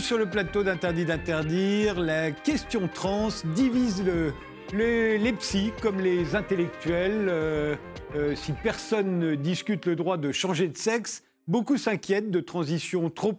Sur 0.00 0.18
le 0.18 0.26
plateau 0.26 0.62
d'Interdit 0.62 1.06
d'interdire. 1.06 1.98
La 1.98 2.30
question 2.30 2.86
trans 2.86 3.28
divise 3.54 4.04
le, 4.04 4.32
les 4.72 5.32
psys 5.32 5.72
comme 5.80 6.00
les 6.00 6.34
intellectuels. 6.34 7.28
Euh, 7.28 7.76
euh, 8.14 8.34
si 8.34 8.52
personne 8.52 9.18
ne 9.18 9.34
discute 9.34 9.86
le 9.86 9.96
droit 9.96 10.18
de 10.18 10.32
changer 10.32 10.68
de 10.68 10.76
sexe, 10.76 11.22
Beaucoup 11.48 11.78
s'inquiètent 11.78 12.32
de 12.32 12.40
transitions 12.40 13.08
trop, 13.08 13.32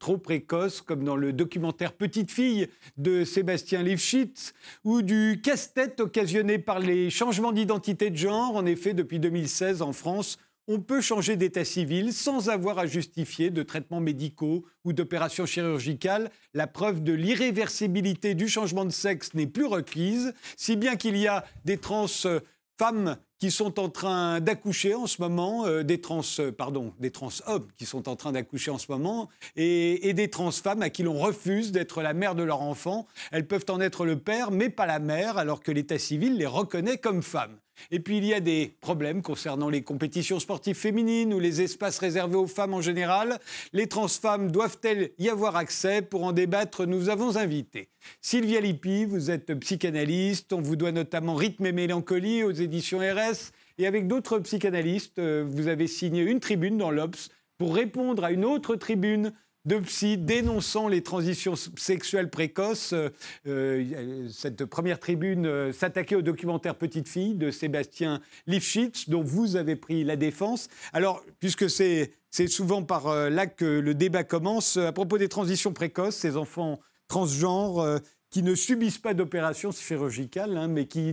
trop, 0.00 0.18
précoces, 0.18 0.80
comme 0.80 1.04
dans 1.04 1.14
le 1.14 1.32
documentaire 1.32 1.92
Petite 1.92 2.32
fille 2.32 2.66
de 2.96 3.22
Sébastien 3.22 3.84
Lifshitz, 3.84 4.52
ou 4.82 5.00
du 5.00 5.40
casse-tête 5.44 6.00
occasionné 6.00 6.58
par 6.58 6.80
les 6.80 7.08
changements 7.08 7.52
d'identité 7.52 8.10
de 8.10 8.16
genre. 8.16 8.56
En 8.56 8.66
effet, 8.66 8.94
depuis 8.94 9.20
2016, 9.20 9.80
en 9.80 9.92
France, 9.92 10.38
on 10.68 10.80
peut 10.80 11.00
changer 11.00 11.36
d'état 11.36 11.64
civil 11.64 12.12
sans 12.12 12.48
avoir 12.48 12.78
à 12.78 12.86
justifier 12.86 13.50
de 13.50 13.62
traitements 13.62 14.00
médicaux 14.00 14.64
ou 14.84 14.92
d'opérations 14.92 15.46
chirurgicales. 15.46 16.30
La 16.54 16.66
preuve 16.66 17.02
de 17.02 17.12
l'irréversibilité 17.12 18.34
du 18.34 18.48
changement 18.48 18.84
de 18.84 18.90
sexe 18.90 19.34
n'est 19.34 19.46
plus 19.46 19.66
requise, 19.66 20.34
si 20.56 20.76
bien 20.76 20.96
qu'il 20.96 21.16
y 21.16 21.28
a 21.28 21.44
des 21.64 21.78
trans 21.78 22.06
femmes 22.78 23.16
qui 23.38 23.50
sont 23.50 23.78
en 23.78 23.88
train 23.88 24.40
d'accoucher 24.40 24.94
en 24.94 25.06
ce 25.06 25.20
moment, 25.20 25.66
euh, 25.66 25.82
des 25.82 26.00
trans, 26.00 26.22
euh, 26.38 26.52
pardon, 26.52 26.92
des 26.98 27.10
trans 27.10 27.30
hommes 27.46 27.66
qui 27.76 27.84
sont 27.84 28.08
en 28.08 28.16
train 28.16 28.32
d'accoucher 28.32 28.70
en 28.70 28.78
ce 28.78 28.90
moment, 28.90 29.28
et, 29.56 30.12
des 30.14 30.30
trans 30.30 30.50
femmes 30.50 30.82
à 30.82 30.88
qui 30.90 31.02
l'on 31.02 31.18
refuse 31.18 31.72
d'être 31.72 32.00
la 32.00 32.14
mère 32.14 32.34
de 32.34 32.42
leur 32.42 32.62
enfant. 32.62 33.06
Elles 33.32 33.46
peuvent 33.46 33.66
en 33.68 33.80
être 33.80 34.06
le 34.06 34.18
père, 34.18 34.50
mais 34.50 34.70
pas 34.70 34.86
la 34.86 34.98
mère, 34.98 35.36
alors 35.36 35.60
que 35.60 35.70
l'état 35.70 35.98
civil 35.98 36.36
les 36.36 36.46
reconnaît 36.46 36.96
comme 36.96 37.22
femmes. 37.22 37.58
Et 37.90 38.00
puis 38.00 38.18
il 38.18 38.24
y 38.24 38.34
a 38.34 38.40
des 38.40 38.76
problèmes 38.80 39.22
concernant 39.22 39.68
les 39.68 39.82
compétitions 39.82 40.40
sportives 40.40 40.76
féminines 40.76 41.34
ou 41.34 41.40
les 41.40 41.62
espaces 41.62 41.98
réservés 41.98 42.36
aux 42.36 42.46
femmes 42.46 42.74
en 42.74 42.80
général. 42.80 43.38
Les 43.72 43.86
trans-femmes 43.86 44.50
doivent-elles 44.50 45.10
y 45.18 45.28
avoir 45.28 45.56
accès 45.56 46.02
Pour 46.02 46.24
en 46.24 46.32
débattre, 46.32 46.86
nous 46.86 47.08
avons 47.08 47.36
invité 47.36 47.90
Sylvia 48.20 48.60
Lippi, 48.60 49.04
vous 49.04 49.30
êtes 49.30 49.52
psychanalyste, 49.54 50.52
on 50.52 50.60
vous 50.60 50.76
doit 50.76 50.92
notamment 50.92 51.34
Rythme 51.34 51.66
et 51.66 51.72
Mélancolie 51.72 52.44
aux 52.44 52.52
éditions 52.52 53.02
Et 53.78 53.86
avec 53.86 54.06
d'autres 54.06 54.38
psychanalystes, 54.38 55.18
euh, 55.18 55.44
vous 55.46 55.68
avez 55.68 55.86
signé 55.86 56.22
une 56.22 56.40
tribune 56.40 56.78
dans 56.78 56.90
l'Obs 56.90 57.28
pour 57.58 57.74
répondre 57.74 58.24
à 58.24 58.30
une 58.30 58.44
autre 58.44 58.76
tribune 58.76 59.32
de 59.66 59.78
psy 59.80 60.16
dénonçant 60.16 60.86
les 60.86 61.02
transitions 61.02 61.54
sexuelles 61.56 62.30
précoces. 62.30 62.92
Euh, 62.92 63.10
euh, 63.46 64.28
cette 64.30 64.64
première 64.64 65.00
tribune 65.00 65.72
s'attaquait 65.72 66.14
au 66.14 66.22
documentaire 66.22 66.76
Petite 66.76 67.08
fille 67.08 67.34
de 67.34 67.50
Sébastien 67.50 68.20
Lifshitz, 68.46 69.08
dont 69.08 69.22
vous 69.22 69.56
avez 69.56 69.76
pris 69.76 70.04
la 70.04 70.16
défense. 70.16 70.68
Alors, 70.92 71.22
puisque 71.40 71.68
c'est 71.68 72.12
souvent 72.46 72.82
par 72.82 73.12
là 73.28 73.46
que 73.46 73.64
le 73.64 73.94
débat 73.94 74.24
commence, 74.24 74.76
à 74.76 74.92
propos 74.92 75.18
des 75.18 75.28
transitions 75.28 75.72
précoces, 75.72 76.16
ces 76.16 76.36
enfants 76.36 76.78
transgenres 77.08 78.00
qui 78.30 78.42
ne 78.42 78.54
subissent 78.54 78.98
pas 78.98 79.14
d'opération 79.14 79.72
chirurgicale, 79.72 80.56
hein, 80.56 80.68
mais 80.68 80.86
qui 80.86 81.12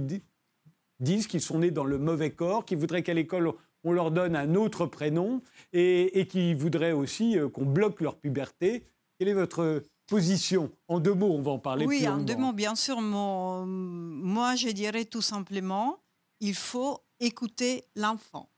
disent 0.99 1.27
qu'ils 1.27 1.41
sont 1.41 1.59
nés 1.59 1.72
dans 1.72 1.86
le 1.86 1.97
mauvais 1.97 2.31
corps, 2.31 2.66
qui 2.66 2.75
voudraient 2.75 3.03
qu'à 3.03 3.13
l'école 3.13 3.53
on 3.83 3.91
leur 3.91 4.11
donne 4.11 4.36
un 4.36 4.55
autre 4.55 4.86
prénom 4.86 5.41
et, 5.73 6.27
qui 6.30 6.53
voudraient 6.53 6.94
aussi 6.94 7.38
euh, 7.38 7.50
qu'on 7.50 7.66
bloque 7.66 8.02
leur 8.02 8.16
puberté. 8.16 8.85
Quelle 9.17 9.27
est 9.27 9.33
votre 9.33 9.83
position? 10.08 10.72
En 10.88 11.00
deux 11.00 11.13
mots, 11.13 11.34
on 11.34 11.41
va 11.41 11.51
en 11.51 11.59
parler 11.59 11.85
oui, 11.85 12.00
plus 12.00 12.07
en 12.07 12.17
deux 12.17 12.35
mots, 12.35 12.53
bien 12.53 12.75
sûr. 12.75 13.01
moi, 13.01 14.56
je 14.56 14.69
dirais 14.69 15.06
tout 15.06 15.22
simplement, 15.22 16.00
il 16.40 16.56
faut 16.56 17.01
écouter 17.19 17.85
l'enfant. 17.96 18.50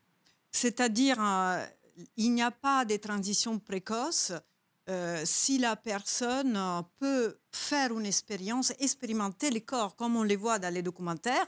C'est-à-dire, 0.52 1.18
euh, 1.20 1.66
il 2.18 2.34
n'y 2.34 2.44
a 2.44 2.52
pas 2.52 2.86
de 2.86 2.96
transition 2.98 3.60
précoce 3.60 4.32
euh, 4.88 5.22
si 5.26 5.58
la 5.58 5.76
personne 5.76 6.60
peut 7.00 7.38
faire 7.52 7.98
une 7.98 8.06
expérience, 8.06 8.72
expérimenter 8.80 9.50
les 9.50 9.62
corps, 9.62 9.96
comme 9.96 10.16
on 10.16 10.24
les 10.24 10.36
voit 10.36 10.60
dans 10.60 10.72
les 10.74 10.84
documentaires. 10.84 11.48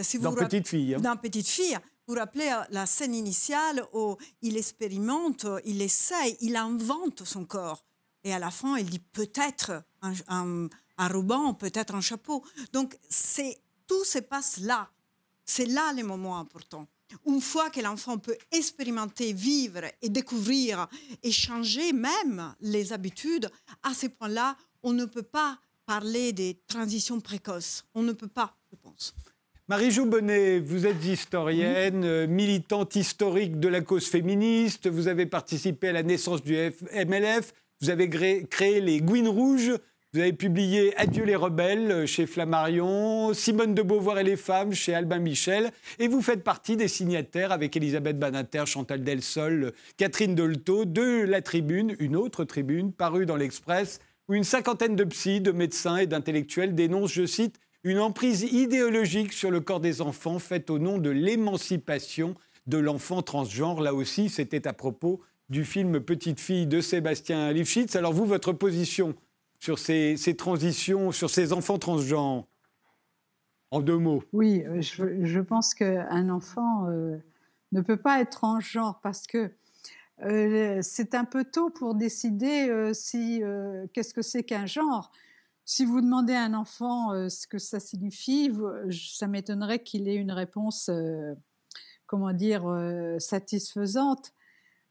Si 0.00 0.18
dans 0.18 0.34
Petite 0.34 0.68
Fille. 0.68 0.94
Hein. 0.94 1.00
Dans 1.00 1.16
Petite 1.16 1.48
Fille. 1.48 1.78
Vous 2.06 2.14
vous 2.14 2.20
rappelez 2.20 2.48
euh, 2.48 2.62
la 2.70 2.86
scène 2.86 3.14
initiale 3.14 3.84
où 3.92 4.16
il 4.42 4.56
expérimente, 4.56 5.46
il 5.64 5.82
essaye, 5.82 6.36
il 6.40 6.54
invente 6.56 7.24
son 7.24 7.44
corps. 7.44 7.84
Et 8.22 8.32
à 8.32 8.38
la 8.38 8.50
fin, 8.50 8.76
il 8.76 8.88
dit 8.88 8.98
peut-être 8.98 9.84
un, 10.02 10.68
ruban, 10.98 11.54
peut-être 11.54 11.94
un 11.94 12.00
chapeau. 12.00 12.44
Donc, 12.72 12.96
c'est 13.08 13.58
tout 13.86 14.04
se 14.04 14.18
passe 14.18 14.58
là. 14.58 14.90
C'est 15.44 15.66
là 15.66 15.92
les 15.92 16.02
moments 16.02 16.38
importants. 16.38 16.86
Une 17.24 17.40
fois 17.40 17.70
que 17.70 17.80
l'enfant 17.80 18.18
peut 18.18 18.36
expérimenter, 18.50 19.32
vivre 19.32 19.84
et 20.02 20.08
découvrir 20.08 20.88
et 21.22 21.30
changer 21.30 21.92
même 21.92 22.54
les 22.60 22.92
habitudes, 22.92 23.48
à 23.82 23.94
ce 23.94 24.08
point-là, 24.08 24.56
on 24.82 24.92
ne 24.92 25.04
peut 25.04 25.22
pas 25.22 25.58
parler 25.84 26.32
des 26.32 26.60
transitions 26.66 27.20
précoces. 27.20 27.84
On 27.94 28.02
ne 28.02 28.12
peut 28.12 28.28
pas, 28.28 28.56
je 28.70 28.76
pense. 28.76 29.14
Marie-Jo 29.68 30.06
Bonnet, 30.06 30.60
vous 30.60 30.86
êtes 30.86 31.04
historienne, 31.04 32.04
euh, 32.04 32.28
militante 32.28 32.94
historique 32.94 33.58
de 33.58 33.66
la 33.66 33.80
cause 33.80 34.06
féministe, 34.06 34.88
vous 34.88 35.08
avez 35.08 35.26
participé 35.26 35.88
à 35.88 35.92
la 35.92 36.04
naissance 36.04 36.40
du 36.44 36.54
MLF, 36.54 37.52
vous 37.80 37.90
avez 37.90 38.08
créé 38.48 38.80
les 38.80 39.00
Gouines 39.00 39.26
Rouges, 39.26 39.72
vous 40.12 40.20
avez 40.20 40.32
publié 40.32 40.96
Adieu 40.96 41.24
les 41.24 41.34
rebelles 41.34 41.90
euh, 41.90 42.06
chez 42.06 42.26
Flammarion, 42.26 43.34
Simone 43.34 43.74
de 43.74 43.82
Beauvoir 43.82 44.20
et 44.20 44.22
les 44.22 44.36
femmes 44.36 44.72
chez 44.72 44.94
Albin 44.94 45.18
Michel, 45.18 45.72
et 45.98 46.06
vous 46.06 46.22
faites 46.22 46.44
partie 46.44 46.76
des 46.76 46.86
signataires 46.86 47.50
avec 47.50 47.76
Elisabeth 47.76 48.20
Banater, 48.20 48.66
Chantal 48.66 49.02
Delsol, 49.02 49.72
Catherine 49.96 50.36
Dolto 50.36 50.84
de 50.84 51.24
la 51.24 51.42
Tribune, 51.42 51.96
une 51.98 52.14
autre 52.14 52.44
tribune 52.44 52.92
parue 52.92 53.26
dans 53.26 53.34
l'Express, 53.34 53.98
où 54.28 54.34
une 54.34 54.44
cinquantaine 54.44 54.94
de 54.94 55.02
psys, 55.02 55.40
de 55.40 55.50
médecins 55.50 55.96
et 55.96 56.06
d'intellectuels 56.06 56.76
dénoncent, 56.76 57.12
je 57.12 57.26
cite, 57.26 57.58
une 57.86 58.00
emprise 58.00 58.42
idéologique 58.42 59.32
sur 59.32 59.52
le 59.52 59.60
corps 59.60 59.78
des 59.78 60.00
enfants 60.00 60.40
faite 60.40 60.70
au 60.70 60.80
nom 60.80 60.98
de 60.98 61.08
l'émancipation 61.08 62.34
de 62.66 62.78
l'enfant 62.78 63.22
transgenre. 63.22 63.80
Là 63.80 63.94
aussi, 63.94 64.28
c'était 64.28 64.66
à 64.66 64.72
propos 64.72 65.20
du 65.50 65.64
film 65.64 66.00
Petite 66.00 66.40
fille 66.40 66.66
de 66.66 66.80
Sébastien 66.80 67.52
Lifshitz. 67.52 67.94
Alors 67.94 68.12
vous, 68.12 68.26
votre 68.26 68.52
position 68.52 69.14
sur 69.60 69.78
ces, 69.78 70.16
transitions, 70.36 71.12
sur 71.12 71.30
ces 71.30 71.52
enfants 71.52 71.78
transgenres? 71.78 72.48
En 73.70 73.80
deux 73.80 73.98
mots. 73.98 74.24
Oui, 74.32 74.64
euh, 74.66 74.80
je, 74.80 75.40
pense 75.40 75.72
qu'un 75.72 76.28
enfant 76.28 76.88
euh, 76.88 77.16
ne 77.70 77.80
peut 77.82 77.96
pas 77.96 78.20
être 78.20 78.30
transgenre 78.30 78.98
parce 79.00 79.28
que 79.28 79.52
euh, 80.24 80.80
c'est 80.82 81.14
un 81.14 81.24
peu 81.24 81.44
tôt 81.44 81.70
pour 81.70 81.94
décider 81.94 82.90
si 82.94 83.42
qu'est-ce 83.92 84.12
que 84.12 84.22
c'est 84.22 84.42
qu'un 84.42 84.66
genre. 84.66 85.12
Si 85.68 85.84
vous 85.84 86.00
demandez 86.00 86.32
à 86.32 86.44
un 86.44 86.54
enfant 86.54 87.12
euh, 87.12 87.28
ce 87.28 87.48
que 87.48 87.58
ça 87.58 87.80
signifie, 87.80 88.52
ça 88.92 89.26
m'étonnerait 89.26 89.82
qu'il 89.82 90.08
ait 90.08 90.14
une 90.14 90.30
réponse, 90.30 90.88
euh, 90.88 91.34
comment 92.06 92.32
dire, 92.32 92.68
euh, 92.68 93.18
satisfaisante. 93.18 94.32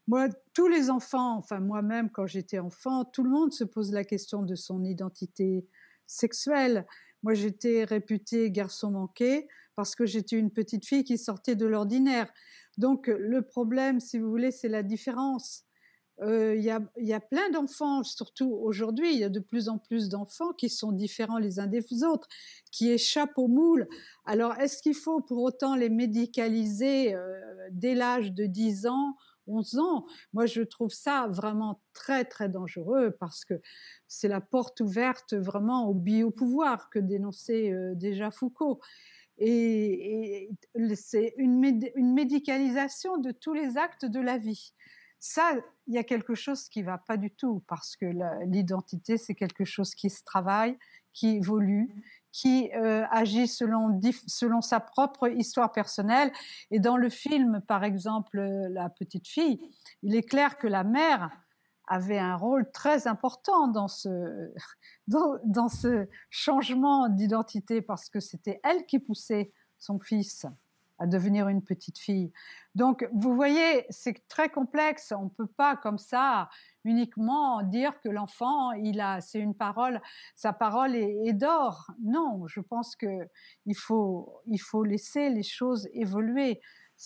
Moi, 0.06 0.28
tous 0.52 0.68
les 0.68 0.90
enfants, 0.90 1.38
enfin 1.38 1.60
moi-même 1.60 2.10
quand 2.10 2.26
j'étais 2.26 2.58
enfant, 2.58 3.06
tout 3.06 3.24
le 3.24 3.30
monde 3.30 3.54
se 3.54 3.64
pose 3.64 3.90
la 3.90 4.04
question 4.04 4.42
de 4.42 4.54
son 4.54 4.84
identité 4.84 5.66
sexuelle. 6.06 6.86
Moi, 7.22 7.32
j'étais 7.32 7.84
réputée 7.84 8.50
garçon 8.50 8.90
manqué 8.90 9.48
parce 9.76 9.96
que 9.96 10.04
j'étais 10.04 10.36
une 10.36 10.50
petite 10.50 10.84
fille 10.84 11.04
qui 11.04 11.16
sortait 11.16 11.56
de 11.56 11.66
l'ordinaire. 11.66 12.30
Donc, 12.76 13.06
le 13.06 13.40
problème, 13.40 13.98
si 13.98 14.18
vous 14.18 14.28
voulez, 14.28 14.50
c'est 14.50 14.68
la 14.68 14.82
différence. 14.82 15.65
Euh, 16.22 16.54
il 16.56 16.64
y, 16.64 17.12
a, 17.12 17.20
plein 17.20 17.50
d'enfants, 17.50 18.02
surtout 18.02 18.50
aujourd'hui, 18.50 19.12
il 19.12 19.18
y 19.18 19.24
a 19.24 19.28
de 19.28 19.40
plus 19.40 19.68
en 19.68 19.78
plus 19.78 20.08
d'enfants 20.08 20.52
qui 20.52 20.70
sont 20.70 20.92
différents 20.92 21.38
les 21.38 21.58
uns 21.60 21.66
des 21.66 21.84
autres, 22.04 22.26
qui 22.72 22.90
échappent 22.90 23.36
au 23.36 23.48
moule. 23.48 23.86
Alors, 24.24 24.54
est-ce 24.54 24.82
qu'il 24.82 24.94
faut 24.94 25.20
pour 25.20 25.42
autant 25.42 25.76
les 25.76 25.90
médicaliser 25.90 27.14
euh, 27.14 27.38
dès 27.70 27.94
l'âge 27.94 28.32
de 28.32 28.46
10 28.46 28.86
ans 28.86 29.16
11 29.46 29.78
ans? 29.78 30.06
Moi, 30.32 30.46
je 30.46 30.62
trouve 30.62 30.92
ça 30.92 31.28
vraiment 31.30 31.80
très, 31.92 32.24
très 32.24 32.48
dangereux 32.48 33.14
parce 33.20 33.44
que 33.44 33.60
c'est 34.08 34.28
la 34.28 34.40
porte 34.40 34.80
ouverte 34.80 35.34
vraiment 35.34 35.86
au 35.88 35.94
biopouvoir 35.94 36.88
que 36.88 36.98
dénonçait 36.98 37.72
euh, 37.72 37.94
déjà 37.94 38.30
Foucault. 38.30 38.80
Et, 39.38 40.48
c'est 40.94 41.34
une 41.36 41.60
médicalisation 42.14 43.18
de 43.18 43.32
tous 43.32 43.52
les 43.52 43.76
actes 43.76 44.06
de 44.06 44.20
la 44.20 44.38
vie. 44.38 44.72
Ça, 45.18 45.52
il 45.86 45.94
y 45.94 45.98
a 45.98 46.04
quelque 46.04 46.34
chose 46.34 46.68
qui 46.68 46.82
va 46.82 46.98
pas 46.98 47.16
du 47.16 47.30
tout 47.30 47.62
parce 47.66 47.96
que 47.96 48.06
l'identité, 48.44 49.16
c'est 49.16 49.34
quelque 49.34 49.64
chose 49.64 49.94
qui 49.94 50.10
se 50.10 50.22
travaille, 50.24 50.78
qui 51.12 51.36
évolue, 51.36 51.88
qui 52.32 52.70
euh, 52.74 53.06
agit 53.10 53.48
selon, 53.48 53.98
selon 54.26 54.60
sa 54.60 54.78
propre 54.78 55.28
histoire 55.28 55.72
personnelle. 55.72 56.30
Et 56.70 56.80
dans 56.80 56.98
le 56.98 57.08
film, 57.08 57.62
par 57.66 57.82
exemple, 57.82 58.40
La 58.70 58.90
petite 58.90 59.26
fille, 59.26 59.58
il 60.02 60.14
est 60.14 60.22
clair 60.22 60.58
que 60.58 60.66
la 60.66 60.84
mère 60.84 61.30
avait 61.88 62.18
un 62.18 62.36
rôle 62.36 62.70
très 62.72 63.06
important 63.06 63.68
dans 63.68 63.88
ce, 63.88 64.52
dans, 65.08 65.38
dans 65.44 65.68
ce 65.68 66.08
changement 66.30 67.08
d'identité 67.08 67.80
parce 67.80 68.10
que 68.10 68.20
c'était 68.20 68.60
elle 68.64 68.84
qui 68.86 68.98
poussait 68.98 69.52
son 69.78 69.98
fils 69.98 70.46
à 70.98 71.06
devenir 71.06 71.48
une 71.48 71.62
petite 71.62 71.98
fille. 71.98 72.32
Donc, 72.74 73.08
vous 73.12 73.34
voyez, 73.34 73.86
c'est 73.90 74.26
très 74.28 74.48
complexe. 74.48 75.12
On 75.16 75.24
ne 75.24 75.30
peut 75.30 75.46
pas, 75.46 75.76
comme 75.76 75.98
ça, 75.98 76.48
uniquement 76.84 77.62
dire 77.62 78.00
que 78.00 78.08
l'enfant, 78.08 78.72
il 78.72 79.00
a, 79.00 79.20
c'est 79.20 79.38
une 79.38 79.54
parole, 79.54 80.00
sa 80.34 80.52
parole 80.52 80.94
est, 80.94 81.32
d'or. 81.32 81.90
Non, 82.02 82.46
je 82.46 82.60
pense 82.60 82.96
que 82.96 83.28
il 83.66 83.76
faut, 83.76 84.40
il 84.46 84.58
faut 84.58 84.84
laisser 84.84 85.30
les 85.30 85.42
choses 85.42 85.88
évoluer. 85.92 86.60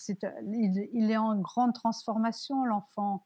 Il, 0.07 1.11
est 1.11 1.17
en 1.17 1.37
grande 1.37 1.73
transformation, 1.73 2.63
l'enfant. 2.63 3.25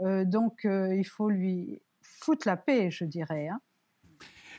Euh, 0.00 0.24
donc, 0.24 0.64
euh, 0.64 0.94
il 0.94 1.04
faut 1.04 1.30
lui 1.30 1.82
foutre 2.02 2.46
la 2.46 2.56
paix, 2.56 2.90
je 2.90 3.04
dirais. 3.04 3.48
Hein. 3.48 3.60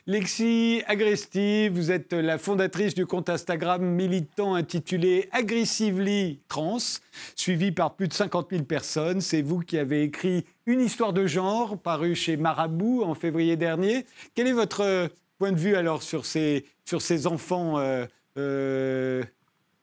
Lexi 0.06 0.82
Agresti, 0.86 1.70
vous 1.70 1.90
êtes 1.90 2.12
la 2.12 2.36
fondatrice 2.36 2.94
du 2.94 3.06
compte 3.06 3.30
Instagram 3.30 3.82
militant 3.82 4.54
intitulé 4.54 5.30
Aggressively 5.32 6.42
Trans, 6.46 7.00
suivi 7.34 7.72
par 7.72 7.94
plus 7.94 8.08
de 8.08 8.12
50 8.12 8.50
000 8.50 8.64
personnes. 8.64 9.22
C'est 9.22 9.40
vous 9.40 9.60
qui 9.60 9.78
avez 9.78 10.02
écrit 10.02 10.44
Une 10.66 10.82
histoire 10.82 11.14
de 11.14 11.26
genre, 11.26 11.78
paru 11.78 12.14
chez 12.14 12.36
Marabout 12.36 13.02
en 13.02 13.14
février 13.14 13.56
dernier. 13.56 14.04
Quel 14.34 14.46
est 14.46 14.52
votre 14.52 15.08
point 15.38 15.52
de 15.52 15.58
vue 15.58 15.74
alors 15.74 16.02
sur 16.02 16.26
ces, 16.26 16.66
sur 16.84 17.00
ces 17.00 17.26
enfants, 17.26 17.78
euh, 17.78 18.04
euh, 18.36 19.24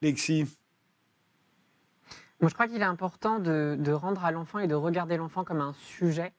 Lexi? 0.02 0.46
Moi, 2.40 2.48
je 2.48 2.54
crois 2.54 2.68
qu'il 2.68 2.80
est 2.80 2.84
important 2.84 3.40
de, 3.40 3.76
de 3.76 3.90
rendre 3.90 4.24
à 4.24 4.30
l'enfant 4.30 4.60
et 4.60 4.68
de 4.68 4.76
regarder 4.76 5.16
l'enfant 5.16 5.42
comme 5.42 5.60
un 5.60 5.74
sujet 5.98 6.32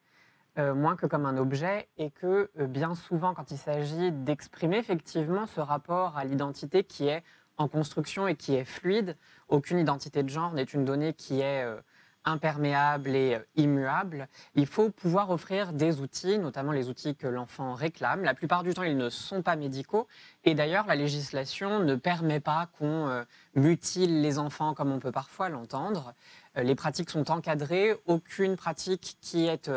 euh, 0.60 0.76
moins 0.76 0.96
que 0.96 1.08
comme 1.08 1.26
un 1.26 1.38
objet, 1.38 1.88
et 1.98 2.12
que 2.12 2.52
euh, 2.60 2.68
bien 2.68 2.94
souvent, 2.94 3.34
quand 3.34 3.50
il 3.50 3.58
s'agit 3.58 4.12
d'exprimer 4.12 4.78
effectivement 4.78 5.48
ce 5.48 5.60
rapport 5.60 6.16
à 6.16 6.26
l'identité 6.26 6.84
qui 6.84 7.08
est 7.08 7.24
en 7.58 7.68
construction 7.68 8.28
et 8.28 8.36
qui 8.36 8.54
est 8.54 8.64
fluide, 8.64 9.18
aucune 9.48 9.80
identité 9.80 10.22
de 10.22 10.30
genre 10.30 10.54
n'est 10.54 10.62
une 10.62 10.86
donnée 10.86 11.14
qui 11.14 11.42
est 11.42 11.64
euh, 11.64 11.82
imperméable 12.24 13.16
et 13.16 13.40
immuable. 13.56 14.28
Il 14.54 14.68
faut 14.68 14.92
pouvoir 14.92 15.32
offrir 15.32 15.74
des 15.74 16.02
outils, 16.02 16.38
notamment 16.38 16.72
les 16.72 16.88
outils 16.88 17.16
que 17.16 17.26
l'enfant 17.26 17.74
réclame. 17.74 18.24
La 18.24 18.36
plupart 18.36 18.62
du 18.62 18.76
temps, 18.76 18.84
ils 18.84 18.96
ne 18.96 19.10
sont 19.10 19.42
pas 19.42 19.56
médicaux. 19.56 20.08
Et 20.44 20.54
d'ailleurs, 20.54 20.86
la 20.86 20.96
législation 20.96 21.80
ne 21.80 21.96
permet 21.96 22.40
pas 22.40 22.70
qu'on 22.78 23.26
mutile 23.56 24.22
les 24.22 24.40
enfants 24.40 24.74
comme 24.74 24.92
on 24.92 25.00
peut 25.00 25.12
parfois 25.12 25.50
l'entendre. 25.50 26.14
les 26.56 26.76
pratiques 26.76 27.10
sont 27.10 27.30
encadrées. 27.30 27.94
Aucune 28.06 28.56
pratique 28.56 29.18
qui 29.20 29.48
est 29.48 29.70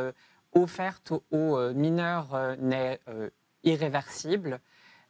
offerte 0.57 1.13
aux 1.31 1.57
euh, 1.57 1.73
mineurs 1.75 2.35
euh, 2.35 2.57
n'est 2.57 3.01
euh, 3.09 3.31
irréversible. 3.63 4.61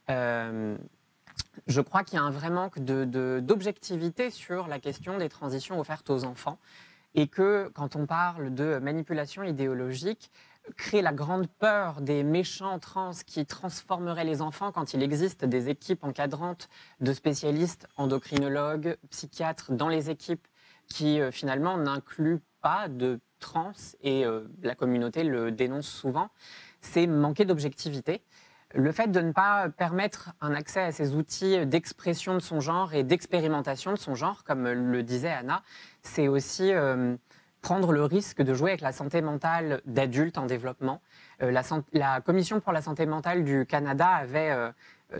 je 0.09 1.81
crois 1.81 2.03
qu'il 2.03 2.17
y 2.17 2.21
a 2.21 2.23
un 2.23 2.31
vrai 2.31 2.49
manque 2.49 2.79
d'objectivité 2.79 4.31
sur 4.31 4.67
la 4.67 4.79
question 4.79 5.17
des 5.17 5.29
transitions 5.29 5.79
offertes 5.79 6.09
aux 6.09 6.23
enfants 6.23 6.57
et 7.13 7.27
que 7.27 7.69
quand 7.73 7.95
on 7.95 8.05
parle 8.05 8.53
de 8.53 8.79
manipulation 8.79 9.43
idéologique, 9.43 10.31
créer 10.75 11.01
la 11.01 11.13
grande 11.13 11.47
peur 11.47 12.01
des 12.01 12.23
méchants 12.23 12.79
trans 12.79 13.11
qui 13.25 13.45
transformeraient 13.45 14.23
les 14.23 14.41
enfants 14.41 14.71
quand 14.71 14.93
il 14.93 15.03
existe 15.03 15.45
des 15.45 15.69
équipes 15.69 16.03
encadrantes 16.03 16.69
de 16.99 17.13
spécialistes, 17.13 17.87
endocrinologues, 17.97 18.97
psychiatres 19.09 19.71
dans 19.71 19.89
les 19.89 20.09
équipes 20.09 20.47
qui 20.87 21.19
finalement 21.31 21.77
n'incluent 21.77 22.41
pas 22.61 22.87
de 22.87 23.19
trans, 23.39 23.71
et 24.01 24.25
euh, 24.25 24.41
la 24.63 24.75
communauté 24.75 25.23
le 25.23 25.51
dénonce 25.51 25.87
souvent, 25.87 26.29
c'est 26.81 27.07
manquer 27.07 27.45
d'objectivité. 27.45 28.21
Le 28.73 28.91
fait 28.91 29.07
de 29.07 29.21
ne 29.21 29.31
pas 29.31 29.69
permettre 29.69 30.33
un 30.41 30.53
accès 30.53 30.81
à 30.81 30.91
ces 30.91 31.15
outils 31.15 31.65
d'expression 31.65 32.33
de 32.33 32.39
son 32.39 32.59
genre 32.59 32.93
et 32.93 33.03
d'expérimentation 33.03 33.93
de 33.93 33.97
son 33.97 34.13
genre, 34.13 34.43
comme 34.43 34.67
le 34.67 35.03
disait 35.03 35.31
Anna, 35.31 35.63
c'est 36.01 36.27
aussi 36.27 36.73
euh, 36.73 37.15
prendre 37.61 37.93
le 37.93 38.03
risque 38.03 38.41
de 38.41 38.53
jouer 38.53 38.71
avec 38.71 38.81
la 38.81 38.91
santé 38.91 39.21
mentale 39.21 39.81
d'adultes 39.85 40.37
en 40.37 40.45
développement. 40.45 41.01
Euh, 41.41 41.51
la, 41.51 41.61
la, 41.93 42.19
Commission 42.19 42.59
pour 42.59 42.73
la 42.73 42.81
santé 42.81 43.05
mentale 43.05 43.45
du 43.45 43.65
Canada 43.65 44.07
avait 44.07 44.53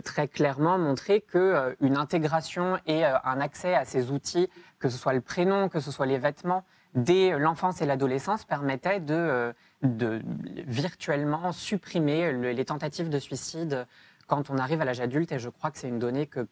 très 0.04 0.28
clairement 0.28 0.76
montré 0.76 1.22
qu'une 1.22 1.96
intégration 1.96 2.78
et 2.86 3.04
un 3.06 3.40
accès 3.40 3.74
à 3.74 3.86
ces 3.86 4.10
outils, 4.10 4.50
que 4.78 4.90
ce 4.90 4.98
soit 4.98 5.14
le 5.14 5.22
prénom, 5.22 5.70
que 5.70 5.80
ce 5.80 5.90
soit 5.90 6.04
les 6.04 6.18
vêtements, 6.18 6.64
dès 7.04 7.38
l'enfance 7.38 7.80
et 7.80 7.86
l'adolescence 7.86 8.44
permettait 8.44 9.00
de, 9.00 9.14
euh, 9.14 9.52
de, 9.82 10.20
virtuellement 10.66 11.52
supprimer 11.52 12.32
les 12.52 12.64
tentatives 12.64 13.08
de 13.08 13.18
suicide 13.18 13.86
quand 14.26 14.50
on 14.50 14.58
arrive 14.58 14.80
à 14.80 14.84
l'âge 14.84 15.00
adulte. 15.00 15.32
Et 15.32 15.38
je 15.38 15.48
crois 15.48 15.70
que 15.70 15.78
c'est 15.78 15.88
une 15.88 15.98
donnée 15.98 16.26
que 16.26 16.46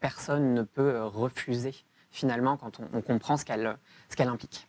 personne 0.00 0.54
ne 0.54 0.62
peut 0.62 0.94
euh, 0.94 1.06
refuser 1.06 1.74
finalement 2.10 2.56
quand 2.56 2.80
on, 2.92 3.00
comprend 3.00 3.38
ce 3.38 3.44
qu'elle 3.44 3.76
qu'elle 4.14 4.28
implique. 4.28 4.66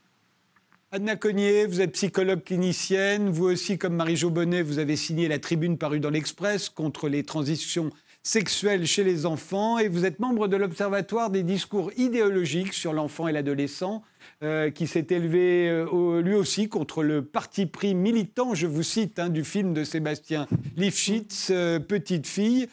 Anna 0.92 1.16
Cognier, 1.16 1.66
vous 1.66 1.82
êtes 1.82 1.92
psychologue 1.94 2.44
clinicienne. 2.44 3.30
Vous 3.30 3.46
aussi, 3.46 3.78
comme 3.78 3.96
Marie-Jo 3.96 4.30
Bonnet, 4.30 4.62
vous 4.62 4.80
avez 4.80 4.96
signé 4.96 5.28
la 5.28 5.40
tribune 5.40 5.78
parue 5.78 6.00
dans 6.00 6.12
l'Express 6.12 6.70
contre 6.70 7.10
les 7.10 7.24
transitions 7.24 7.90
sexuelles 8.22 8.86
chez 8.88 9.04
les 9.04 9.26
enfants 9.26 9.78
et 9.78 9.90
vous 9.90 10.06
êtes 10.06 10.20
membre 10.20 10.48
de 10.48 10.56
l'Observatoire 10.56 11.30
des 11.30 11.44
discours 11.44 11.92
idéologiques 11.98 12.74
sur 12.74 12.94
l'enfant 12.94 13.28
et 13.28 13.34
l'adolescent. 13.34 14.04
Euh, 14.42 14.72
qui 14.72 14.88
s'est 14.88 15.08
élevé 15.10 15.70
euh, 15.70 16.22
lui 16.22 16.34
aussi 16.34 16.68
contre 16.68 17.02
le 17.02 17.24
parti 17.24 17.66
pris 17.66 17.96
militant, 17.96 18.54
je 18.54 18.68
vous 18.68 18.84
cite, 18.84 19.18
hein, 19.20 19.30
du 19.30 19.46
film 19.46 19.74
de 19.74 19.86
Sébastien 19.86 20.48
Lifshitz, 20.76 21.50
euh, 21.52 21.80
Petite 21.80 22.28
fille. 22.28 22.68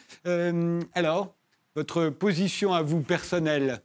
alors, 0.93 1.33
votre 1.75 2.09
position 2.09 2.73
à 2.73 2.81
vous 2.81 3.01
personnelle 3.01 3.81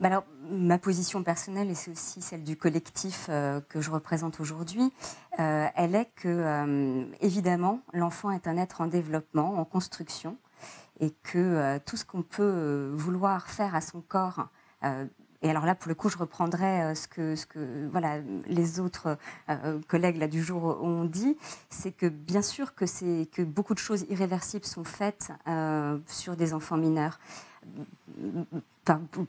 bah 0.00 0.08
alors, 0.08 0.24
ma 0.50 0.78
position 0.78 1.22
personnelle, 1.22 1.70
et 1.70 1.76
c'est 1.76 1.92
aussi 1.92 2.22
celle 2.22 2.42
du 2.42 2.56
collectif 2.56 3.30
que 3.68 3.80
je 3.80 3.88
représente 3.88 4.40
aujourd'hui, 4.40 4.92
elle 5.38 5.94
est 5.94 6.10
que, 6.16 7.06
évidemment, 7.20 7.80
l'enfant 7.92 8.32
est 8.32 8.48
un 8.48 8.56
être 8.56 8.80
en 8.80 8.88
développement, 8.88 9.60
en 9.60 9.64
construction, 9.64 10.38
et 10.98 11.12
que 11.22 11.78
tout 11.86 11.96
ce 11.96 12.04
qu'on 12.04 12.22
peut 12.22 12.90
vouloir 12.92 13.48
faire 13.48 13.76
à 13.76 13.80
son 13.80 14.00
corps 14.00 14.48
et 15.42 15.50
alors 15.50 15.66
là, 15.66 15.74
pour 15.74 15.88
le 15.88 15.94
coup, 15.94 16.08
je 16.08 16.16
reprendrai 16.16 16.82
euh, 16.82 16.94
ce 16.94 17.08
que, 17.08 17.34
les 18.46 18.80
autres 18.80 19.18
euh, 19.50 19.80
collègues 19.88 20.22
du 20.28 20.42
jour 20.42 20.78
ont 20.82 21.04
dit, 21.04 21.36
c'est 21.68 21.90
que 21.90 22.06
bien 22.06 22.42
sûr 22.42 22.74
que, 22.74 23.42
beaucoup 23.42 23.74
de 23.74 23.80
choses 23.80 24.06
irréversibles 24.08 24.64
sont 24.64 24.84
faites 24.84 25.32
euh, 25.48 25.98
sur 26.06 26.36
des 26.36 26.54
enfants 26.54 26.76
mineurs. 26.76 27.18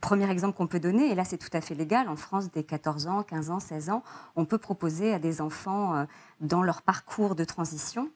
Premier 0.02 0.30
exemple 0.30 0.56
qu'on 0.58 0.68
peut 0.68 0.80
donner, 0.80 1.12
et 1.12 1.16
là 1.16 1.26
c'est 1.26 1.38
tout 1.38 1.50
à 1.54 1.62
fait 1.62 1.76
légal, 1.76 2.10
en 2.10 2.16
France, 2.16 2.52
dès 2.52 2.64
14 2.64 3.08
ans, 3.08 3.24
15 3.24 3.50
ans, 3.52 3.60
16 3.60 3.90
ans, 3.90 4.04
on 4.36 4.46
peut 4.46 4.58
proposer 4.58 5.14
à 5.14 5.20
des 5.20 5.42
enfants, 5.42 6.08
dans 6.42 6.64
leur 6.64 6.82
parcours 6.82 7.36
de 7.36 7.44
transition, 7.44 8.10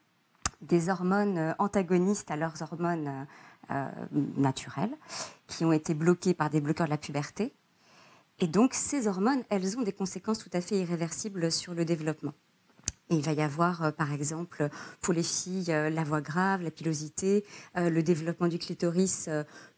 des 0.61 0.89
hormones 0.89 1.55
antagonistes 1.59 2.31
à 2.31 2.35
leurs 2.35 2.63
hormones 2.63 3.27
naturelles, 4.35 4.97
qui 5.45 5.63
ont 5.63 5.71
été 5.71 5.93
bloquées 5.93 6.33
par 6.33 6.49
des 6.49 6.59
bloqueurs 6.59 6.87
de 6.87 6.91
la 6.91 6.97
puberté, 6.97 7.53
et 8.39 8.47
donc, 8.47 8.73
ces 8.73 9.07
hormones, 9.07 9.43
elles 9.49 9.77
ont 9.77 9.81
des 9.81 9.93
conséquences 9.93 10.37
tout 10.37 10.49
à 10.53 10.61
fait 10.61 10.79
irréversibles 10.79 11.51
sur 11.51 11.73
le 11.73 11.85
développement. 11.85 12.33
il 13.09 13.21
va 13.21 13.31
y 13.31 13.41
avoir, 13.41 13.83
euh, 13.83 13.91
par 13.91 14.11
exemple, 14.11 14.69
pour 15.01 15.13
les 15.13 15.23
filles, 15.23 15.71
euh, 15.71 15.89
la 15.89 16.03
voix 16.03 16.21
grave, 16.21 16.61
la 16.61 16.69
pilosité, 16.69 17.45
euh, 17.77 17.89
le 17.89 18.03
développement 18.03 18.47
du 18.47 18.59
clitoris 18.59 19.29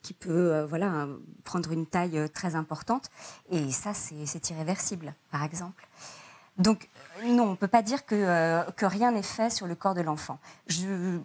qui 0.02 0.14
peut 0.14 0.64
voilà, 0.64 1.08
prendre 1.44 1.72
une 1.72 1.86
taille 1.86 2.30
très 2.34 2.56
importante. 2.56 3.10
Et 3.50 3.72
ça, 3.72 3.94
c'est 3.94 4.50
irréversible, 4.50 5.14
par 5.32 5.44
exemple. 5.44 5.88
Donc, 6.58 6.90
non, 7.24 7.44
on 7.44 7.52
ne 7.52 7.56
peut 7.56 7.68
pas 7.68 7.82
dire 7.82 8.06
que, 8.06 8.70
que 8.72 8.86
rien 8.86 9.12
n'est 9.12 9.24
fait 9.24 9.50
sur 9.50 9.68
le 9.68 9.76
corps 9.76 9.94
de 9.94 10.02
l'enfant. 10.02 10.40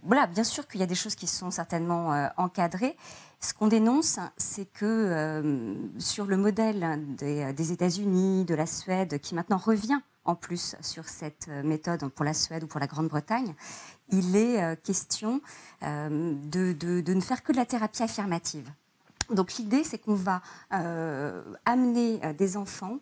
Voilà, 0.05 0.29
bien 0.29 0.45
sûr 0.45 0.69
qu'il 0.69 0.81
y 0.81 0.83
a 0.85 0.87
des 0.87 0.95
choses 0.95 1.17
qui 1.17 1.27
sont 1.27 1.51
certainement 1.51 2.31
encadrées, 2.37 2.97
ce 3.45 3.53
qu'on 3.53 3.69
dénonce, 3.69 4.19
c'est 4.39 4.65
que 4.65 4.85
euh, 4.85 5.75
sur 5.99 6.25
le 6.25 6.39
modèle 6.39 6.99
des, 7.17 7.73
États-Unis, 7.73 8.47
de 8.47 8.55
la 8.55 8.65
Suède, 8.65 9.21
qui 9.21 9.35
maintenant 9.35 9.59
revient 9.59 10.01
en 10.25 10.35
plus 10.35 10.77
sur 10.81 11.07
cette 11.07 11.49
euh, 11.51 11.63
méthode 11.63 12.09
pour 12.09 12.25
la 12.25 12.33
Suède 12.33 12.65
ou 12.65 12.67
pour 12.67 12.81
la 12.81 12.87
Grande-Bretagne, 12.87 13.55
il 14.09 14.35
est 14.35 14.63
euh, 14.63 14.77
question 14.77 15.43
de, 15.83 16.73
de, 16.73 17.15
ne 17.15 17.21
faire 17.21 17.43
que 17.43 17.53
de 17.53 17.59
la 17.59 17.67
thérapie 17.67 18.03
affirmative. 18.03 18.71
Donc 19.29 19.55
l'idée, 19.57 19.85
c'est 19.85 19.99
qu'on 19.99 20.15
va 20.15 20.41
amener 21.65 22.21
des 22.39 22.57
enfants 22.57 22.99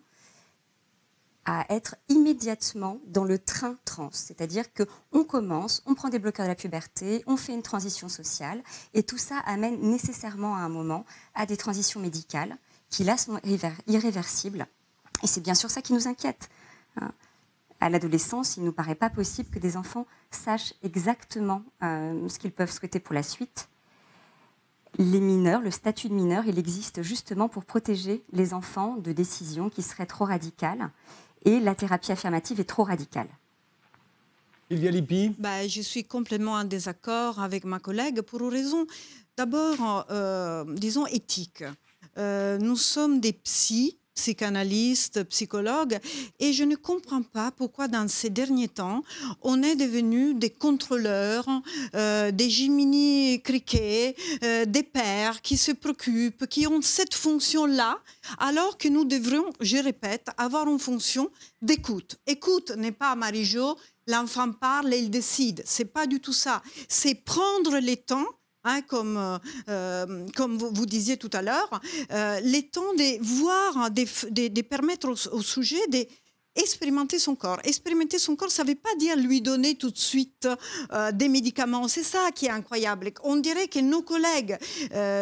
à 1.45 1.65
être 1.73 1.95
immédiatement 2.09 2.99
dans 3.07 3.23
le 3.23 3.37
train 3.37 3.75
trans. 3.85 4.09
C'est-à-dire 4.11 4.65
qu'on 4.73 5.23
commence, 5.23 5.83
on 5.85 5.95
prend 5.95 6.09
des 6.09 6.19
bloqueurs 6.19 6.45
de 6.45 6.51
la 6.51 6.55
puberté, 6.55 7.23
on 7.27 7.37
fait 7.37 7.53
une 7.53 7.61
transition 7.61 8.09
sociale, 8.09 8.63
et 8.93 9.03
tout 9.03 9.17
ça 9.17 9.39
amène 9.45 9.79
nécessairement 9.81 10.55
à 10.55 10.59
un 10.59 10.69
moment 10.69 11.05
à 11.35 11.45
des 11.45 11.57
transitions 11.57 11.99
médicales 11.99 12.57
qui 12.89 13.03
là 13.03 13.17
sont 13.17 13.39
irréversibles. 13.87 14.67
Et 15.23 15.27
c'est 15.27 15.41
bien 15.41 15.55
sûr 15.55 15.69
ça 15.69 15.81
qui 15.81 15.93
nous 15.93 16.07
inquiète. 16.07 16.49
Hein. 17.01 17.11
À 17.79 17.89
l'adolescence, 17.89 18.55
il 18.55 18.61
ne 18.61 18.67
nous 18.67 18.73
paraît 18.73 18.95
pas 18.95 19.09
possible 19.09 19.49
que 19.49 19.59
des 19.59 19.75
enfants 19.75 20.05
sachent 20.31 20.73
exactement 20.83 21.63
euh, 21.81 22.29
ce 22.29 22.39
qu'ils 22.39 22.53
peuvent 22.53 22.71
souhaiter 22.71 22.99
pour 22.99 23.13
la 23.13 23.23
suite. 23.23 23.67
Les 24.99 25.19
mineurs, 25.19 25.61
le 25.61 25.71
statut 25.71 26.07
de 26.07 26.13
mineur, 26.13 26.45
il 26.45 26.59
existe 26.59 27.01
justement 27.01 27.49
pour 27.49 27.65
protéger 27.65 28.23
les 28.31 28.53
enfants 28.53 28.95
de 28.95 29.11
décisions 29.11 29.69
qui 29.69 29.81
seraient 29.81 30.05
trop 30.05 30.25
radicales 30.25 30.91
et 31.43 31.59
la 31.59 31.75
thérapie 31.75 32.11
affirmative 32.11 32.59
est 32.59 32.65
trop 32.65 32.83
radicale. 32.83 33.27
Sylvia 34.69 34.91
Lippi 34.91 35.35
bah, 35.37 35.67
Je 35.67 35.81
suis 35.81 36.03
complètement 36.03 36.53
en 36.53 36.63
désaccord 36.63 37.39
avec 37.39 37.65
ma 37.65 37.79
collègue 37.79 38.21
pour 38.21 38.41
une 38.41 38.49
raison, 38.49 38.87
d'abord, 39.37 40.05
euh, 40.09 40.63
disons, 40.75 41.05
éthique. 41.07 41.63
Euh, 42.17 42.57
nous 42.57 42.75
sommes 42.75 43.19
des 43.19 43.33
psys 43.33 43.97
psychanalyste, 44.15 45.23
psychologue, 45.25 45.99
et 46.39 46.53
je 46.53 46.63
ne 46.63 46.75
comprends 46.75 47.23
pas 47.23 47.51
pourquoi 47.51 47.87
dans 47.87 48.07
ces 48.07 48.29
derniers 48.29 48.67
temps, 48.67 49.03
on 49.41 49.63
est 49.63 49.75
devenu 49.75 50.33
des 50.33 50.49
contrôleurs, 50.49 51.47
euh, 51.95 52.31
des 52.31 52.49
Jiminy 52.49 53.41
Criquet, 53.41 54.15
euh, 54.43 54.65
des 54.65 54.83
pères 54.83 55.41
qui 55.41 55.57
se 55.57 55.71
préoccupent, 55.71 56.47
qui 56.47 56.67
ont 56.67 56.81
cette 56.81 57.13
fonction-là, 57.13 57.99
alors 58.37 58.77
que 58.77 58.87
nous 58.87 59.05
devrions, 59.05 59.51
je 59.59 59.77
répète, 59.77 60.27
avoir 60.37 60.67
une 60.67 60.79
fonction 60.79 61.29
d'écoute. 61.61 62.17
Écoute 62.27 62.71
n'est 62.77 62.91
pas 62.91 63.15
Marie-Jo, 63.15 63.77
l'enfant 64.07 64.51
parle 64.51 64.93
et 64.93 64.99
il 64.99 65.09
décide. 65.09 65.63
C'est 65.65 65.85
pas 65.85 66.07
du 66.07 66.19
tout 66.19 66.33
ça. 66.33 66.61
C'est 66.87 67.15
prendre 67.15 67.77
les 67.77 67.97
temps 67.97 68.25
Hein, 68.65 68.81
comme, 68.81 69.17
euh, 69.17 69.37
euh, 69.67 70.25
comme 70.35 70.57
vous, 70.57 70.85
disiez 70.85 71.17
tout 71.17 71.29
à 71.33 71.41
l'heure, 71.41 71.81
euh, 72.11 72.39
les 72.41 72.63
temps 72.63 72.93
de 72.93 73.21
voir, 73.21 73.91
de, 73.91 74.61
permettre 74.61 75.09
au, 75.09 75.41
sujet 75.41 75.85
d'expérimenter 75.89 77.19
son 77.19 77.35
corps. 77.35 77.59
Expérimenter 77.65 78.19
son 78.19 78.37
corps, 78.37 78.51
ça 78.51 78.63
ne 78.63 78.69
veut 78.69 78.75
pas 78.75 78.95
dire 78.97 79.17
lui 79.17 79.41
donner 79.41 79.75
tout 79.75 79.91
de 79.91 79.97
suite 79.97 80.47
des 81.13 81.27
médicaments. 81.27 81.89
C'est 81.89 82.03
ça 82.03 82.31
qui 82.33 82.45
est 82.45 82.51
incroyable. 82.51 83.11
On 83.23 83.35
dirait 83.35 83.67
que 83.67 83.79
nos 83.79 84.01
collègues 84.01 84.57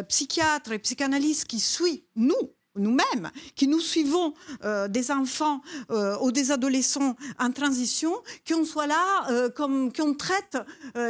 psychiatres 0.07 0.73
et 0.73 0.79
psychanalystes 0.79 1.45
qui 1.45 1.59
suivent, 1.59 2.03
nous, 2.15 2.53
nous-mêmes, 2.75 3.31
qui 3.55 3.67
nous 3.67 3.79
suivons 3.79 4.33
euh, 4.63 4.87
des 4.87 5.11
enfants 5.11 5.61
euh, 5.89 6.17
ou 6.21 6.31
des 6.31 6.51
adolescents 6.51 7.15
en 7.39 7.51
transition, 7.51 8.13
qu'on 8.47 8.65
soit 8.65 8.87
là, 8.87 9.29
euh, 9.29 9.49
comme, 9.49 9.91
qu'on 9.91 10.13
traite 10.13 10.57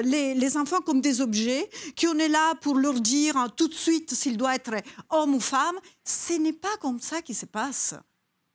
les, 0.03 0.33
les, 0.33 0.57
enfants 0.57 0.81
comme 0.81 1.01
des 1.01 1.21
objets, 1.21 1.69
qu'on 1.99 2.17
est 2.17 2.27
là 2.27 2.55
pour 2.55 2.75
leur 2.75 2.99
dire 2.99 3.37
hein, 3.37 3.49
tout 3.55 3.67
de 3.67 3.73
suite 3.73 4.13
s'ils 4.13 4.37
doivent 4.37 4.55
être 4.55 4.75
homme 5.09 5.35
ou 5.35 5.39
femme. 5.39 5.75
Ce 6.03 6.33
n'est 6.33 6.53
pas 6.53 6.75
comme 6.79 6.99
ça 6.99 7.21
qui 7.21 7.33
se 7.33 7.45
passe. 7.45 7.95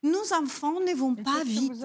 Nos 0.02 0.32
enfants 0.32 0.80
ne 0.80 0.94
vont 0.94 1.14
pas 1.14 1.42
vite. 1.44 1.84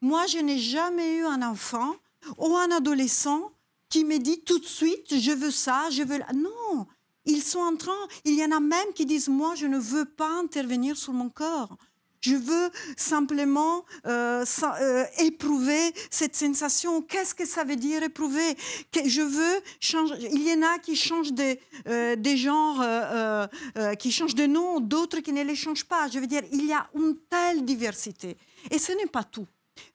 Moi, 0.00 0.26
je 0.26 0.38
n'ai 0.38 0.58
jamais 0.58 1.16
eu 1.16 1.24
un 1.24 1.42
enfant 1.42 1.94
ou 2.36 2.56
un 2.56 2.70
adolescent 2.70 3.52
qui 3.88 4.04
me 4.04 4.18
dit 4.18 4.40
tout 4.40 4.58
de 4.58 4.66
suite, 4.66 5.18
je 5.18 5.32
veux 5.32 5.50
ça, 5.50 5.88
je 5.90 6.02
veux... 6.02 6.18
Non, 6.34 6.86
ils 7.28 7.42
sont 7.42 7.60
en 7.60 7.76
train, 7.76 8.08
il 8.24 8.34
y 8.34 8.44
en 8.44 8.50
a 8.50 8.60
même 8.60 8.92
qui 8.94 9.06
disent, 9.06 9.28
moi, 9.28 9.54
je 9.54 9.66
ne 9.66 9.78
veux 9.78 10.04
pas 10.04 10.30
intervenir 10.40 10.96
sur 10.96 11.12
mon 11.12 11.28
corps. 11.28 11.76
Je 12.20 12.34
veux 12.34 12.70
simplement 12.96 13.84
euh, 14.06 14.44
euh, 14.80 15.04
éprouver 15.18 15.92
cette 16.10 16.34
sensation. 16.34 17.00
Qu'est-ce 17.00 17.32
que 17.34 17.46
ça 17.46 17.62
veut 17.62 17.76
dire 17.76 18.02
éprouver? 18.02 18.56
Je 18.92 19.22
veux. 19.22 19.62
Il 20.32 20.42
y 20.42 20.52
en 20.52 20.62
a 20.62 20.78
qui 20.80 20.96
changent 20.96 21.32
des, 21.32 21.60
euh, 21.86 22.16
genres, 22.36 23.48
qui 23.98 24.10
changent 24.10 24.34
de 24.34 24.46
nom, 24.46 24.80
d'autres 24.80 25.20
qui 25.20 25.32
ne 25.32 25.44
les 25.44 25.54
changent 25.54 25.86
pas. 25.86 26.08
Je 26.08 26.18
veux 26.18 26.26
dire, 26.26 26.42
il 26.50 26.66
y 26.66 26.72
a 26.72 26.88
une 26.96 27.16
telle 27.30 27.64
diversité. 27.64 28.36
Et 28.70 28.78
ce 28.78 28.90
n'est 28.92 29.06
pas 29.06 29.24
tout. 29.24 29.46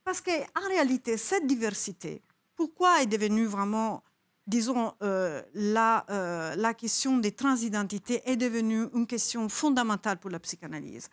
Parce 0.06 0.22
qu'en 0.22 0.68
réalité, 0.70 1.18
cette 1.18 1.46
diversité, 1.46 2.22
pourquoi 2.56 3.02
est 3.02 3.08
devenue 3.08 3.48
vraiment 3.48 4.02
disons, 4.48 4.94
euh, 5.02 5.42
la, 5.54 6.06
euh, 6.10 6.56
la 6.56 6.74
question 6.74 7.18
des 7.18 7.32
transidentités 7.32 8.22
est 8.26 8.36
devenue 8.36 8.88
une 8.94 9.08
question 9.08 9.50
fondamentale 9.50 10.18
pour 10.18 10.30
la 10.30 10.40
psychanalyse. 10.40 11.10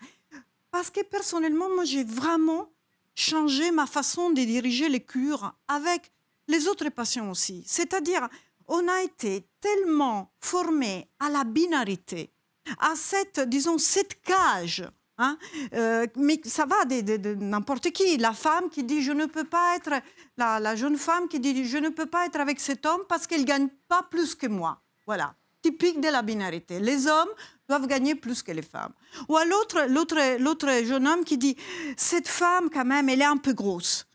Parce 0.70 0.90
que 0.90 1.02
personnellement, 1.02 1.68
moi, 1.74 1.84
j'ai 1.84 2.04
vraiment 2.04 2.70
changé 3.14 3.70
ma 3.70 3.86
façon 3.86 4.30
de 4.30 4.42
diriger 4.42 4.88
les 4.88 5.00
cures 5.00 5.52
avec 5.68 6.12
les 6.48 6.68
autres 6.68 6.88
patients 6.88 7.30
aussi. 7.30 7.64
C'est-à-dire, 7.66 8.28
on 8.66 8.86
a 8.88 9.02
été 9.02 9.46
tellement 9.60 10.32
formés 10.40 11.08
à 11.18 11.28
la 11.28 11.44
binarité, 11.44 12.32
à 12.78 12.94
cette, 12.94 13.40
disons, 13.40 13.78
cette 13.78 14.22
cage 14.22 14.84
Hein. 15.20 15.36
Euh, 15.74 16.06
mais 16.16 16.40
ça 16.44 16.64
va 16.64 16.86
de, 16.86 17.34
n'importe 17.34 17.90
qui. 17.90 18.16
La 18.16 18.32
femme 18.32 18.70
qui 18.70 18.84
dit 18.84 19.02
je 19.02 19.12
ne 19.12 19.26
peux 19.26 19.44
pas 19.44 19.76
être, 19.76 19.92
la, 20.38 20.74
jeune 20.76 20.96
femme 20.96 21.28
qui 21.28 21.38
dit 21.38 21.64
je 21.66 21.76
ne 21.76 21.90
peux 21.90 22.06
pas 22.06 22.24
être 22.24 22.40
avec 22.40 22.58
cet 22.58 22.86
homme 22.86 23.02
parce 23.06 23.26
qu'il 23.26 23.42
ne 23.42 23.46
gagne 23.46 23.68
pas 23.86 24.02
plus 24.10 24.34
que 24.34 24.46
moi. 24.46 24.80
Voilà, 25.06 25.34
typique 25.60 26.00
de 26.00 26.08
la 26.08 26.22
binarité. 26.22 26.80
Les 26.80 27.06
hommes 27.06 27.28
doivent 27.68 27.86
gagner 27.86 28.14
plus 28.14 28.42
que 28.42 28.52
les 28.52 28.62
femmes. 28.62 28.94
Ou 29.28 29.36
à 29.36 29.44
l'autre, 29.44 30.84
jeune 30.84 31.06
homme 31.06 31.24
qui 31.24 31.36
dit 31.36 31.56
cette 31.98 32.28
femme 32.28 32.70
quand 32.70 32.86
même, 32.86 33.08
elle 33.10 33.20
est 33.20 33.24
un 33.24 33.36
peu 33.36 33.52
grosse. 33.52 34.06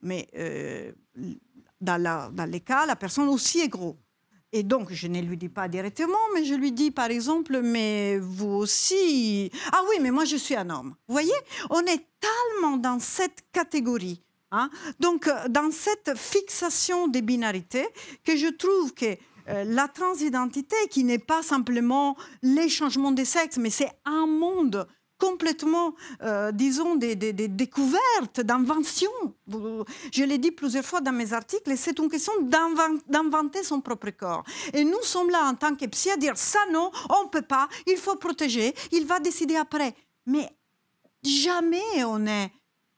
Mais 0.00 0.28
euh, 0.34 0.92
dans 1.80 2.48
les 2.48 2.60
cas, 2.60 2.86
la 2.86 2.96
personne 2.96 3.28
aussi 3.28 3.60
est 3.60 3.68
grosse. 3.68 3.96
Et 4.56 4.62
donc, 4.62 4.92
je 4.92 5.08
ne 5.08 5.20
lui 5.20 5.36
dis 5.36 5.48
pas 5.48 5.66
directement, 5.66 6.24
mais 6.32 6.44
je 6.44 6.54
lui 6.54 6.70
dis, 6.70 6.92
par 6.92 7.10
exemple, 7.10 7.60
mais 7.60 8.20
vous 8.20 8.50
aussi... 8.50 9.50
Ah 9.72 9.82
oui, 9.90 9.96
mais 10.00 10.12
moi, 10.12 10.24
je 10.24 10.36
suis 10.36 10.54
un 10.54 10.70
homme. 10.70 10.94
Vous 11.08 11.12
voyez, 11.12 11.34
on 11.70 11.80
est 11.80 12.06
tellement 12.20 12.76
dans 12.76 13.00
cette 13.00 13.42
catégorie. 13.52 14.22
Hein 14.52 14.70
donc, 15.00 15.26
euh, 15.26 15.48
dans 15.48 15.72
cette 15.72 16.16
fixation 16.16 17.08
des 17.08 17.20
binarités, 17.20 17.88
que 18.24 18.36
je 18.36 18.46
trouve 18.46 18.94
que 18.94 19.16
euh, 19.48 19.64
la 19.64 19.88
transidentité, 19.88 20.76
qui 20.88 21.02
n'est 21.02 21.18
pas 21.18 21.42
simplement 21.42 22.16
les 22.40 22.68
changements 22.68 23.10
de 23.10 23.24
sexe, 23.24 23.56
mais 23.56 23.70
c'est 23.70 23.90
un 24.04 24.28
monde 24.28 24.86
complètement, 25.18 25.94
euh, 26.22 26.52
disons, 26.52 26.96
des, 26.96 27.16
découvertes, 27.16 28.40
d'inventions. 28.40 29.10
Je 30.12 30.24
l'ai 30.24 30.38
dit 30.38 30.50
plusieurs 30.50 30.84
fois 30.84 31.00
dans 31.00 31.12
mes 31.12 31.32
articles, 31.32 31.76
c'est 31.76 31.98
une 31.98 32.08
question 32.08 32.32
d'inventer 32.42 33.62
son 33.62 33.80
propre 33.80 34.10
corps. 34.10 34.44
Et 34.72 34.84
nous 34.84 35.02
sommes 35.02 35.30
là 35.30 35.44
en 35.46 35.54
tant 35.54 35.74
que 35.74 35.86
psy 35.86 36.10
à 36.10 36.16
dire 36.16 36.36
ça 36.36 36.58
non, 36.72 36.90
on 37.10 37.24
ne 37.24 37.28
peut 37.28 37.42
pas, 37.42 37.68
il 37.86 37.96
faut 37.96 38.16
protéger, 38.16 38.74
il 38.92 39.06
va 39.06 39.20
décider 39.20 39.56
après. 39.56 39.94
Mais 40.26 40.48
jamais 41.22 42.04
on 42.04 42.26
est 42.26 42.50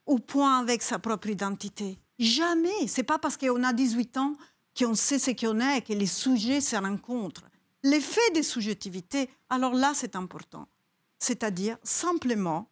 au 0.07 0.19
point 0.19 0.59
avec 0.59 0.83
sa 0.83 0.99
propre 0.99 1.29
identité. 1.29 1.99
Jamais. 2.19 2.87
C'est 2.87 3.03
pas 3.03 3.19
parce 3.19 3.37
qu'on 3.37 3.63
a 3.63 3.73
18 3.73 4.17
ans 4.17 4.35
qu'on 4.79 4.95
sait 4.95 5.19
ce 5.19 5.31
qu'on 5.31 5.61
est 5.61 5.79
et 5.79 5.83
que 5.83 5.93
les 5.93 6.07
sujets 6.07 6.61
se 6.61 6.77
rencontrent. 6.77 7.45
L'effet 7.83 8.31
des 8.35 8.43
subjectivités, 8.43 9.31
alors 9.49 9.75
là, 9.75 9.93
c'est 9.95 10.17
important 10.17 10.67
c'est-à-dire 11.19 11.79
simplement 11.83 12.69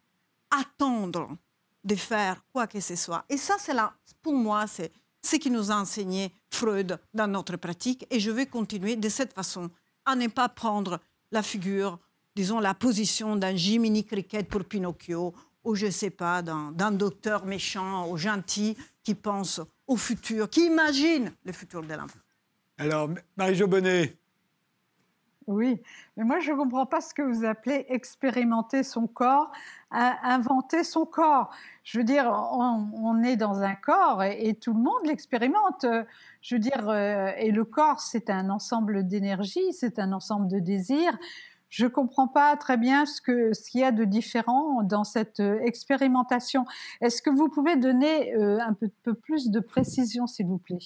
attendre 0.51 1.37
de 1.83 1.95
faire 1.95 2.43
quoi 2.51 2.67
que 2.67 2.79
ce 2.79 2.95
soit. 2.95 3.25
Et 3.29 3.37
ça, 3.37 3.55
c'est 3.59 3.73
là, 3.73 3.93
pour 4.21 4.33
moi, 4.33 4.67
c'est 4.67 4.91
ce 5.21 5.35
qui 5.37 5.49
nous 5.51 5.71
a 5.71 5.75
enseigné 5.75 6.33
Freud 6.49 6.99
dans 7.13 7.27
notre 7.27 7.57
pratique. 7.57 8.05
Et 8.09 8.19
je 8.19 8.31
vais 8.31 8.45
continuer 8.45 8.95
de 8.95 9.09
cette 9.09 9.33
façon 9.33 9.69
à 10.05 10.15
ne 10.15 10.27
pas 10.27 10.49
prendre 10.49 10.99
la 11.31 11.41
figure, 11.41 11.99
disons, 12.35 12.59
la 12.59 12.73
position 12.73 13.35
d'un 13.35 13.55
Jiminy 13.55 14.05
Cricket 14.05 14.47
pour 14.47 14.63
Pinocchio, 14.63 15.33
ou 15.63 15.75
je 15.75 15.87
ne 15.87 15.91
sais 15.91 16.11
pas, 16.11 16.41
d'un 16.43 16.91
docteur 16.91 17.45
méchant 17.45 18.07
ou 18.09 18.17
gentil 18.17 18.77
qui 19.03 19.15
pense 19.15 19.61
au 19.87 19.97
futur, 19.97 20.49
qui 20.49 20.65
imagine 20.65 21.31
le 21.43 21.51
futur 21.51 21.81
de 21.81 21.93
l'enfant. 21.93 22.19
Alors, 22.77 23.09
Marie-Jo 23.35 23.67
Bonnet, 23.67 24.17
oui, 25.47 25.79
mais 26.17 26.23
moi 26.23 26.39
je 26.39 26.51
ne 26.51 26.57
comprends 26.57 26.87
pas 26.87 27.01
ce 27.01 27.13
que 27.13 27.21
vous 27.21 27.45
appelez 27.45 27.85
expérimenter 27.89 28.81
son 28.81 29.05
corps, 29.05 29.51
inventer 29.91 30.83
son 30.83 31.05
corps. 31.05 31.51
Je 31.83 31.99
veux 31.99 32.03
dire, 32.03 32.25
on, 32.51 33.21
est 33.21 33.35
dans 33.35 33.61
un 33.61 33.75
corps 33.75 34.23
et, 34.23 34.55
tout 34.55 34.73
le 34.73 34.79
monde 34.79 35.05
l'expérimente. 35.05 35.85
Je 36.41 36.55
veux 36.55 36.59
dire, 36.59 36.89
euh, 36.89 37.31
et 37.37 37.51
le 37.51 37.63
corps, 37.63 37.99
c'est 37.99 38.31
un 38.31 38.49
ensemble 38.49 39.05
d'énergie, 39.05 39.71
c'est 39.71 39.99
un 39.99 40.13
ensemble 40.13 40.47
de 40.47 40.59
désirs. 40.59 41.17
Je 41.69 41.85
ne 41.85 41.89
comprends 41.89 42.27
pas 42.27 42.55
très 42.57 42.77
bien 42.77 43.05
ce 43.05 43.21
qu'il 43.21 43.81
y 43.81 43.83
a 43.83 43.91
de 43.91 44.03
différent 44.03 44.81
dans 44.81 45.03
cette 45.03 45.41
euh, 45.41 45.59
expérimentation. 45.61 46.65
Est-ce 47.01 47.21
que 47.21 47.29
vous 47.29 47.49
pouvez 47.49 47.75
donner 47.75 48.33
euh, 48.35 48.59
un 48.61 48.73
peu 48.73 49.13
plus 49.13 49.49
de 49.51 49.59
précision, 49.59 50.25
s'il 50.25 50.47
vous 50.47 50.57
plaît? 50.57 50.79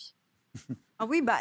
Ah 1.00 1.06
oui, 1.06 1.22
bah, 1.22 1.38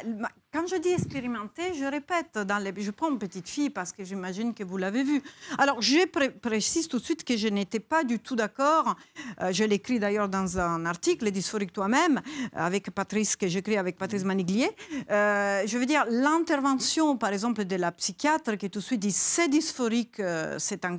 quand 0.53 0.67
je 0.67 0.77
dis 0.77 0.91
expérimenter, 0.91 1.75
je 1.75 1.85
répète, 1.85 2.39
dans 2.39 2.59
les, 2.59 2.73
je 2.81 2.91
prends 2.91 3.11
une 3.11 3.19
petite 3.19 3.49
fille 3.49 3.71
parce 3.71 3.93
que 3.93 4.05
j'imagine 4.05 4.55
que 4.55 4.63
vous 4.63 4.77
l'avez 4.77 5.03
vu. 5.03 5.23
Alors, 5.59 5.83
je 5.83 6.07
précise 6.39 6.89
tout 6.89 6.99
de 6.99 7.05
suite 7.05 7.25
que 7.25 7.37
je 7.37 7.49
n'étais 7.49 7.81
pas 7.81 8.05
du 8.05 8.19
tout 8.21 8.37
d'accord. 8.37 8.95
Euh, 9.41 9.53
je 9.53 9.65
l'écris 9.65 9.99
d'ailleurs 9.99 10.29
dans 10.29 10.59
un 10.59 10.87
article, 10.87 11.31
Dysphorique 11.31 11.73
toi-même, 11.73 12.21
avec 12.53 12.91
Patrice, 12.91 13.35
que 13.35 13.49
j'écris 13.49 13.77
avec 13.77 13.99
Patrice 13.99 14.25
Maniglier. 14.25 14.71
Euh, 15.11 15.65
je 15.67 15.79
veux 15.79 15.87
dire, 15.87 16.05
l'intervention, 16.09 17.17
par 17.17 17.33
exemple, 17.33 17.65
de 17.65 17.77
la 17.77 17.93
psychiatre 17.93 18.57
qui 18.57 18.71
tout 18.71 18.79
de 18.79 18.85
suite 18.85 19.01
dit 19.01 19.13
c'est 19.13 19.49
dysphorique, 19.49 20.21
euh, 20.21 20.57
c'est 20.59 20.85
un 20.85 20.99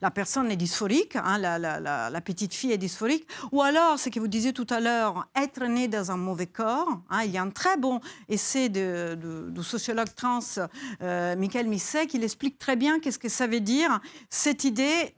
la 0.00 0.10
personne 0.10 0.50
est 0.50 0.56
dysphorique, 0.56 1.16
hein, 1.16 1.38
la, 1.38 2.20
petite 2.20 2.54
fille 2.54 2.72
est 2.72 2.78
dysphorique, 2.78 3.26
ou 3.52 3.62
alors, 3.62 3.98
ce 3.98 4.08
que 4.08 4.20
vous 4.20 4.28
disiez 4.28 4.52
tout 4.52 4.66
à 4.70 4.80
l'heure, 4.80 5.28
être 5.34 5.64
né 5.64 5.88
dans 5.88 6.10
un 6.10 6.16
mauvais 6.16 6.46
corps. 6.46 7.00
Hein. 7.10 7.22
il 7.24 7.30
y 7.30 7.38
a 7.38 7.42
un 7.42 7.50
très 7.50 7.76
bon 7.76 8.00
essai 8.28 8.68
du 8.68 9.62
sociologue 9.62 10.14
trans 10.14 10.40
euh, 11.02 11.36
Michael 11.36 11.66
Misset 11.66 12.06
qui 12.06 12.22
explique 12.22 12.58
très 12.58 12.76
bien 12.76 13.00
qu'est-ce 13.00 13.18
que 13.18 13.28
ça 13.28 13.46
veut 13.46 13.60
dire, 13.60 14.00
cette 14.28 14.64
idée, 14.64 15.14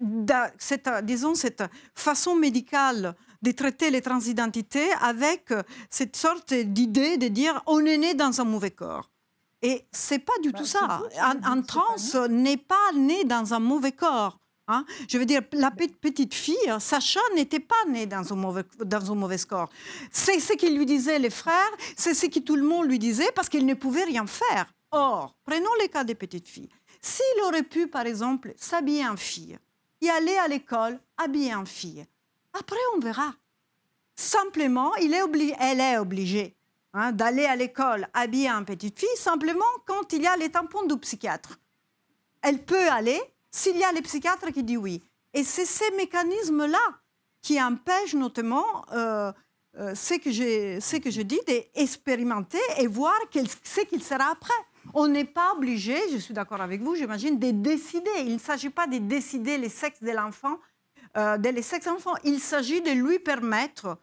cette, 0.59 0.89
disons, 1.05 1.35
cette 1.35 1.65
façon 1.95 2.37
médicale 2.37 3.15
de 3.43 3.51
traiter 3.51 3.91
les 3.91 4.01
transidentités 4.01 4.91
avec 5.01 5.53
cette 5.91 6.17
sorte 6.17 6.55
d'idée 6.55 7.19
de 7.19 7.29
dire 7.29 7.63
on 7.67 7.85
est 7.85 7.99
né 7.99 8.15
dans 8.15 8.41
un 8.41 8.45
mauvais 8.45 8.71
corps. 8.71 9.11
Et 9.63 9.87
c'est 9.93 10.19
pas 10.19 10.33
du 10.43 10.51
bah, 10.51 10.59
tout 10.59 10.65
ça. 10.65 11.03
un, 11.21 11.63
trans 11.63 11.97
n'est 12.29 12.57
pas 12.57 12.93
né 12.97 13.25
dans 13.25 13.55
un 13.55 13.61
mauvais 13.61 13.93
corps. 13.93 14.39
Hein. 14.69 14.85
Je 15.09 15.19
veux 15.19 15.27
dire, 15.27 15.43
la 15.53 15.71
petite 15.71 16.35
fille, 16.35 16.73
Sacha, 16.79 17.21
n'était 17.35 17.61
pas 17.61 17.85
née 17.89 18.07
dans 18.07 18.33
un 18.33 18.37
mauvais, 18.37 18.65
dans 18.85 19.13
un 19.13 19.15
mauvais 19.15 19.39
corps. 19.39 19.69
C'est 20.11 20.41
ce 20.41 20.53
qu'ils 20.55 20.77
lui 20.77 20.87
disaient 20.87 21.19
les 21.19 21.31
frères, 21.31 21.71
c'est 21.97 22.15
ce 22.15 22.27
que 22.27 22.39
tout 22.39 22.57
le 22.57 22.63
monde 22.63 22.87
lui 22.87 22.99
disait 22.99 23.31
parce 23.35 23.49
qu'il 23.49 23.67
ne 23.67 23.75
pouvait 23.75 24.05
rien 24.05 24.27
faire. 24.27 24.73
Or, 24.93 25.35
prenons 25.45 25.75
le 25.81 25.89
cas 25.89 26.05
des 26.05 26.15
petites 26.15 26.49
filles. 26.49 26.69
S'il 27.01 27.43
aurait 27.45 27.65
pu, 27.65 27.89
par 27.89 28.07
exemple, 28.07 28.55
s'habiller 28.57 29.07
en 29.09 29.17
fille, 29.17 29.59
y 30.01 30.09
aller 30.09 30.37
à 30.37 30.49
l'école 30.49 31.01
habillé 31.17 31.55
en 31.55 31.65
fille, 31.65 32.07
après 32.53 32.77
on 32.95 33.01
verra. 33.01 33.35
Simplement, 34.15 34.95
il 34.97 35.15
est 35.15 35.57
elle 35.59 35.81
est 35.81 35.99
obligée 35.99 36.57
Hein, 36.95 37.13
d'aller 37.13 37.47
à 37.47 37.57
l'école 37.57 38.07
habillée 38.13 38.51
en 38.51 38.65
petite 38.65 38.99
fille, 38.99 39.17
simplement 39.17 39.65
quand 39.87 40.13
il 40.13 40.23
y 40.23 40.27
a 40.27 40.37
les 40.37 40.51
tampons 40.51 40.85
du 40.85 40.99
psychiatre. 40.99 41.59
Elle 42.43 42.63
peut 42.63 42.91
aller 42.91 43.19
s'il 43.53 43.77
y 43.77 43.85
a 43.85 43.93
les 43.93 44.03
psychiatres 44.03 44.51
qui 44.51 44.65
disent 44.65 44.79
oui. 44.79 45.03
Et 45.35 45.45
c'est 45.45 45.67
ces 45.67 45.91
mécanismes-là 45.93 47.01
qui 47.43 47.63
empêchent 47.63 48.15
notamment 48.15 48.85
euh, 48.93 49.33
euh, 49.79 49.95
ce, 49.95 50.15
que 50.15 50.31
je, 51.11 51.23
dis 51.23 51.41
d'expérimenter 51.47 52.59
et 52.79 52.87
voir 52.87 53.19
ce 53.33 53.81
qu'il 53.83 54.03
sera 54.03 54.31
après. 54.31 54.53
On 54.95 55.07
n'est 55.07 55.25
pas 55.25 55.53
obligé, 55.55 55.97
je 56.13 56.19
suis 56.19 56.35
d'accord 56.35 56.61
avec 56.61 56.83
vous, 56.83 56.95
j'imagine, 56.95 57.39
de 57.39 57.51
décider. 57.51 58.11
Il 58.27 58.35
ne 58.35 58.39
s'agit 58.39 58.71
pas 58.71 58.87
de 58.87 58.99
décider 58.99 59.57
les 59.59 59.69
sexes 59.69 60.03
de 60.03 60.11
l'enfant, 60.11 60.59
euh, 61.17 61.37
les 61.39 61.63
sexes 61.63 61.87
enfants. 61.87 62.15
Il 62.25 62.41
s'agit 62.41 62.81
de 62.81 62.91
lui 62.91 63.19
permettre 63.19 63.99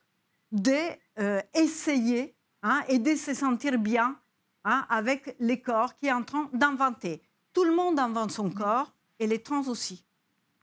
d'essayer 0.52 2.36
hein, 2.64 2.82
et 2.88 2.98
de 2.98 3.16
se 3.16 3.34
sentir 3.34 3.78
bien 3.78 4.18
hein, 4.64 4.86
avec 4.90 5.36
les 5.40 5.62
corps 5.62 5.96
qui 5.98 6.08
est 6.08 6.14
en 6.14 6.24
train 6.24 6.50
d'inventer. 6.54 7.22
Tout 7.54 7.64
le 7.64 7.76
monde 7.76 8.00
invente 8.00 8.32
son 8.32 8.50
corps 8.50 8.92
et 9.20 9.28
les 9.28 9.40
trans 9.40 9.68
aussi. 9.68 10.04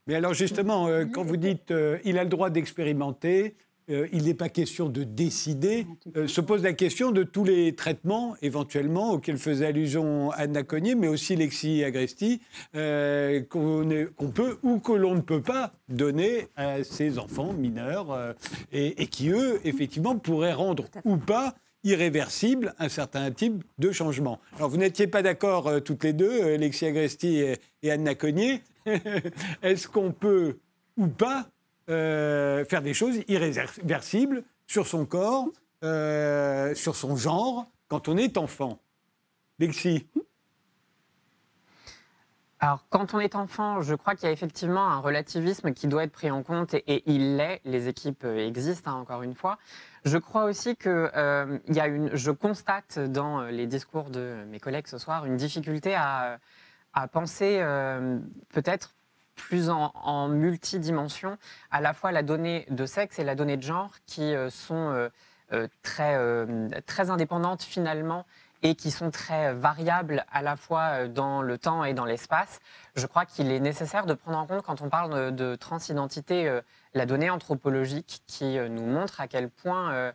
Mais 0.06 0.14
alors 0.14 0.34
justement, 0.34 0.86
euh, 0.86 1.04
quand 1.04 1.24
vous 1.24 1.36
dites 1.36 1.70
euh, 1.70 1.98
il 2.04 2.18
a 2.18 2.24
le 2.24 2.30
droit 2.30 2.50
d'expérimenter, 2.50 3.56
euh, 3.88 4.08
il 4.12 4.24
n'est 4.24 4.34
pas 4.34 4.48
question 4.48 4.88
de 4.88 5.04
décider, 5.04 5.86
se 6.26 6.40
pose 6.40 6.62
la 6.64 6.72
question 6.72 7.12
de 7.12 7.22
tous 7.22 7.44
les 7.44 7.74
traitements 7.74 8.34
éventuellement 8.42 9.12
auxquels 9.12 9.38
faisait 9.38 9.66
allusion 9.66 10.32
Anna 10.32 10.64
Cognier, 10.64 10.96
mais 10.96 11.06
aussi 11.06 11.36
Lexi 11.36 11.84
Agresti, 11.84 12.40
qu'on 12.72 14.32
peut 14.34 14.58
ou 14.64 14.80
que 14.80 14.92
l'on 14.92 15.14
ne 15.14 15.20
peut 15.20 15.42
pas 15.42 15.72
donner 15.88 16.48
à 16.56 16.82
ces 16.82 17.20
enfants 17.20 17.52
mineurs 17.52 18.34
et, 18.72 19.00
et, 19.00 19.06
qui, 19.06 19.30
eux, 19.30 19.60
effectivement, 19.64 20.16
pourraient 20.18 20.52
rendre 20.52 20.86
ou 21.04 21.16
pas 21.16 21.54
irréversible 21.86 22.74
un 22.78 22.88
certain 22.88 23.30
type 23.30 23.64
de 23.78 23.92
changement. 23.92 24.40
Alors, 24.56 24.68
vous 24.68 24.76
n'étiez 24.76 25.06
pas 25.06 25.22
d'accord 25.22 25.68
euh, 25.68 25.80
toutes 25.80 26.04
les 26.04 26.12
deux, 26.12 26.42
euh, 26.42 26.54
Alexia 26.56 26.88
Agresti 26.88 27.44
et, 27.82 27.90
Anna 27.90 28.14
Cognier. 28.14 28.62
Est-ce 29.62 29.86
qu'on 29.88 30.12
peut 30.12 30.58
ou 30.96 31.06
pas 31.06 31.46
euh, 31.88 32.64
faire 32.64 32.82
des 32.82 32.92
choses 32.92 33.20
irréversibles 33.28 34.42
sur 34.66 34.86
son 34.86 35.06
corps, 35.06 35.48
sur 36.74 36.96
son 36.96 37.16
genre, 37.16 37.66
quand 37.88 38.08
on 38.08 38.16
est 38.16 38.36
enfant? 38.36 38.80
Lexi 39.58 40.06
alors, 42.58 42.86
quand 42.88 43.12
on 43.12 43.20
est 43.20 43.34
enfant, 43.34 43.82
je 43.82 43.94
crois 43.94 44.14
qu'il 44.14 44.24
y 44.24 44.28
a 44.28 44.32
effectivement 44.32 44.88
un 44.88 44.98
relativisme 44.98 45.74
qui 45.74 45.88
doit 45.88 46.04
être 46.04 46.12
pris 46.12 46.30
en 46.30 46.42
compte 46.42 46.72
et, 46.72 47.02
il 47.04 47.36
l'est. 47.36 47.60
Les 47.64 47.88
équipes 47.88 48.24
existent, 48.24 48.90
hein, 48.90 48.94
encore 48.94 49.22
une 49.22 49.34
fois. 49.34 49.58
Je 50.06 50.16
crois 50.16 50.44
aussi 50.44 50.74
que 50.76 51.10
euh, 51.14 51.58
y 51.68 51.80
a 51.80 51.86
une, 51.86 52.14
je 52.16 52.30
constate 52.30 52.98
dans 52.98 53.40
euh, 53.40 53.50
les 53.50 53.66
discours 53.66 54.08
de 54.08 54.44
mes 54.48 54.58
collègues 54.58 54.86
ce 54.86 54.98
soir 54.98 55.26
une 55.26 55.36
difficulté 55.36 55.94
à, 55.94 56.38
penser 57.12 57.58
euh, 57.60 58.18
peut-être 58.54 58.94
plus 59.34 59.68
en, 59.68 59.92
en, 59.94 60.28
multidimension, 60.28 61.36
à 61.70 61.82
la 61.82 61.92
fois 61.92 62.10
la 62.10 62.22
donnée 62.22 62.66
de 62.70 62.86
sexe 62.86 63.18
et 63.18 63.24
la 63.24 63.34
donnée 63.34 63.58
de 63.58 63.62
genre 63.62 63.90
qui 64.06 64.32
sont 64.48 65.10
très, 65.82 66.18
très 66.86 67.10
indépendantes 67.10 67.62
finalement 67.62 68.24
et 68.66 68.74
qui 68.74 68.90
sont 68.90 69.10
très 69.10 69.54
variables 69.54 70.24
à 70.32 70.42
la 70.42 70.56
fois 70.56 71.06
dans 71.06 71.40
le 71.40 71.56
temps 71.56 71.84
et 71.84 71.94
dans 71.94 72.04
l'espace. 72.04 72.58
Je 72.96 73.06
crois 73.06 73.24
qu'il 73.24 73.52
est 73.52 73.60
nécessaire 73.60 74.06
de 74.06 74.14
prendre 74.14 74.38
en 74.38 74.46
compte, 74.46 74.62
quand 74.62 74.82
on 74.82 74.88
parle 74.88 75.34
de, 75.34 75.50
de 75.50 75.54
transidentité, 75.54 76.60
la 76.96 77.06
donnée 77.06 77.30
anthropologique 77.30 78.22
qui 78.26 78.58
euh, 78.58 78.68
nous 78.68 78.86
montre 78.86 79.20
à 79.20 79.28
quel 79.28 79.50
point 79.50 79.92
euh, 79.92 80.12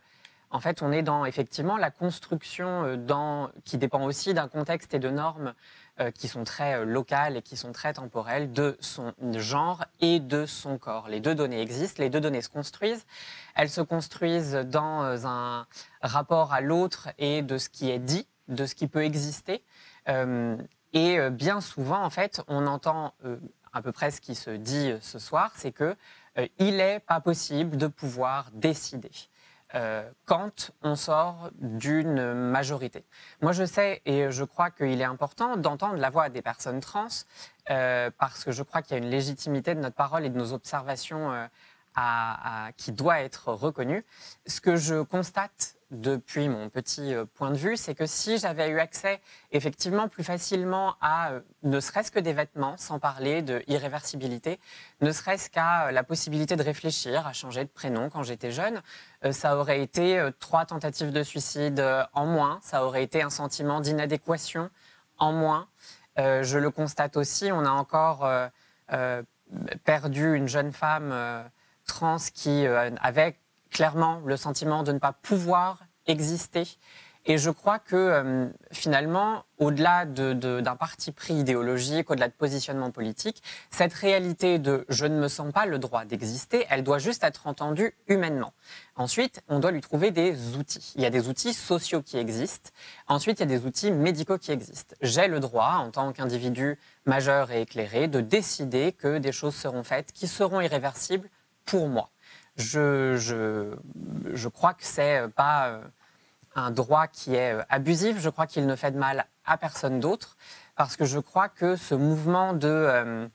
en 0.50 0.60
fait, 0.60 0.82
on 0.82 0.92
est 0.92 1.02
dans 1.02 1.24
effectivement 1.24 1.78
la 1.78 1.90
construction 1.90 2.84
euh, 2.84 3.46
qui 3.64 3.78
dépend 3.78 4.04
aussi 4.04 4.34
d'un 4.34 4.48
contexte 4.48 4.92
et 4.92 4.98
de 4.98 5.08
normes 5.08 5.54
qui 6.14 6.26
sont 6.26 6.42
très 6.42 6.84
locales 6.84 7.36
et 7.36 7.42
qui 7.42 7.56
sont 7.56 7.70
très 7.70 7.92
temporelles 7.92 8.52
de 8.52 8.76
son 8.80 9.12
genre 9.36 9.84
et 10.00 10.20
de 10.20 10.46
son 10.46 10.76
corps. 10.76 11.08
Les 11.08 11.20
deux 11.20 11.34
données 11.34 11.60
existent, 11.60 12.02
les 12.02 12.08
deux 12.08 12.20
données 12.20 12.40
se 12.40 12.48
construisent. 12.48 13.04
Elles 13.54 13.68
se 13.68 13.82
construisent 13.82 14.54
dans 14.54 15.26
un 15.26 15.66
rapport 16.00 16.52
à 16.52 16.60
l'autre 16.62 17.10
et 17.18 17.42
de 17.42 17.56
ce 17.58 17.68
qui 17.68 17.90
est 17.90 17.98
dit, 17.98 18.26
de 18.48 18.66
ce 18.66 18.74
qui 18.74 18.88
peut 18.88 19.04
exister. 19.04 19.62
et 20.06 21.30
bien 21.30 21.60
souvent, 21.60 22.02
en 22.02 22.10
fait, 22.10 22.42
on 22.48 22.66
entend 22.66 23.14
à 23.72 23.82
peu 23.82 23.92
près 23.92 24.10
ce 24.10 24.20
qui 24.20 24.34
se 24.34 24.50
dit 24.50 24.92
ce 25.00 25.18
soir, 25.18 25.52
c'est 25.56 25.72
que 25.72 25.96
euh, 26.38 26.46
il 26.58 26.76
n'est 26.76 27.00
pas 27.00 27.20
possible 27.20 27.76
de 27.76 27.86
pouvoir 27.86 28.50
décider. 28.52 29.10
Euh, 29.74 30.06
quand 30.26 30.70
on 30.82 30.96
sort 30.96 31.50
d'une 31.54 32.34
majorité. 32.34 33.06
Moi, 33.40 33.52
je 33.52 33.64
sais 33.64 34.02
et 34.04 34.30
je 34.30 34.44
crois 34.44 34.70
qu'il 34.70 35.00
est 35.00 35.04
important 35.04 35.56
d'entendre 35.56 35.96
la 35.96 36.10
voix 36.10 36.28
des 36.28 36.42
personnes 36.42 36.80
trans 36.80 37.08
euh, 37.70 38.10
parce 38.18 38.44
que 38.44 38.52
je 38.52 38.62
crois 38.62 38.82
qu'il 38.82 38.98
y 38.98 39.00
a 39.00 39.02
une 39.02 39.10
légitimité 39.10 39.74
de 39.74 39.80
notre 39.80 39.96
parole 39.96 40.26
et 40.26 40.28
de 40.28 40.36
nos 40.36 40.52
observations 40.52 41.48
qui 42.76 42.92
doit 42.92 43.20
être 43.20 43.52
reconnue. 43.52 44.04
Ce 44.46 44.60
que 44.60 44.76
je 44.76 45.02
constate 45.02 45.76
depuis 45.92 46.48
mon 46.48 46.70
petit 46.70 47.14
euh, 47.14 47.26
point 47.26 47.50
de 47.50 47.56
vue, 47.56 47.76
c'est 47.76 47.94
que 47.94 48.06
si 48.06 48.38
j'avais 48.38 48.68
eu 48.70 48.80
accès 48.80 49.20
effectivement 49.52 50.08
plus 50.08 50.24
facilement 50.24 50.96
à 51.00 51.32
euh, 51.32 51.40
ne 51.62 51.78
serait-ce 51.80 52.10
que 52.10 52.18
des 52.18 52.32
vêtements, 52.32 52.76
sans 52.78 52.98
parler 52.98 53.42
de 53.42 53.62
irréversibilité, 53.68 54.58
ne 55.02 55.12
serait-ce 55.12 55.50
qu'à 55.50 55.86
euh, 55.88 55.90
la 55.92 56.02
possibilité 56.02 56.56
de 56.56 56.62
réfléchir, 56.62 57.26
à 57.26 57.34
changer 57.34 57.64
de 57.64 57.68
prénom 57.68 58.08
quand 58.08 58.22
j'étais 58.22 58.50
jeune, 58.50 58.80
ça 59.30 59.56
aurait 59.56 59.82
été 59.82 60.30
trois 60.40 60.64
tentatives 60.64 61.12
de 61.12 61.22
suicide 61.22 61.84
en 62.12 62.26
moins, 62.26 62.58
ça 62.62 62.84
aurait 62.84 63.04
été 63.04 63.22
un 63.22 63.30
sentiment 63.30 63.80
d'inadéquation 63.80 64.70
en 65.18 65.32
moins. 65.32 65.68
je 66.16 66.58
le 66.58 66.70
constate 66.70 67.16
aussi, 67.16 67.52
on 67.52 67.64
a 67.64 67.70
encore 67.70 68.28
perdu 69.84 70.34
une 70.34 70.48
jeune 70.48 70.72
femme 70.72 71.14
trans 71.86 72.18
qui 72.34 72.66
avait 72.66 73.36
clairement 73.70 74.20
le 74.24 74.36
sentiment 74.36 74.82
de 74.82 74.92
ne 74.92 74.98
pas 74.98 75.12
pouvoir 75.12 75.84
exister. 76.06 76.66
Et 77.24 77.38
je 77.38 77.50
crois 77.50 77.78
que 77.78 77.94
euh, 77.94 78.48
finalement, 78.72 79.44
au-delà 79.58 80.06
d'un 80.06 80.76
parti 80.76 81.12
pris 81.12 81.34
idéologique, 81.34 82.10
au-delà 82.10 82.26
de 82.26 82.32
positionnement 82.32 82.90
politique, 82.90 83.44
cette 83.70 83.92
réalité 83.92 84.58
de 84.58 84.84
je 84.88 85.06
ne 85.06 85.16
me 85.20 85.28
sens 85.28 85.52
pas 85.52 85.64
le 85.64 85.78
droit 85.78 86.04
d'exister, 86.04 86.66
elle 86.68 86.82
doit 86.82 86.98
juste 86.98 87.22
être 87.22 87.46
entendue 87.46 87.94
humainement. 88.08 88.52
Ensuite, 88.96 89.40
on 89.46 89.60
doit 89.60 89.70
lui 89.70 89.80
trouver 89.80 90.10
des 90.10 90.56
outils. 90.56 90.94
Il 90.96 91.02
y 91.02 91.06
a 91.06 91.10
des 91.10 91.28
outils 91.28 91.54
sociaux 91.54 92.02
qui 92.02 92.18
existent. 92.18 92.70
Ensuite, 93.06 93.38
il 93.38 93.48
y 93.48 93.54
a 93.54 93.58
des 93.58 93.64
outils 93.64 93.92
médicaux 93.92 94.38
qui 94.38 94.50
existent. 94.50 94.96
J'ai 95.00 95.28
le 95.28 95.38
droit, 95.38 95.74
en 95.76 95.92
tant 95.92 96.12
qu'individu 96.12 96.76
majeur 97.06 97.52
et 97.52 97.60
éclairé, 97.60 98.08
de 98.08 98.20
décider 98.20 98.90
que 98.90 99.18
des 99.18 99.32
choses 99.32 99.54
seront 99.54 99.84
faites 99.84 100.10
qui 100.10 100.26
seront 100.26 100.60
irréversibles 100.60 101.30
pour 101.64 101.88
moi 101.88 102.12
je, 102.56 103.16
je, 103.16 103.74
je 104.34 104.48
crois 104.48 104.74
que 104.74 104.84
c'est 104.84 105.28
pas 105.34 105.68
euh, 105.68 105.82
un 106.54 106.70
droit 106.70 107.06
qui 107.06 107.34
est 107.34 107.54
euh, 107.54 107.62
abusif. 107.68 108.18
Je 108.20 108.28
crois 108.28 108.46
qu'il 108.46 108.66
ne 108.66 108.76
fait 108.76 108.90
de 108.90 108.98
mal 108.98 109.26
à 109.44 109.56
personne 109.56 110.00
d'autre 110.00 110.36
parce 110.76 110.96
que 110.96 111.04
je 111.04 111.18
crois 111.18 111.48
que 111.48 111.76
ce 111.76 111.94
mouvement 111.94 112.52
de, 112.52 112.68
euh, 112.68 113.28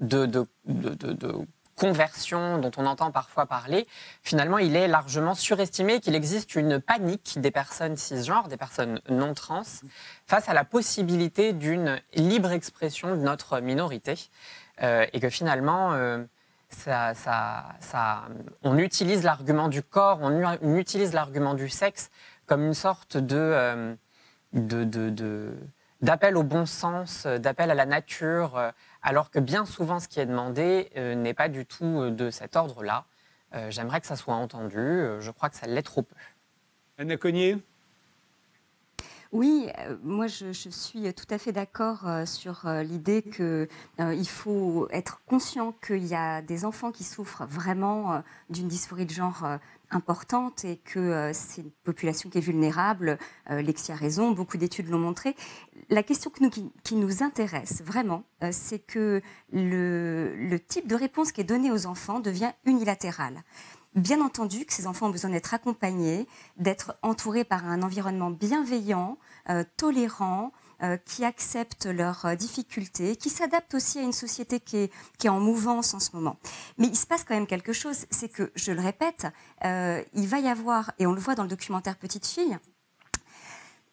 de, 0.00 0.26
de, 0.26 0.46
de, 0.66 1.46
conversion 1.74 2.58
dont 2.58 2.70
on 2.76 2.86
entend 2.86 3.10
parfois 3.10 3.46
parler, 3.46 3.88
finalement, 4.22 4.58
il 4.58 4.76
est 4.76 4.86
largement 4.86 5.34
surestimé, 5.34 5.98
qu'il 5.98 6.14
existe 6.14 6.54
une 6.54 6.80
panique 6.80 7.40
des 7.40 7.50
personnes 7.50 7.96
cisgenres, 7.96 8.46
des 8.46 8.58
personnes 8.58 9.00
non 9.08 9.34
trans, 9.34 9.62
face 10.26 10.48
à 10.48 10.54
la 10.54 10.64
possibilité 10.64 11.52
d'une 11.52 12.00
libre 12.14 12.52
expression 12.52 13.16
de 13.16 13.22
notre 13.22 13.58
minorité. 13.58 14.14
et 14.80 15.18
que 15.18 15.30
finalement, 15.30 15.92
on 18.62 18.78
utilise 18.78 19.22
l'argument 19.22 19.68
du 19.68 19.82
corps, 19.82 20.18
on, 20.22 20.76
utilise 20.76 21.12
l'argument 21.12 21.54
du 21.54 21.68
sexe 21.68 22.10
comme 22.46 22.64
une 22.64 22.74
sorte 22.74 23.16
de, 23.16 23.96
d'appel 26.00 26.36
au 26.36 26.42
bon 26.42 26.66
sens, 26.66 27.26
d'appel 27.26 27.70
à 27.70 27.74
la 27.74 27.86
nature, 27.86 28.72
alors 29.02 29.30
que 29.30 29.38
bien 29.38 29.64
souvent 29.64 30.00
ce 30.00 30.08
qui 30.08 30.20
est 30.20 30.26
demandé 30.26 30.90
n'est 30.96 31.34
pas 31.34 31.48
du 31.48 31.66
tout 31.66 32.10
de 32.10 32.30
cet 32.30 32.56
ordre-là. 32.56 33.04
J'aimerais 33.68 34.00
que 34.00 34.06
ça 34.06 34.16
soit 34.16 34.34
entendu, 34.34 35.04
je 35.20 35.30
crois 35.30 35.48
que 35.48 35.56
ça 35.56 35.66
l'est 35.66 35.82
trop 35.82 36.02
peu. 36.02 36.16
Anna 36.98 37.16
Cognier 37.16 37.58
oui, 39.32 39.68
euh, 39.78 39.96
moi 40.02 40.26
je, 40.26 40.52
suis 40.52 41.14
tout 41.14 41.26
à 41.30 41.38
fait 41.38 41.52
d'accord 41.52 42.06
euh, 42.06 42.26
sur 42.26 42.66
euh, 42.66 42.82
l'idée 42.82 43.22
qu'il 43.22 44.28
faut 44.28 44.88
être 44.90 45.22
conscient 45.24 45.74
qu'il 45.84 46.06
y 46.06 46.14
a 46.14 46.42
des 46.42 46.66
enfants 46.66 46.92
qui 46.92 47.02
souffrent 47.02 47.46
vraiment 47.46 48.22
d'une 48.50 48.68
dysphorie 48.68 49.06
de 49.06 49.10
genre 49.10 49.46
importante 49.90 50.64
et 50.64 50.76
que 50.76 51.30
c'est 51.32 51.62
une 51.62 51.70
population 51.84 52.28
qui 52.28 52.38
est 52.38 52.42
vulnérable. 52.42 53.18
Lexi 53.48 53.92
a 53.92 53.94
raison, 53.94 54.32
beaucoup 54.32 54.56
d'études 54.56 54.88
l'ont 54.88 54.98
montré. 54.98 55.34
La 55.88 56.02
question 56.02 56.30
qui, 56.30 56.94
nous 56.94 57.22
intéresse 57.22 57.82
vraiment, 57.84 58.24
c'est 58.50 58.80
que 58.80 59.22
le 59.52 60.58
type 60.58 60.86
de 60.86 60.94
réponse 60.94 61.32
qui 61.32 61.40
est 61.40 61.44
donnée 61.44 61.70
aux 61.70 61.86
enfants 61.86 62.20
devient 62.20 62.52
unilatéral. 62.64 63.42
Bien 63.94 64.22
entendu 64.22 64.64
que 64.64 64.72
ces 64.72 64.86
enfants 64.86 65.08
ont 65.08 65.10
besoin 65.10 65.30
d'être 65.30 65.52
accompagnés, 65.52 66.26
d'être 66.56 66.96
entourés 67.02 67.44
par 67.44 67.66
un 67.66 67.82
environnement 67.82 68.30
bienveillant, 68.30 69.18
euh, 69.50 69.64
tolérant, 69.76 70.52
euh, 70.82 70.96
qui 70.96 71.26
accepte 71.26 71.84
leurs 71.84 72.24
euh, 72.24 72.34
difficultés, 72.34 73.16
qui 73.16 73.28
s'adapte 73.28 73.74
aussi 73.74 73.98
à 73.98 74.02
une 74.02 74.14
société 74.14 74.60
qui 74.60 74.78
est, 74.78 74.92
qui 75.18 75.26
est, 75.26 75.30
en 75.30 75.40
mouvance 75.40 75.92
en 75.92 76.00
ce 76.00 76.10
moment. 76.14 76.38
Mais 76.78 76.86
il 76.86 76.96
se 76.96 77.06
passe 77.06 77.22
quand 77.24 77.34
même 77.34 77.46
quelque 77.46 77.74
chose, 77.74 78.06
c'est 78.10 78.30
que, 78.30 78.50
je 78.54 78.72
le 78.72 78.80
répète, 78.80 79.26
il 79.62 80.26
va 80.26 80.38
y 80.38 80.48
avoir, 80.48 80.92
et 80.98 81.06
on 81.06 81.12
le 81.12 81.20
voit 81.20 81.34
dans 81.34 81.42
le 81.42 81.48
documentaire 81.48 81.98
Petite 81.98 82.26
fille, 82.26 82.58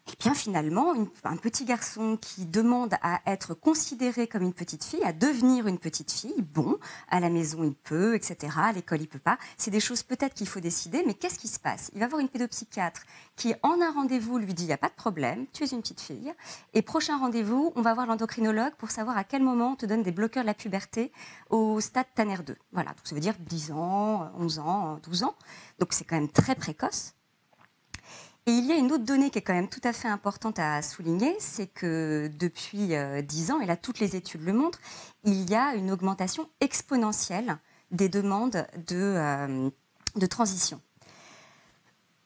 et 0.09 0.13
eh 0.13 0.23
bien 0.23 0.33
finalement, 0.33 0.95
un 1.23 1.37
petit 1.37 1.65
garçon 1.65 2.17
qui 2.19 2.47
demande 2.47 2.95
à 3.03 3.21
être 3.27 3.53
considéré 3.53 4.25
comme 4.25 4.41
une 4.41 4.53
petite 4.53 4.83
fille, 4.83 5.03
à 5.03 5.13
devenir 5.13 5.67
une 5.67 5.77
petite 5.77 6.11
fille, 6.11 6.41
bon, 6.41 6.77
à 7.09 7.19
la 7.19 7.29
maison 7.29 7.63
il 7.63 7.75
peut, 7.75 8.15
etc., 8.15 8.53
à 8.57 8.71
l'école 8.71 9.01
il 9.01 9.07
peut 9.07 9.19
pas, 9.19 9.37
c'est 9.55 9.69
des 9.69 9.79
choses 9.79 10.01
peut-être 10.01 10.33
qu'il 10.33 10.47
faut 10.47 10.61
décider, 10.61 11.03
mais 11.05 11.13
qu'est-ce 11.13 11.37
qui 11.37 11.47
se 11.47 11.59
passe? 11.59 11.91
Il 11.93 11.99
va 11.99 12.07
voir 12.07 12.21
une 12.21 12.27
pédopsychiatre 12.27 13.03
qui, 13.35 13.53
en 13.61 13.79
un 13.81 13.91
rendez-vous, 13.91 14.39
lui 14.39 14.55
dit, 14.55 14.63
il 14.63 14.67
n'y 14.67 14.73
a 14.73 14.79
pas 14.79 14.89
de 14.89 14.95
problème, 14.95 15.45
tu 15.53 15.63
es 15.63 15.67
une 15.67 15.81
petite 15.81 16.01
fille, 16.01 16.33
et 16.73 16.81
prochain 16.81 17.19
rendez-vous, 17.19 17.71
on 17.75 17.83
va 17.83 17.93
voir 17.93 18.07
l'endocrinologue 18.07 18.73
pour 18.79 18.89
savoir 18.89 19.15
à 19.15 19.23
quel 19.23 19.43
moment 19.43 19.73
on 19.73 19.75
te 19.75 19.85
donne 19.85 20.01
des 20.01 20.11
bloqueurs 20.11 20.43
de 20.43 20.47
la 20.47 20.55
puberté 20.55 21.11
au 21.51 21.79
stade 21.81 22.07
Tanner 22.15 22.37
2. 22.43 22.55
Voilà, 22.71 22.89
donc 22.89 23.05
ça 23.05 23.13
veut 23.13 23.21
dire 23.21 23.35
10 23.37 23.73
ans, 23.73 24.31
11 24.39 24.57
ans, 24.57 24.99
12 25.03 25.23
ans, 25.23 25.35
donc 25.77 25.93
c'est 25.93 26.03
quand 26.03 26.15
même 26.15 26.29
très 26.29 26.55
précoce. 26.55 27.13
Et 28.49 28.51
il 28.51 28.65
y 28.65 28.71
a 28.71 28.77
une 28.77 28.91
autre 28.91 29.05
donnée 29.05 29.29
qui 29.29 29.37
est 29.37 29.43
quand 29.43 29.53
même 29.53 29.69
tout 29.69 29.81
à 29.83 29.93
fait 29.93 30.07
importante 30.07 30.57
à 30.57 30.81
souligner, 30.81 31.35
c'est 31.37 31.67
que 31.67 32.31
depuis 32.39 32.87
10 32.87 32.93
euh, 32.95 33.53
ans, 33.53 33.61
et 33.61 33.67
là 33.67 33.77
toutes 33.77 33.99
les 33.99 34.15
études 34.15 34.41
le 34.41 34.53
montrent, 34.53 34.79
il 35.23 35.47
y 35.47 35.53
a 35.53 35.75
une 35.75 35.91
augmentation 35.91 36.49
exponentielle 36.59 37.59
des 37.91 38.09
demandes 38.09 38.65
de, 38.87 38.95
euh, 38.95 39.69
de 40.15 40.25
transition. 40.25 40.81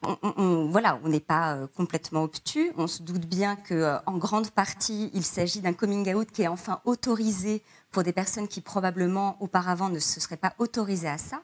On, 0.01 0.69
voilà, 0.71 0.97
on 1.03 1.09
n'est 1.09 1.19
pas 1.19 1.55
euh, 1.55 1.67
complètement 1.67 2.23
obtus. 2.23 2.71
On 2.77 2.87
se 2.87 3.03
doute 3.03 3.25
bien 3.25 3.57
que, 3.57 3.97
en 4.05 4.17
grande 4.17 4.49
partie, 4.49 5.11
il 5.13 5.25
s'agit 5.25 5.59
d'un 5.59 5.73
coming 5.73 6.13
out 6.15 6.31
qui 6.31 6.43
est 6.43 6.47
enfin 6.47 6.79
autorisé 6.85 7.63
pour 7.91 8.03
des 8.03 8.13
personnes 8.13 8.47
qui 8.47 8.61
probablement 8.61 9.35
auparavant 9.41 9.89
ne 9.89 9.99
se 9.99 10.21
seraient 10.21 10.37
pas 10.37 10.53
autorisées 10.57 11.09
à 11.09 11.17
ça. 11.17 11.41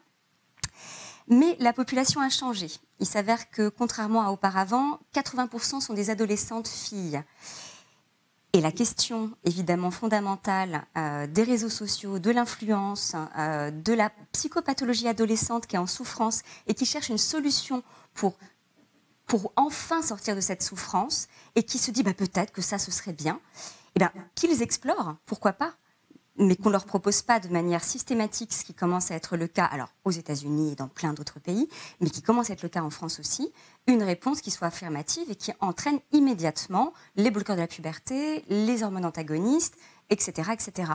Mais 1.30 1.56
la 1.60 1.72
population 1.72 2.20
a 2.20 2.28
changé. 2.28 2.66
Il 2.98 3.06
s'avère 3.06 3.50
que, 3.50 3.68
contrairement 3.68 4.22
à 4.22 4.30
auparavant, 4.30 4.98
80% 5.14 5.80
sont 5.80 5.94
des 5.94 6.10
adolescentes 6.10 6.66
filles. 6.66 7.22
Et 8.52 8.60
la 8.60 8.72
question, 8.72 9.30
évidemment 9.44 9.92
fondamentale, 9.92 10.84
euh, 10.98 11.28
des 11.28 11.44
réseaux 11.44 11.68
sociaux, 11.68 12.18
de 12.18 12.32
l'influence, 12.32 13.14
euh, 13.38 13.70
de 13.70 13.92
la 13.92 14.10
psychopathologie 14.32 15.06
adolescente 15.06 15.68
qui 15.68 15.76
est 15.76 15.78
en 15.78 15.86
souffrance 15.86 16.42
et 16.66 16.74
qui 16.74 16.84
cherche 16.84 17.10
une 17.10 17.18
solution 17.18 17.84
pour, 18.12 18.34
enfin 19.54 20.02
sortir 20.02 20.34
de 20.34 20.40
cette 20.40 20.64
souffrance 20.64 21.28
et 21.54 21.62
qui 21.62 21.78
se 21.78 21.92
dit 21.92 22.02
bah, 22.02 22.12
peut-être 22.12 22.52
que 22.52 22.60
ça, 22.60 22.78
ce 22.78 22.90
serait 22.90 23.12
bien, 23.12 23.40
eh 23.94 24.00
bien 24.00 24.12
qu'ils 24.34 24.62
explorent, 24.62 25.14
pourquoi 25.26 25.52
pas 25.52 25.74
mais 26.36 26.56
qu'on 26.56 26.68
ne 26.68 26.74
leur 26.74 26.86
propose 26.86 27.22
pas 27.22 27.40
de 27.40 27.48
manière 27.48 27.84
systématique, 27.84 28.52
ce 28.52 28.64
qui 28.64 28.74
commence 28.74 29.10
à 29.10 29.14
être 29.14 29.36
le 29.36 29.46
cas, 29.46 29.64
alors 29.64 29.88
aux 30.04 30.10
États-Unis 30.10 30.72
et 30.72 30.74
dans 30.74 30.88
plein 30.88 31.12
d'autres 31.12 31.40
pays, 31.40 31.68
mais 32.00 32.10
qui 32.10 32.22
commence 32.22 32.50
à 32.50 32.54
être 32.54 32.62
le 32.62 32.68
cas 32.68 32.82
en 32.82 32.90
France 32.90 33.20
aussi, 33.20 33.52
une 33.86 34.02
réponse 34.02 34.40
qui 34.40 34.50
soit 34.50 34.68
affirmative 34.68 35.30
et 35.30 35.34
qui 35.34 35.52
entraîne 35.60 36.00
immédiatement 36.12 36.92
les 37.16 37.30
bloqueurs 37.30 37.56
de 37.56 37.60
la 37.60 37.66
puberté, 37.66 38.44
les 38.48 38.82
hormones 38.82 39.04
antagonistes, 39.04 39.76
etc. 40.08 40.50
etc. 40.52 40.92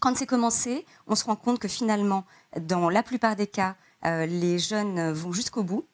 Quand 0.00 0.16
c'est 0.16 0.26
commencé, 0.26 0.86
on 1.06 1.14
se 1.14 1.24
rend 1.24 1.36
compte 1.36 1.58
que 1.58 1.68
finalement, 1.68 2.24
dans 2.60 2.88
la 2.88 3.02
plupart 3.02 3.36
des 3.36 3.46
cas, 3.46 3.76
euh, 4.04 4.26
les 4.26 4.58
jeunes 4.58 5.12
vont 5.12 5.32
jusqu'au 5.32 5.62
bout. 5.62 5.86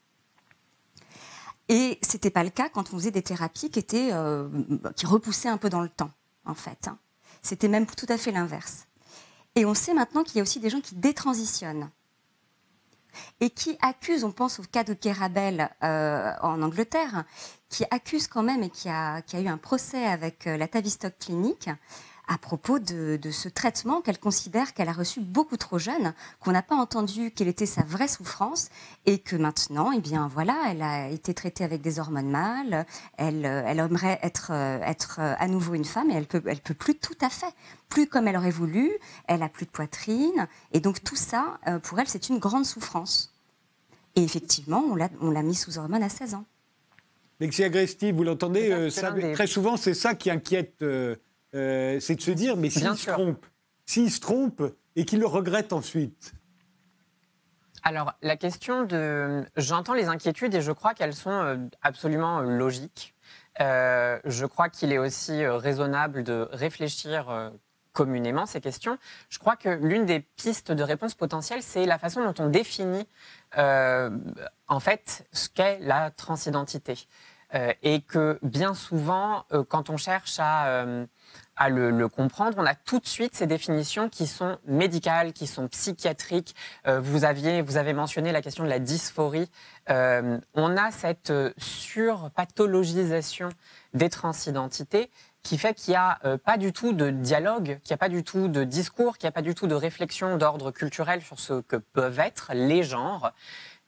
Et 1.69 1.99
ce 2.03 2.15
n'était 2.15 2.31
pas 2.31 2.45
le 2.45 2.51
cas 2.51 2.69
quand 2.69 2.93
on 2.93 2.99
faisait 2.99 3.11
des 3.11 3.23
thérapies 3.23 3.71
qui, 3.71 3.79
étaient, 3.79 4.11
euh, 4.13 4.49
qui 4.97 5.07
repoussaient 5.07 5.49
un 5.49 5.57
peu 5.57 5.71
dans 5.71 5.81
le 5.81 5.89
temps, 5.89 6.11
en 6.45 6.55
fait. 6.55 6.89
Hein. 6.89 6.99
C'était 7.45 7.69
même 7.69 7.87
tout 7.87 8.07
à 8.09 8.17
fait 8.17 8.33
l'inverse. 8.33 8.87
Et 9.55 9.65
on 9.67 9.75
sait 9.75 9.95
maintenant 9.95 10.25
qu'il 10.25 10.37
y 10.37 10.39
a 10.41 10.43
aussi 10.43 10.59
des 10.59 10.71
gens 10.71 10.81
qui 10.81 10.97
détransitionnent 10.97 11.91
et 13.41 13.51
qui 13.51 13.77
accusent, 13.81 14.25
on 14.25 14.33
pense 14.33 14.59
au 14.59 14.65
cas 14.65 14.83
de 14.83 14.95
Kerabel 14.95 15.71
euh, 15.85 16.33
en 16.43 16.63
Angleterre, 16.63 17.25
qui 17.69 17.85
accuse 17.91 18.27
quand 18.27 18.43
même 18.43 18.65
et 18.65 18.71
qui 18.71 18.89
a, 18.89 19.23
eu 19.35 19.47
un 19.47 19.59
procès 19.59 20.05
avec 20.05 20.49
euh, 20.49 20.57
la 20.57 20.67
Tavistock 20.67 21.17
Clinic 21.21 21.71
à 22.27 22.39
propos 22.39 22.79
de, 22.79 23.19
ce 23.31 23.49
traitement 23.49 24.01
qu'elle 24.01 24.19
considère 24.19 24.75
qu'elle 24.75 24.89
a 24.89 24.93
reçu 24.93 25.21
beaucoup 25.21 25.57
trop 25.57 25.79
jeune, 25.79 26.15
qu'on 26.41 26.53
n'a 26.53 26.63
pas 26.63 26.77
entendu 26.77 27.31
quelle 27.31 27.49
était 27.49 27.67
sa 27.67 27.83
vraie 27.83 28.09
souffrance, 28.09 28.69
et 29.07 29.19
que 29.19 29.37
maintenant, 29.37 29.93
eh 29.93 30.01
bien 30.01 30.29
voilà, 30.29 30.57
elle 30.71 30.83
a 30.83 31.09
été 31.09 31.35
traitée 31.35 31.65
avec 31.65 31.83
des 31.83 31.99
hormones 31.99 32.31
mâles, 32.31 32.87
elle, 33.19 33.45
elle 33.45 33.79
aimerait 33.79 34.19
être, 34.23 34.51
être 34.51 35.21
à 35.21 35.49
nouveau 35.49 35.75
une 35.75 35.85
femme, 35.85 36.11
et 36.11 36.15
elle 36.15 36.27
peut, 36.27 36.43
elle 36.47 36.61
peut 36.61 36.75
plus 36.75 36.95
tout 36.95 37.17
à 37.21 37.29
fait, 37.29 37.55
plus 37.89 38.07
comme 38.07 38.29
elle 38.29 38.37
aurait 38.37 38.51
voulu, 38.51 38.91
elle 39.29 39.43
a 39.43 39.49
plus 39.49 39.67
de 39.67 39.71
poitrine, 39.71 40.49
et 40.73 40.81
donc 40.81 41.03
tout 41.05 41.17
ça, 41.17 41.59
euh, 41.69 41.79
pour 41.79 41.99
elle, 42.01 42.09
c'est 42.09 42.29
une 42.29 42.39
grande 42.39 42.65
souffrance. 42.65 43.33
Et 44.17 44.23
effectivement, 44.23 44.85
on 45.21 45.31
l'a 45.31 45.43
mis 45.43 45.55
sous 45.55 45.79
hormones 45.79 46.03
à 46.03 46.09
16 46.09 46.35
ans. 46.35 46.45
Lexia 47.41 47.67
Agresti, 47.67 48.13
vous 48.13 48.23
l'entendez, 48.23 48.71
euh, 48.71 49.35
très 49.35 49.47
souvent, 49.47 49.77
c'est 49.77 49.95
ça 49.95 50.15
qui 50.15 50.31
inquiète. 50.31 50.77
Euh, 50.83 51.17
euh, 51.55 52.01
c'est 52.01 52.17
de 52.17 52.21
se 52.21 52.31
dire, 52.31 52.57
mais 52.57 52.71
s'il 52.71 52.97
se 52.97 53.11
trompe, 53.11 53.47
s'il 53.87 54.11
se 54.11 54.21
trompe 54.21 54.63
et 54.97 55.05
qu'il 55.05 55.21
le 55.21 55.27
regrette 55.27 55.73
ensuite. 55.73 56.35
Alors, 57.85 58.15
la 58.23 58.37
question 58.37 58.85
de. 58.85 59.45
J'entends 59.57 59.95
les 59.95 60.07
inquiétudes 60.07 60.55
et 60.55 60.63
je 60.63 60.73
crois 60.73 60.95
qu'elles 60.95 61.15
sont 61.15 61.31
euh, 61.31 61.57
absolument 61.83 62.41
euh, 62.41 62.45
logiques. 62.45 63.15
je 63.59 64.47
crois 64.47 64.69
qu'il 64.69 64.93
est 64.93 64.99
aussi 64.99 65.47
raisonnable 65.47 66.25
de 66.25 66.49
réfléchir 66.51 67.53
communément 67.93 68.47
ces 68.47 68.61
questions. 68.61 68.99
Je 69.29 69.39
crois 69.39 69.55
que 69.55 69.69
l'une 69.69 70.07
des 70.07 70.21
pistes 70.21 70.73
de 70.73 70.83
réponse 70.83 71.15
potentielle, 71.15 71.63
c'est 71.63 71.87
la 71.87 71.99
façon 71.99 72.25
dont 72.25 72.35
on 72.45 72.49
définit 72.49 73.07
en 73.57 74.81
fait 74.81 75.29
ce 75.31 75.49
qu'est 75.49 75.79
la 75.79 76.11
transidentité. 76.11 77.07
et 77.83 78.01
que 78.01 78.41
bien 78.43 78.75
souvent, 78.75 79.45
quand 79.69 79.89
on 79.89 79.97
cherche 79.97 80.41
à 80.41 81.07
à 81.57 81.69
le, 81.69 82.09
comprendre, 82.09 82.57
on 82.59 82.67
a 82.67 82.75
tout 82.75 82.99
de 82.99 83.07
suite 83.07 83.35
ces 83.35 83.47
définitions 83.47 84.09
qui 84.09 84.27
sont 84.27 84.59
médicales, 84.67 85.33
qui 85.33 85.47
sont 85.47 85.69
psychiatriques. 85.69 86.55
Euh, 86.87 87.01
vous, 87.01 87.25
aviez, 87.25 87.63
vous 87.63 87.77
avez 87.77 87.93
mentionné 87.93 88.33
la 88.33 88.43
question 88.43 88.65
de 88.65 88.69
la 88.69 88.79
dysphorie. 88.79 89.51
Euh, 89.91 90.39
on 90.55 90.77
a 90.77 90.91
cette 90.91 91.31
euh, 91.31 91.53
surpathologisation 91.59 93.49
des 93.93 94.11
transidentités 94.11 95.11
qui 95.43 95.59
fait 95.59 95.75
qu'il 95.75 95.93
n'y 95.93 95.97
a 95.97 96.19
pas 96.39 96.57
du 96.57 96.73
tout 96.73 96.95
de 96.95 97.11
dialogue, 97.11 97.79
qu'il 97.85 97.91
n'y 97.91 97.95
a 97.95 97.99
pas 97.99 98.09
du 98.09 98.25
tout 98.25 98.49
de 98.49 98.65
discours, 98.65 99.19
qu'il 99.19 99.27
n'y 99.27 99.29
a 99.29 99.33
pas 99.33 99.43
du 99.43 99.55
tout 99.55 99.67
de 99.67 99.75
réflexion 99.75 100.39
d'ordre 100.39 100.71
culturel 100.71 101.21
sur 101.21 101.39
ce 101.39 101.61
que 101.61 101.77
peuvent 101.77 102.19
être 102.19 102.53
les 102.55 102.83
genres 102.83 103.31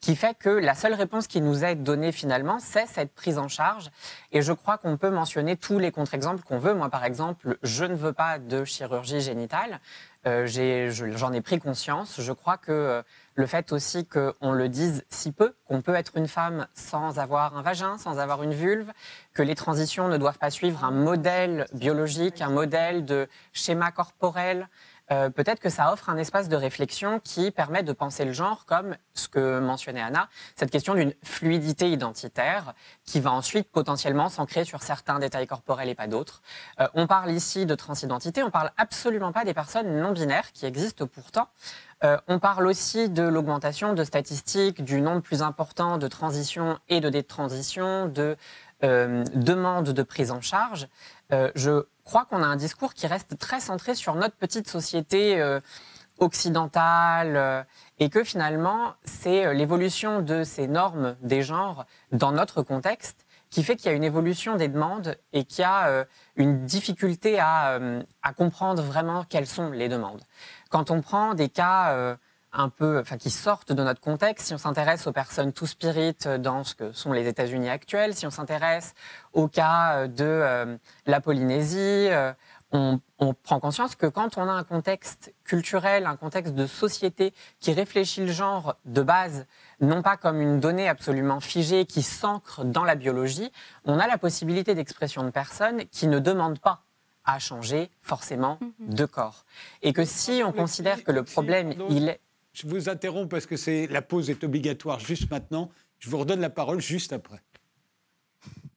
qui 0.06 0.14
fait 0.14 0.38
que 0.38 0.50
la 0.50 0.76
seule 0.76 0.94
réponse 0.94 1.26
qui 1.26 1.40
nous 1.40 1.64
est 1.64 1.74
donnée 1.74 2.12
finalement, 2.12 2.60
c'est 2.60 2.86
cette 2.86 3.12
prise 3.12 3.38
en 3.38 3.48
charge. 3.48 3.90
Et 4.30 4.40
je 4.40 4.52
crois 4.52 4.78
qu'on 4.78 4.96
peut 4.96 5.10
mentionner 5.10 5.56
tous 5.56 5.80
les 5.80 5.90
contre-exemples 5.90 6.44
qu'on 6.44 6.60
veut. 6.60 6.74
Moi, 6.74 6.90
par 6.90 7.04
exemple, 7.04 7.58
je 7.64 7.84
ne 7.84 7.96
veux 7.96 8.12
pas 8.12 8.38
de 8.38 8.64
chirurgie 8.64 9.20
génitale. 9.20 9.80
Euh, 10.28 10.46
J'en 10.46 11.32
ai, 11.32 11.40
pris 11.40 11.58
conscience. 11.58 12.20
Je 12.20 12.32
crois 12.32 12.56
que 12.56 12.70
euh, 12.70 13.02
le 13.34 13.46
fait 13.46 13.72
aussi 13.72 14.06
qu'on 14.06 14.52
le 14.52 14.68
dise 14.68 15.04
si 15.08 15.32
peu, 15.32 15.56
qu'on 15.66 15.82
peut 15.82 15.96
être 15.96 16.16
une 16.16 16.28
femme 16.28 16.68
sans 16.72 17.18
avoir 17.18 17.56
un 17.56 17.62
vagin, 17.62 17.98
sans 17.98 18.20
avoir 18.20 18.44
une 18.44 18.54
vulve, 18.54 18.92
que 19.34 19.42
les 19.42 19.56
transitions 19.56 20.06
ne 20.06 20.18
doivent 20.18 20.38
pas 20.38 20.50
suivre 20.50 20.84
un 20.84 20.92
modèle 20.92 21.66
biologique, 21.72 22.42
un 22.42 22.50
modèle 22.50 23.04
de 23.04 23.28
schéma 23.52 23.90
corporel, 23.90 24.68
euh, 25.10 25.30
peut-être 25.30 25.60
que 25.60 25.70
ça 25.70 25.92
offre 25.92 26.10
un 26.10 26.16
espace 26.16 26.48
de 26.48 26.56
réflexion 26.56 27.20
qui 27.20 27.50
permet 27.50 27.82
de 27.82 27.92
penser 27.92 28.24
le 28.24 28.32
genre 28.32 28.64
comme 28.66 28.96
ce 29.14 29.28
que 29.28 29.60
mentionnait 29.60 30.02
Anna, 30.02 30.28
cette 30.56 30.70
question 30.70 30.94
d'une 30.94 31.14
fluidité 31.22 31.90
identitaire 31.90 32.74
qui 33.04 33.20
va 33.20 33.32
ensuite 33.32 33.70
potentiellement 33.70 34.28
s'ancrer 34.28 34.64
sur 34.64 34.82
certains 34.82 35.18
détails 35.18 35.46
corporels 35.46 35.88
et 35.88 35.94
pas 35.94 36.08
d'autres. 36.08 36.42
Euh, 36.80 36.88
on 36.94 37.06
parle 37.06 37.30
ici 37.30 37.66
de 37.66 37.74
transidentité, 37.74 38.42
on 38.42 38.50
parle 38.50 38.70
absolument 38.76 39.32
pas 39.32 39.44
des 39.44 39.54
personnes 39.54 40.00
non 40.00 40.12
binaires 40.12 40.52
qui 40.52 40.66
existent 40.66 41.06
pourtant. 41.06 41.48
Euh, 42.04 42.18
on 42.28 42.38
parle 42.38 42.66
aussi 42.66 43.08
de 43.08 43.22
l'augmentation 43.22 43.94
de 43.94 44.04
statistiques, 44.04 44.84
du 44.84 45.00
nombre 45.00 45.22
plus 45.22 45.40
important 45.40 45.96
de 45.96 46.08
transitions 46.08 46.78
et 46.90 47.00
de 47.00 47.08
détransitions, 47.08 48.06
de 48.06 48.36
demandes 48.82 49.90
de 49.90 50.02
prise 50.02 50.30
en 50.30 50.40
charge. 50.40 50.88
je 51.30 51.86
crois 52.06 52.24
qu'on 52.24 52.42
a 52.42 52.46
un 52.46 52.56
discours 52.56 52.94
qui 52.94 53.06
reste 53.06 53.36
très 53.36 53.60
centré 53.60 53.94
sur 53.94 54.14
notre 54.14 54.36
petite 54.36 54.68
société 54.68 55.38
euh, 55.40 55.60
occidentale 56.18 57.36
euh, 57.36 57.62
et 57.98 58.08
que 58.08 58.24
finalement, 58.24 58.94
c'est 59.04 59.44
euh, 59.44 59.52
l'évolution 59.52 60.22
de 60.22 60.44
ces 60.44 60.68
normes 60.68 61.16
des 61.20 61.42
genres 61.42 61.84
dans 62.12 62.32
notre 62.32 62.62
contexte 62.62 63.26
qui 63.50 63.62
fait 63.62 63.76
qu'il 63.76 63.86
y 63.86 63.88
a 63.88 63.96
une 63.96 64.04
évolution 64.04 64.56
des 64.56 64.68
demandes 64.68 65.16
et 65.32 65.44
qu'il 65.44 65.62
y 65.62 65.64
a 65.64 66.04
une 66.34 66.66
difficulté 66.66 67.38
à, 67.38 67.78
à, 68.20 68.32
comprendre 68.32 68.82
vraiment 68.82 69.22
quelles 69.22 69.46
sont 69.46 69.70
les 69.70 69.88
demandes. 69.88 70.20
Quand 70.68 70.90
on 70.90 71.00
prend 71.00 71.32
des 71.34 71.48
cas 71.48 72.16
un 72.56 72.70
peu, 72.70 72.98
enfin, 72.98 73.18
qui 73.18 73.30
sortent 73.30 73.72
de 73.72 73.82
notre 73.82 74.00
contexte. 74.00 74.46
Si 74.48 74.54
on 74.54 74.58
s'intéresse 74.58 75.06
aux 75.06 75.12
personnes 75.12 75.52
tout 75.52 75.66
spirit 75.66 76.16
dans 76.40 76.64
ce 76.64 76.74
que 76.74 76.92
sont 76.92 77.12
les 77.12 77.28
États-Unis 77.28 77.68
actuels, 77.68 78.14
si 78.14 78.26
on 78.26 78.30
s'intéresse 78.30 78.94
au 79.32 79.46
cas 79.46 79.96
euh, 79.96 80.06
de 80.08 80.24
euh, 80.24 80.76
la 81.06 81.20
Polynésie, 81.20 81.76
euh, 81.78 82.32
on, 82.72 83.00
on, 83.18 83.34
prend 83.34 83.60
conscience 83.60 83.94
que 83.94 84.06
quand 84.06 84.38
on 84.38 84.48
a 84.48 84.52
un 84.52 84.64
contexte 84.64 85.32
culturel, 85.44 86.06
un 86.06 86.16
contexte 86.16 86.54
de 86.54 86.66
société 86.66 87.32
qui 87.60 87.72
réfléchit 87.72 88.24
le 88.24 88.32
genre 88.32 88.76
de 88.86 89.02
base, 89.02 89.46
non 89.80 90.02
pas 90.02 90.16
comme 90.16 90.40
une 90.40 90.58
donnée 90.58 90.88
absolument 90.88 91.40
figée 91.40 91.84
qui 91.84 92.02
s'ancre 92.02 92.64
dans 92.64 92.84
la 92.84 92.96
biologie, 92.96 93.52
on 93.84 93.98
a 93.98 94.06
la 94.06 94.18
possibilité 94.18 94.74
d'expression 94.74 95.22
de 95.22 95.30
personnes 95.30 95.84
qui 95.92 96.08
ne 96.08 96.18
demandent 96.18 96.58
pas 96.58 96.82
à 97.26 97.38
changer 97.38 97.90
forcément 98.02 98.58
mm-hmm. 98.60 98.94
de 98.94 99.04
corps. 99.04 99.44
Et 99.82 99.92
que 99.92 100.04
si 100.04 100.42
on 100.44 100.52
considère 100.52 101.04
que 101.04 101.12
le 101.12 101.22
problème, 101.22 101.74
il 101.90 102.08
est... 102.08 102.20
Je 102.56 102.66
vous 102.66 102.88
interromps 102.88 103.28
parce 103.28 103.44
que 103.44 103.92
la 103.92 104.00
pause 104.00 104.30
est 104.30 104.42
obligatoire 104.42 104.98
juste 104.98 105.30
maintenant. 105.30 105.70
Je 105.98 106.08
vous 106.08 106.16
redonne 106.16 106.40
la 106.40 106.48
parole 106.48 106.80
juste 106.80 107.12
après. 107.12 107.42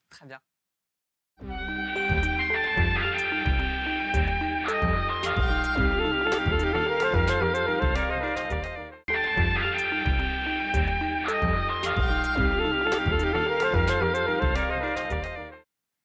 Très 0.09 0.25
bien. 0.25 0.39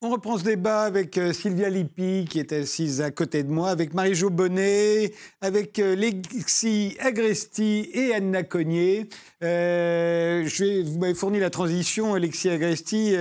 On 0.07 0.11
reprend 0.11 0.37
ce 0.37 0.45
débat 0.45 0.83
avec 0.83 1.17
euh, 1.17 1.33
Sylvia 1.33 1.71
Lippi, 1.71 2.27
qui 2.29 2.39
est 2.39 2.53
assise 2.53 3.01
à 3.01 3.11
côté 3.11 3.43
de 3.43 3.51
moi, 3.51 3.71
avec 3.71 3.95
Marie-Jo 3.95 4.29
Bonnet, 4.29 5.15
avec 5.41 5.79
euh, 5.79 5.97
Lexi 5.97 6.95
Agresti 7.01 7.89
et 7.91 8.13
Anna 8.13 8.43
Cognier. 8.43 9.09
Euh, 9.43 10.45
je 10.47 10.83
vous 10.83 10.99
m'avez 10.99 11.15
fourni 11.15 11.41
la 11.41 11.49
transition, 11.49 12.13
Alexis 12.13 12.51
Agresti. 12.51 13.17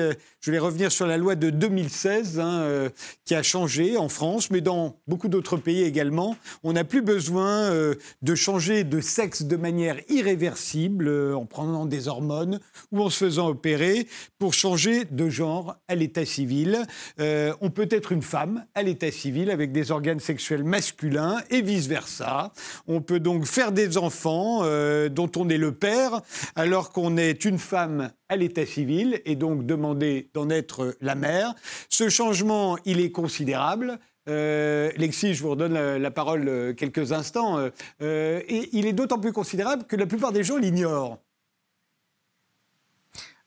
Je 0.45 0.51
vais 0.51 0.60
revenir 0.60 0.91
sur 0.91 1.08
la 1.08 1.15
loi 1.15 1.36
de 1.36 1.49
2016 1.49 2.38
hein, 2.38 2.63
euh, 2.63 2.89
qui 3.23 3.34
a 3.34 3.41
changé 3.41 3.95
en 3.95 4.10
France, 4.10 4.51
mais 4.51 4.60
dans 4.60 4.97
beaucoup 5.08 5.29
d'autres 5.29 5.56
pays 5.56 5.84
également. 5.84 6.36
On 6.63 6.73
n'a 6.73 6.84
plus 6.84 7.01
besoin 7.01 7.71
euh, 7.71 7.95
de 8.23 8.36
changer 8.36 8.84
de 8.84 8.99
sexe 8.99 9.43
de 9.43 9.56
manière 9.56 9.95
irréversible 10.10 11.08
euh, 11.08 11.34
en 11.34 11.45
prenant 11.45 11.86
des 11.86 12.10
hormones 12.10 12.60
ou 12.91 13.01
en 13.01 13.10
se 13.10 13.23
faisant 13.23 13.47
opérer 13.47 14.06
pour 14.38 14.53
changer 14.53 15.06
de 15.06 15.29
genre 15.29 15.77
à 15.88 15.95
l'état 15.95 16.25
civil. 16.25 16.86
on 17.19 17.69
peut 17.69 17.88
être 17.89 18.12
une 18.12 18.21
femme 18.21 18.65
à 18.75 18.84
l'état 18.84 19.12
civil 19.12 19.49
avec 19.49 19.71
des 19.71 19.91
organes 19.91 20.19
sexuels 20.19 20.65
masculins 20.65 21.38
et 21.51 21.62
vice-versa. 21.62 22.51
On 22.86 22.99
peut 22.99 23.21
donc 23.21 23.45
faire 23.45 23.71
des 23.71 23.97
enfants 23.97 24.63
dont 25.08 25.32
on 25.38 25.47
est 25.47 25.58
le 25.58 25.71
père 25.71 26.21
alors 26.56 26.91
qu'on 26.91 27.15
est 27.15 27.45
une 27.45 27.60
femme 27.60 28.12
à 28.33 28.35
l'état 28.35 28.65
civil 28.65 29.21
et 29.25 29.35
donc 29.35 29.65
demander 29.65 30.29
d'en 30.33 30.49
être 30.49 30.95
la 31.01 31.15
mère. 31.15 31.53
Ce 31.89 32.09
changement, 32.09 32.77
il 32.85 32.99
est 32.99 33.11
considérable. 33.11 33.99
Euh, 34.29 34.91
Lexi, 34.97 35.33
je 35.33 35.43
vous 35.43 35.51
redonne 35.51 35.73
la, 35.73 36.11
parole 36.11 36.47
euh, 36.47 36.73
quelques 36.73 37.11
instants. 37.11 37.57
Euh, 37.57 38.41
et 38.47 38.69
il 38.73 38.85
est 38.85 38.93
d'autant 38.93 39.19
plus 39.19 39.33
considérable 39.33 39.83
que 39.85 39.95
la 39.95 40.05
plupart 40.05 40.31
des 40.31 40.43
gens 40.43 40.57
l'ignorent. 40.57 41.19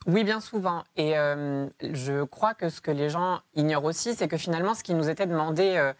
Oui, 0.06 0.22
bien 0.22 0.40
souvent. 0.40 0.84
Et 0.96 1.14
je 1.14 2.22
crois 2.22 2.54
que 2.54 2.68
ce 2.68 2.80
que 2.80 2.92
les 2.92 3.10
gens 3.10 3.40
ignorent 3.56 3.84
aussi, 3.84 4.14
c'est 4.14 4.28
que 4.28 4.36
finalement, 4.36 4.74
ce 4.74 4.84
qui 4.84 4.94
nous 4.94 5.10
était 5.10 5.26
demandé 5.26 5.92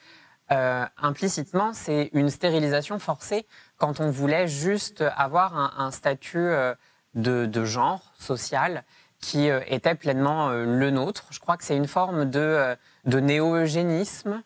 implicitement, 0.48 1.72
c'est 1.72 2.10
une 2.12 2.30
stérilisation 2.30 3.00
forcée 3.00 3.48
quand 3.78 3.98
on 3.98 4.10
voulait 4.10 4.46
juste 4.46 5.02
avoir 5.16 5.80
un, 5.80 5.90
statut 5.90 6.48
de, 7.16 7.64
genre 7.64 8.12
social 8.18 8.84
qui 9.20 9.50
euh, 9.50 9.60
était 9.66 9.94
pleinement 9.94 10.50
euh, 10.50 10.64
le 10.64 10.90
nôtre. 10.90 11.26
Je 11.30 11.40
crois 11.40 11.56
que 11.56 11.64
c'est 11.64 11.76
une 11.76 11.88
forme 11.88 12.26
de, 12.26 12.38
euh, 12.38 12.76
néo-eugénisme 13.06 14.42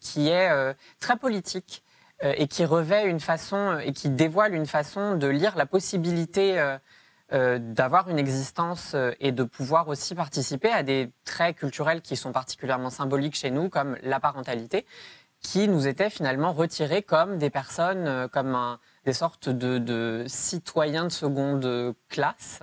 qui 0.00 0.30
est 0.30 0.74
très 0.98 1.16
politique 1.16 1.84
et 2.24 2.48
qui 2.48 2.64
revêt 2.64 3.08
une 3.08 3.20
façon 3.20 3.78
et 3.78 3.92
qui 3.92 4.10
dévoile 4.10 4.52
une 4.52 4.66
façon 4.66 5.14
de 5.14 5.28
lire 5.28 5.54
la 5.56 5.64
possibilité 5.64 6.60
d'avoir 7.30 8.08
une 8.08 8.18
existence 8.18 8.96
et 9.20 9.30
de 9.30 9.44
pouvoir 9.44 9.86
aussi 9.86 10.16
participer 10.16 10.72
à 10.72 10.82
des 10.82 11.12
traits 11.24 11.58
culturels 11.58 12.00
qui 12.00 12.16
sont 12.16 12.32
particulièrement 12.32 12.90
symboliques 12.90 13.36
chez 13.36 13.52
nous, 13.52 13.68
comme 13.68 13.96
la 14.02 14.18
parentalité, 14.18 14.86
qui 15.38 15.68
nous 15.68 15.86
étaient 15.86 16.10
finalement 16.10 16.52
retirés 16.52 17.02
comme 17.02 17.38
des 17.38 17.50
personnes, 17.50 18.28
comme 18.32 18.56
un, 18.56 18.80
des 19.04 19.12
sortes 19.12 19.48
de, 19.48 20.24
citoyens 20.26 21.04
de 21.04 21.10
seconde 21.10 21.94
classe. 22.08 22.60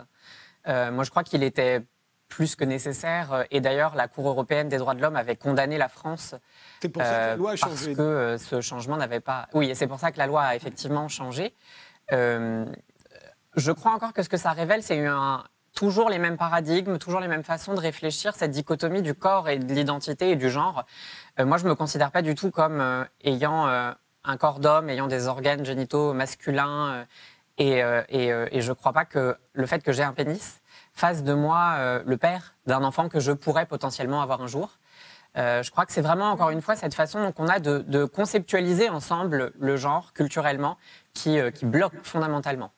Euh, 0.68 0.92
moi, 0.92 1.04
je 1.04 1.10
crois 1.10 1.24
qu'il 1.24 1.44
était 1.44 1.82
plus 2.28 2.56
que 2.56 2.64
nécessaire. 2.64 3.34
Euh, 3.34 3.44
et 3.52 3.62
d'ailleurs, 3.62 3.96
la 3.96 4.08
Cour 4.08 4.28
européenne 4.28 4.70
des 4.70 4.78
droits 4.78 4.94
de 4.94 5.02
l'homme 5.02 5.16
avait 5.16 5.36
condamné 5.36 5.78
la 5.78 5.90
France. 5.90 6.36
C'est 6.82 6.90
pour 6.90 7.04
ça 7.04 7.10
que 7.10 7.16
la 7.16 7.36
loi 7.36 7.52
a 7.52 7.56
changé. 7.56 7.96
Parce 7.96 7.98
que 7.98 8.38
ce 8.40 8.62
changement 8.62 8.98
n'avait 8.98 9.20
pas. 9.20 9.48
Oui, 9.54 9.70
et 9.70 9.76
c'est 9.76 9.88
pour 9.88 10.00
ça 10.00 10.12
que 10.12 10.18
la 10.18 10.28
loi 10.28 10.44
a 10.44 10.56
effectivement 10.56 11.08
changé. 11.08 11.54
je 12.10 13.72
crois 13.72 13.92
encore 13.94 14.14
que 14.14 14.24
ce 14.24 14.30
que 14.30 14.38
ça 14.38 14.52
révèle, 14.52 14.82
c'est 14.82 15.06
un, 15.06 15.44
toujours 15.76 16.10
les 16.10 16.20
mêmes 16.20 16.38
paradigmes, 16.38 16.98
toujours 16.98 17.20
les 17.20 17.28
mêmes 17.28 17.44
façons 17.44 17.74
de 17.74 17.80
réfléchir, 17.80 18.34
cette 18.34 18.52
dichotomie 18.52 19.02
du 19.02 19.14
corps 19.14 19.50
et 19.50 19.60
de 19.60 19.74
l'identité 19.74 20.32
et 20.32 20.36
du 20.36 20.50
genre. 20.50 20.86
moi, 21.38 21.58
je 21.58 21.66
ne 21.66 21.70
me 21.70 21.76
considère 21.76 22.12
pas 22.12 22.22
du 22.22 22.34
tout 22.34 22.50
comme 22.50 23.06
ayant 23.24 23.94
un 24.24 24.38
corps 24.38 24.60
d'homme 24.60 24.90
ayant 24.90 25.08
des 25.08 25.28
organes 25.28 25.66
génitaux 25.66 26.14
masculins. 26.14 26.94
Euh, 26.94 27.06
et, 27.58 27.84
euh, 27.84 28.02
euh, 28.14 28.48
et, 28.52 28.62
je 28.62 28.70
ne 28.70 28.74
crois 28.74 28.94
pas 28.94 29.06
que 29.06 29.38
le 29.54 29.66
fait 29.66 29.84
que 29.84 29.92
j'ai 29.92 30.04
un 30.04 30.14
pénis 30.14 30.62
fasse 30.94 31.24
de 31.24 31.34
moi 31.34 32.02
le 32.06 32.18
père 32.18 32.56
d'un 32.66 32.84
enfant 32.84 33.08
que 33.08 33.20
je 33.20 33.32
pourrais 33.32 33.66
potentiellement 33.66 34.22
avoir 34.22 34.42
un 34.42 34.48
jour. 34.48 34.78
je 35.36 35.70
crois 35.72 35.86
que 35.86 35.94
c'est 35.94 36.02
vraiment, 36.02 36.32
encore 36.32 36.50
une 36.50 36.62
fois, 36.62 36.76
cette 36.76 36.94
façon 36.94 37.32
qu'on 37.32 37.48
a 37.48 37.60
de, 37.60 38.06
conceptualiser 38.06 38.90
ensemble 38.90 39.54
le 39.58 39.78
genre 39.78 40.12
culturellement 40.12 40.78
qui, 41.14 41.40
qui 41.54 41.66
bloque 41.66 41.94
fondamentalement. 42.04 42.72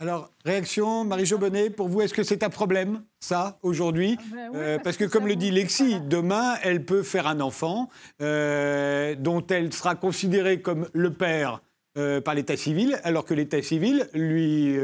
Alors, 0.00 0.30
réaction, 0.44 1.04
Marie-Jo 1.04 1.38
Bonnet, 1.38 1.70
pour 1.70 1.88
vous, 1.88 2.02
est-ce 2.02 2.14
que 2.14 2.22
c'est 2.22 2.44
un 2.44 2.50
problème, 2.50 3.02
ça, 3.18 3.58
aujourd'hui? 3.62 4.16
Ah 4.20 4.22
ben 4.32 4.54
euh, 4.54 4.78
Parce 4.78 4.96
que, 4.96 5.04
comme 5.04 5.26
le 5.26 5.34
dit 5.34 5.50
Lexi, 5.50 6.00
demain, 6.00 6.54
elle 6.62 6.84
peut 6.84 7.02
faire 7.02 7.26
un 7.26 7.40
enfant 7.40 7.88
euh, 8.22 9.16
dont 9.16 9.44
elle 9.48 9.72
sera 9.72 9.96
considérée 9.96 10.62
comme 10.62 10.88
le 10.92 11.12
père 11.12 11.62
euh, 11.96 12.20
par 12.20 12.36
l'état 12.36 12.56
civil, 12.56 13.00
alors 13.02 13.24
que 13.24 13.34
l'état 13.34 13.60
civil, 13.60 14.08
lui, 14.14 14.78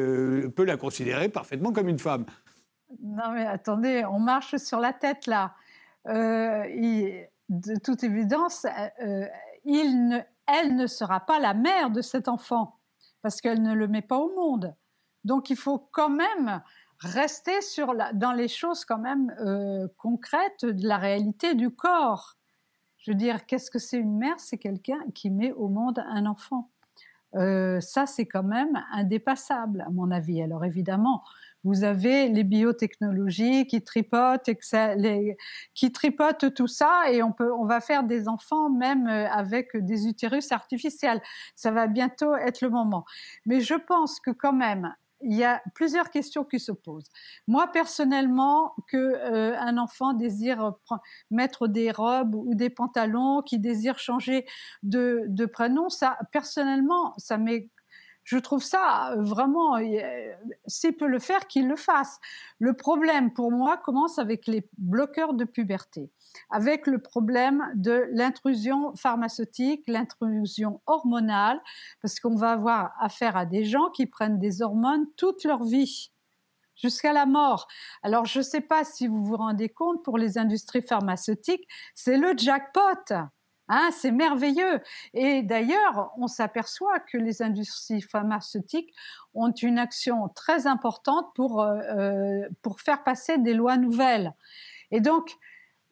peut 0.57 0.65
la 0.65 0.77
considérer 0.77 1.29
parfaitement 1.29 1.73
comme 1.73 1.89
une 1.89 2.01
femme. 2.01 2.27
Non, 3.01 3.31
mais 3.33 3.47
attendez, 3.47 4.05
on 4.11 4.19
marche 4.19 4.57
sur 4.57 4.81
la 4.81 4.93
tête, 4.93 5.29
là. 5.29 5.55
de 6.07 7.81
toute 7.85 8.03
évidence, 8.03 8.67
il 9.65 10.09
ne, 10.09 10.19
elle 10.49 10.75
ne 10.75 10.89
sera 10.89 11.21
pas 11.21 11.39
la 11.39 11.55
mère 11.55 11.91
de 11.91 12.03
cet 12.03 12.27
enfant, 12.27 12.81
parce 13.23 13.41
qu'elle 13.41 13.63
ne 13.63 13.75
le 13.75 13.87
met 13.87 14.03
pas 14.03 14.19
au 14.19 14.35
monde. 14.35 14.75
Donc 15.25 15.51
il 15.51 15.57
faut 15.57 15.79
quand 15.79 16.11
même 16.11 16.63
rester 17.01 17.61
sur 17.61 17.95
dans 18.15 18.33
les 18.33 18.49
choses 18.49 18.85
quand 18.85 18.99
même 18.99 19.35
euh, 19.41 19.89
concrètes 19.99 20.65
de 20.65 20.87
la 20.87 20.97
réalité 20.97 21.55
du 21.55 21.71
corps. 21.71 22.37
Je 22.99 23.11
veux 23.11 23.17
dire, 23.17 23.45
qu'est-ce 23.45 23.71
que 23.71 23.79
c'est 23.79 23.99
une 23.99 24.17
mère? 24.17 24.39
C'est 24.39 24.57
quelqu'un 24.57 25.01
qui 25.15 25.31
met 25.31 25.53
au 25.53 25.69
monde 25.69 26.03
un 26.09 26.25
enfant. 26.25 26.71
Euh, 27.35 27.81
ça, 27.81 28.07
c'est 28.07 28.27
quand 28.27 28.45
même 28.45 28.83
indépassable, 28.93 29.83
à 29.83 29.91
mon 29.91 30.11
avis. 30.11 30.41
Alors 30.41 30.65
évidemment, 30.65 31.23
vous 31.65 31.83
avez 31.83 32.29
les 32.29 32.45
biotechnologies 32.45 33.67
qui 33.67 33.83
tripotent, 33.83 34.51
qui 35.75 35.93
tripotent 35.93 36.55
tout 36.55 36.67
ça, 36.67 37.11
et 37.11 37.23
on 37.23 37.33
peut, 37.33 37.53
on 37.53 37.65
va 37.65 37.81
faire 37.81 38.05
des 38.05 38.29
enfants 38.29 38.71
même 38.71 39.09
euh, 39.09 39.29
avec 39.31 39.77
des 39.77 40.07
utérus 40.07 40.53
artificiels. 40.53 41.21
Ça 41.57 41.71
va 41.71 41.87
bientôt 41.87 42.37
être 42.37 42.61
le 42.61 42.71
moment. 42.71 43.05
Mais 43.47 43.61
je 43.61 43.75
pense 43.75 44.21
que 44.21 44.31
quand 44.31 44.53
même, 44.53 44.95
il 45.25 45.35
y 45.35 45.45
a 45.45 45.63
plusieurs 45.75 46.11
questions 46.11 46.45
qui 46.45 46.61
se 46.61 46.73
posent. 46.73 47.09
Moi, 47.47 47.67
personnellement, 47.73 48.75
que 48.89 48.97
euh, 48.97 49.59
un 49.59 49.79
enfant 49.79 50.13
désire 50.13 50.75
mettre 51.31 51.67
des 51.67 51.91
robes 51.91 52.35
ou 52.35 52.55
des 52.55 52.71
pantalons, 52.71 53.43
qui 53.43 53.59
désire 53.59 53.99
changer 53.99 54.47
de, 54.83 55.25
de 55.29 55.47
prénom, 55.47 55.89
ça, 55.89 56.19
personnellement, 56.33 57.15
ça 57.17 57.39
m'est 57.39 57.69
je 58.25 58.39
trouve 58.39 58.63
ça 58.63 59.13
euh, 59.13 59.23
vraiment, 59.23 59.77
euh, 59.77 60.33
s'il 60.67 60.97
peut 60.97 61.07
le 61.07 61.19
faire, 61.19 61.47
qu'il 61.47 61.69
le 61.69 61.77
fasse. 61.77 62.19
Le 62.59 62.75
problème 62.75 63.33
pour 63.33 63.53
moi 63.53 63.77
commence 63.77 64.19
avec 64.19 64.47
les 64.47 64.69
bloqueurs 64.79 65.35
de 65.35 65.45
puberté, 65.45 66.11
avec 66.51 66.87
le 66.87 67.01
problème 67.01 67.65
de 67.75 68.07
l'intrusion 68.13 68.95
pharmaceutique, 68.97 69.85
l'intrusion 69.87 70.81
hormonale, 70.87 71.61
parce 72.03 72.21
qu'on 72.21 72.37
va 72.37 72.53
avoir 72.53 72.93
affaire 73.01 73.37
à 73.37 73.47
des 73.47 73.65
gens 73.65 73.91
qui 73.91 74.07
prennent 74.07 74.39
des 74.39 74.63
hormones 74.63 75.07
toute 75.17 75.45
leur 75.45 75.65
vie 75.65 76.11
jusqu'à 76.77 77.13
la 77.13 77.27
mort. 77.27 77.69
Alors, 78.03 78.27
je 78.27 78.39
ne 78.39 78.45
sais 78.45 78.61
pas 78.61 78.85
si 78.85 79.07
vous 79.07 79.25
vous 79.25 79.37
rendez 79.37 79.69
compte, 79.69 80.03
pour 80.03 80.19
les 80.19 80.39
industries 80.39 80.83
pharmaceutiques, 80.83 81.67
c'est 81.95 82.17
le 82.17 82.37
jackpot. 82.37 83.15
Hein, 83.69 83.89
c'est 83.93 84.11
merveilleux. 84.11 84.83
Et 85.15 85.43
d'ailleurs, 85.43 86.13
on 86.19 86.27
s'aperçoit 86.27 87.01
que 87.01 87.17
les 87.17 87.41
industries 87.41 88.03
pharmaceutiques 88.03 88.93
ont 89.33 89.53
une 89.53 89.79
action 89.79 90.29
très 90.29 90.67
importante 90.67 91.33
pour, 91.35 91.63
euh, 91.63 91.79
euh, 91.97 92.49
pour 92.61 92.81
faire 92.81 93.03
passer 93.05 93.39
des 93.39 93.55
lois 93.55 93.79
nouvelles. 93.79 94.35
Et 94.91 95.01
donc, 95.01 95.35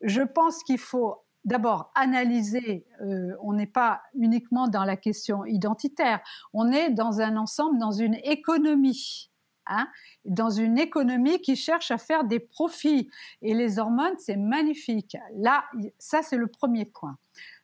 je 0.02 0.22
pense 0.22 0.62
qu'il 0.64 0.78
faut 0.78 1.22
d'abord 1.44 1.90
analyser, 1.94 2.86
euh, 3.00 3.34
on 3.42 3.52
n'est 3.52 3.66
pas 3.66 4.02
uniquement 4.14 4.68
dans 4.68 4.84
la 4.84 4.96
question 4.96 5.44
identitaire, 5.44 6.20
on 6.52 6.70
est 6.70 6.90
dans 6.90 7.20
un 7.20 7.36
ensemble, 7.36 7.78
dans 7.78 7.92
une 7.92 8.16
économie. 8.24 9.28
Hein, 9.68 9.86
dans 10.24 10.50
une 10.50 10.76
économie 10.76 11.40
qui 11.40 11.54
cherche 11.54 11.92
à 11.92 11.98
faire 11.98 12.24
des 12.24 12.40
profits. 12.40 13.08
Et 13.42 13.54
les 13.54 13.78
hormones, 13.78 14.16
c'est 14.18 14.36
magnifique. 14.36 15.16
Là, 15.36 15.62
ça, 16.00 16.20
c'est 16.22 16.36
le 16.36 16.48
premier 16.48 16.84
point. 16.84 17.16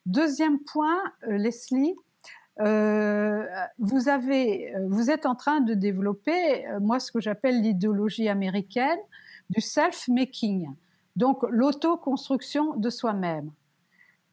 Deuxième 0.07 0.61
point, 0.61 1.03
euh, 1.27 1.37
Leslie, 1.37 1.97
euh, 2.61 3.45
vous, 3.79 4.09
êtes 4.09 5.27
en 5.27 5.35
train 5.35 5.61
de 5.61 5.75
développer, 5.75 6.67
moi, 6.81 7.01
ce 7.01 7.11
que 7.11 7.21
j'appelle 7.21 7.61
l'idéologie 7.63 8.29
américaine 8.29 9.01
du 9.51 9.61
self-making, 9.61 10.69
donc 11.19 11.43
l'autoconstruction 11.51 12.77
de 12.77 12.91
soi-même. 12.91 13.51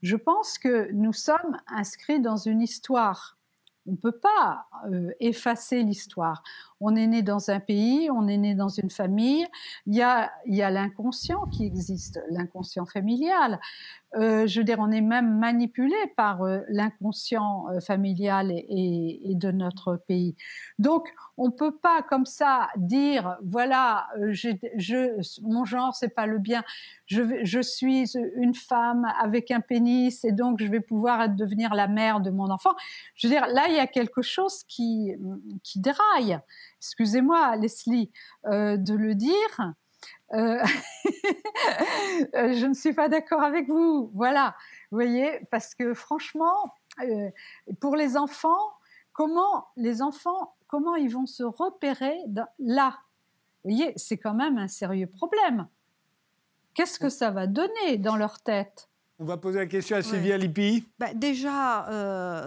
Je 0.03 0.15
pense 0.15 0.59
que 0.59 0.91
nous 0.91 1.13
sommes 1.13 1.57
inscrits 1.67 2.21
dans 2.21 2.37
une 2.37 2.61
histoire. 2.61 3.37
On 3.87 3.93
ne 3.93 3.97
peut 3.97 4.19
pas 4.19 4.67
effacer 5.19 5.81
l'histoire. 5.81 6.43
On 6.81 6.95
est 6.95 7.07
né 7.07 7.21
dans 7.21 7.49
un 7.49 7.59
pays, 7.59 8.09
on 8.11 8.27
est 8.27 8.37
né 8.37 8.53
dans 8.53 8.67
une 8.67 8.89
famille. 8.89 9.45
Il 9.85 9.95
y 9.95 10.01
a, 10.01 10.29
l'inconscient 10.47 11.45
qui 11.45 11.65
existe, 11.65 12.19
l'inconscient 12.29 12.85
familial. 12.85 13.59
Euh, 14.15 14.47
je 14.47 14.59
veux 14.59 14.63
dire, 14.63 14.79
on 14.79 14.91
est 14.91 15.01
même 15.01 15.39
manipulé 15.39 15.95
par 16.15 16.41
euh, 16.43 16.59
l'inconscient 16.69 17.65
euh, 17.69 17.79
familial 17.81 18.51
et, 18.51 19.33
de 19.35 19.51
notre 19.51 19.97
pays. 20.07 20.35
Donc, 20.79 21.09
on 21.37 21.51
peut 21.51 21.75
pas 21.75 22.01
comme 22.01 22.25
ça 22.25 22.69
dire, 22.77 23.37
voilà, 23.43 24.07
mon 25.41 25.65
genre 25.65 25.93
c'est 25.93 26.15
pas 26.15 26.27
le 26.27 26.39
bien. 26.39 26.63
Je, 27.07 27.21
je, 27.43 27.59
suis 27.59 28.15
une 28.37 28.53
femme 28.53 29.05
avec 29.19 29.51
un 29.51 29.59
pénis 29.59 30.23
et 30.23 30.31
donc 30.31 30.61
je 30.61 30.67
vais 30.67 30.79
pouvoir 30.79 31.27
devenir 31.27 31.73
la 31.73 31.87
mère 31.87 32.21
de 32.21 32.29
mon 32.29 32.49
enfant. 32.49 32.73
Je 33.15 33.27
veux 33.27 33.33
dire, 33.33 33.47
là 33.47 33.65
il 33.67 33.75
y 33.75 33.79
a 33.79 33.87
quelque 33.87 34.21
chose 34.21 34.63
qui 34.65 35.11
qui 35.63 35.79
déraille. 35.81 36.39
Excusez-moi, 36.85 37.55
Leslie, 37.57 38.11
de 38.45 38.93
le 38.93 39.15
dire. 39.15 39.73
Euh, 40.33 40.63
euh, 42.35 42.53
je 42.53 42.65
ne 42.65 42.73
suis 42.73 42.93
pas 42.93 43.09
d'accord 43.09 43.43
avec 43.43 43.67
vous. 43.67 44.11
Voilà, 44.13 44.55
vous 44.91 44.97
voyez, 44.97 45.39
parce 45.51 45.75
que 45.75 45.93
franchement, 45.93 46.73
euh, 47.01 47.29
pour 47.79 47.95
les 47.95 48.17
enfants, 48.17 48.73
comment 49.13 49.67
les 49.75 50.01
enfants, 50.01 50.55
comment 50.67 50.95
ils 50.95 51.11
vont 51.11 51.25
se 51.25 51.43
repérer 51.43 52.17
là? 52.59 52.99
Vous 53.63 53.71
voyez, 53.71 53.93
c'est 53.95 54.17
quand 54.17 54.33
même 54.33 54.57
un 54.57 54.67
sérieux 54.67 55.07
problème. 55.07 55.67
Qu'est-ce 56.73 56.99
que 56.99 57.09
ça 57.09 57.31
va 57.31 57.47
donner 57.47 57.97
dans 57.97 58.17
leur 58.17 58.39
tête? 58.41 58.89
On 59.19 59.25
va 59.25 59.37
poser 59.37 59.59
la 59.59 59.65
question 59.65 59.97
à 59.97 60.01
Sylvia 60.01 60.37
Lippi. 60.37 60.85
Bah, 60.99 61.13
déjà, 61.13 61.85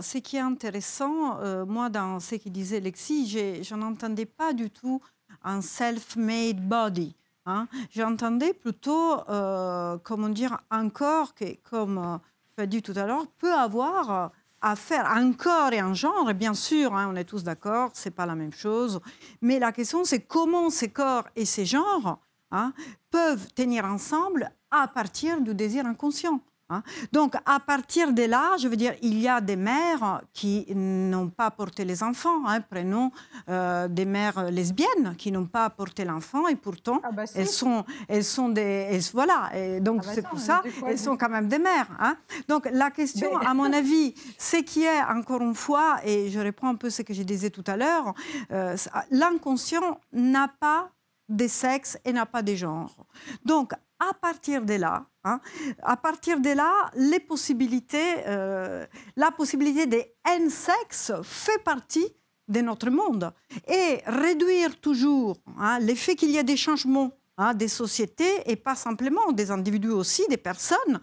ce 0.02 0.18
qui 0.18 0.36
est 0.36 0.40
intéressant, 0.40 1.38
moi, 1.66 1.88
dans 1.88 2.20
ce 2.20 2.34
qu'il 2.34 2.52
disait 2.52 2.80
Lexi, 2.80 3.26
je 3.62 3.74
n'entendais 3.74 4.26
pas 4.26 4.52
du 4.52 4.70
tout 4.70 5.00
un 5.42 5.60
self-made 5.60 6.60
body. 6.60 7.14
Hein. 7.46 7.66
J'entendais 7.94 8.52
plutôt, 8.52 9.20
euh, 9.28 9.96
comment 10.02 10.28
dire, 10.28 10.58
un 10.70 10.90
corps 10.90 11.34
qui, 11.34 11.56
comme 11.58 11.98
euh, 11.98 12.18
tu 12.54 12.62
as 12.62 12.66
dit 12.66 12.82
tout 12.82 12.92
à 12.94 13.06
l'heure, 13.06 13.26
peut 13.38 13.54
avoir 13.54 14.32
à 14.60 14.76
faire 14.76 15.10
un 15.10 15.32
corps 15.32 15.72
et 15.72 15.78
un 15.78 15.94
genre, 15.94 16.34
bien 16.34 16.52
sûr, 16.52 16.94
hein, 16.94 17.08
on 17.10 17.16
est 17.16 17.24
tous 17.24 17.44
d'accord, 17.44 17.90
c'est 17.94 18.10
pas 18.10 18.26
la 18.26 18.34
même 18.34 18.52
chose. 18.52 19.00
Mais 19.40 19.58
la 19.58 19.72
question, 19.72 20.04
c'est 20.04 20.20
comment 20.20 20.68
ces 20.68 20.90
corps 20.90 21.24
et 21.36 21.44
ces 21.44 21.64
genres 21.64 22.18
hein, 22.50 22.72
peuvent 23.10 23.52
tenir 23.54 23.84
ensemble 23.84 24.50
à 24.70 24.88
partir 24.88 25.40
du 25.40 25.54
désir 25.54 25.86
inconscient. 25.86 26.40
Hein. 26.70 26.82
Donc, 27.12 27.34
à 27.46 27.60
partir 27.60 28.12
de 28.12 28.24
là, 28.24 28.56
je 28.58 28.68
veux 28.68 28.76
dire, 28.76 28.94
il 29.02 29.18
y 29.18 29.26
a 29.28 29.40
des 29.40 29.56
mères 29.56 30.22
qui 30.34 30.66
n'ont 30.74 31.28
pas 31.28 31.50
porté 31.50 31.84
les 31.84 32.02
enfants. 32.02 32.46
Hein. 32.46 32.60
Prenons 32.60 33.10
euh, 33.48 33.88
des 33.88 34.04
mères 34.04 34.50
lesbiennes 34.50 35.14
qui 35.16 35.32
n'ont 35.32 35.46
pas 35.46 35.70
porté 35.70 36.04
l'enfant 36.04 36.46
et 36.46 36.56
pourtant, 36.56 37.00
ah 37.04 37.12
bah 37.12 37.24
elles, 37.34 37.48
sont, 37.48 37.84
elles 38.08 38.24
sont 38.24 38.50
des. 38.50 39.00
voilà. 39.14 39.50
Et 39.54 39.80
donc, 39.80 40.02
ah 40.02 40.06
bah 40.06 40.12
c'est 40.14 40.28
pour 40.28 40.38
ça, 40.38 40.62
elles 40.86 40.98
sont 40.98 41.16
quand 41.16 41.30
même 41.30 41.48
des 41.48 41.58
mères. 41.58 41.88
Hein. 41.98 42.16
Donc, 42.48 42.68
la 42.70 42.90
question, 42.90 43.36
à 43.38 43.54
mon 43.54 43.72
avis, 43.72 44.14
c'est 44.36 44.62
qui 44.62 44.84
est, 44.84 45.02
encore 45.02 45.40
une 45.40 45.54
fois, 45.54 45.96
et 46.04 46.28
je 46.30 46.38
reprends 46.38 46.68
un 46.68 46.74
peu 46.74 46.90
ce 46.90 47.02
que 47.02 47.14
je 47.14 47.22
disais 47.22 47.50
tout 47.50 47.64
à 47.66 47.76
l'heure, 47.76 48.14
euh, 48.52 48.76
l'inconscient 49.10 50.00
n'a 50.12 50.48
pas 50.48 50.90
des 51.28 51.48
sexes 51.48 51.98
et 52.04 52.12
n'a 52.12 52.26
pas 52.26 52.42
des 52.42 52.56
genres. 52.56 53.06
Donc, 53.44 53.72
à 54.00 54.14
partir 54.14 54.64
de 54.64 54.74
là, 54.74 55.06
hein, 55.24 55.40
à 55.82 55.96
partir 55.96 56.40
de 56.40 56.50
là, 56.50 56.90
les 56.94 57.20
possibilités, 57.20 58.26
euh, 58.26 58.86
la 59.16 59.30
possibilité 59.30 59.86
des 59.86 60.14
N 60.24 60.48
sexes 60.50 61.12
fait 61.22 61.62
partie 61.64 62.14
de 62.48 62.60
notre 62.60 62.90
monde. 62.90 63.32
Et 63.66 64.00
réduire 64.06 64.80
toujours 64.80 65.36
hein, 65.58 65.78
l'effet 65.80 66.14
qu'il 66.14 66.30
y 66.30 66.38
a 66.38 66.42
des 66.42 66.56
changements 66.56 67.12
Hein, 67.40 67.54
des 67.54 67.68
sociétés 67.68 68.42
et 68.46 68.56
pas 68.56 68.74
simplement 68.74 69.30
des 69.30 69.52
individus 69.52 69.90
aussi, 69.90 70.26
des 70.28 70.36
personnes, 70.36 70.98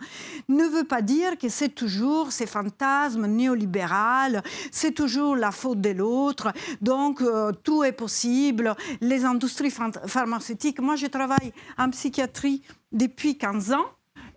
ne 0.50 0.65
veut 0.65 0.84
pas 0.84 1.02
dire 1.02 1.38
que 1.38 1.48
c'est 1.48 1.69
toujours 1.69 2.34
ces 2.34 2.45
fantasmes 2.45 3.26
néolibéraux, 3.26 4.41
c'est 4.69 4.91
toujours 4.91 5.38
la 5.38 5.52
faute 5.52 5.80
de 5.80 5.91
l'autre, 5.91 6.52
donc 6.82 7.21
euh, 7.21 7.54
tout 7.63 7.86
est 7.86 7.93
possible, 7.93 8.76
les 9.00 9.24
industries 9.24 9.71
pharmaceutiques. 10.08 10.82
Moi, 10.82 10.98
je 10.98 11.08
travaille 11.08 11.54
en 11.78 11.89
psychiatrie 11.91 12.63
depuis 12.91 13.38
15 13.38 13.71
ans 13.71 13.86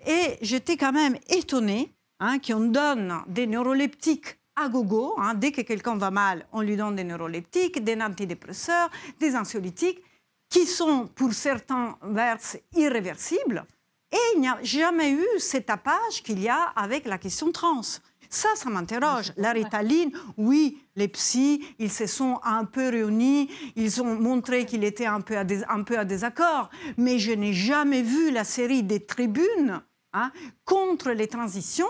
et 0.06 0.38
j'étais 0.40 0.76
quand 0.76 0.92
même 0.92 1.16
étonnée 1.28 1.92
hein, 2.20 2.38
qu'on 2.38 2.60
donne 2.60 3.12
des 3.26 3.48
neuroleptiques 3.48 4.38
à 4.54 4.68
gogo. 4.68 5.16
Hein, 5.18 5.34
dès 5.34 5.50
que 5.50 5.62
quelqu'un 5.62 5.96
va 5.96 6.12
mal, 6.12 6.46
on 6.52 6.60
lui 6.60 6.76
donne 6.76 6.94
des 6.94 7.02
neuroleptiques, 7.02 7.82
des 7.82 8.00
antidépresseurs, 8.00 8.88
des 9.18 9.34
anxiolytiques 9.34 10.00
qui 10.48 10.66
sont 10.66 11.08
pour 11.14 11.32
certains 11.32 11.96
vers 12.02 12.38
irréversibles. 12.74 13.64
Et 14.10 14.34
il 14.34 14.40
n'y 14.40 14.48
a 14.48 14.58
jamais 14.62 15.10
eu 15.10 15.26
cet 15.38 15.66
tapage 15.66 16.22
qu'il 16.22 16.40
y 16.40 16.48
a 16.48 16.72
avec 16.76 17.06
la 17.06 17.18
question 17.18 17.52
trans. 17.52 17.82
Ça, 18.30 18.48
ça 18.56 18.68
m'interroge. 18.68 19.32
La 19.36 19.52
ritaline, 19.52 20.12
oui, 20.36 20.78
les 20.96 21.08
psys, 21.08 21.64
ils 21.78 21.90
se 21.90 22.06
sont 22.06 22.40
un 22.44 22.64
peu 22.64 22.88
réunis, 22.88 23.50
ils 23.74 24.02
ont 24.02 24.14
montré 24.14 24.66
qu'il 24.66 24.84
était 24.84 25.06
un 25.06 25.20
peu, 25.20 25.36
à 25.36 25.44
un 25.68 25.82
peu 25.82 25.98
à 25.98 26.04
désaccord, 26.04 26.68
mais 26.96 27.18
je 27.18 27.32
n'ai 27.32 27.54
jamais 27.54 28.02
vu 28.02 28.30
la 28.30 28.44
série 28.44 28.82
des 28.82 29.04
tribunes 29.04 29.80
hein, 30.12 30.30
contre 30.64 31.10
les 31.10 31.26
transitions 31.26 31.88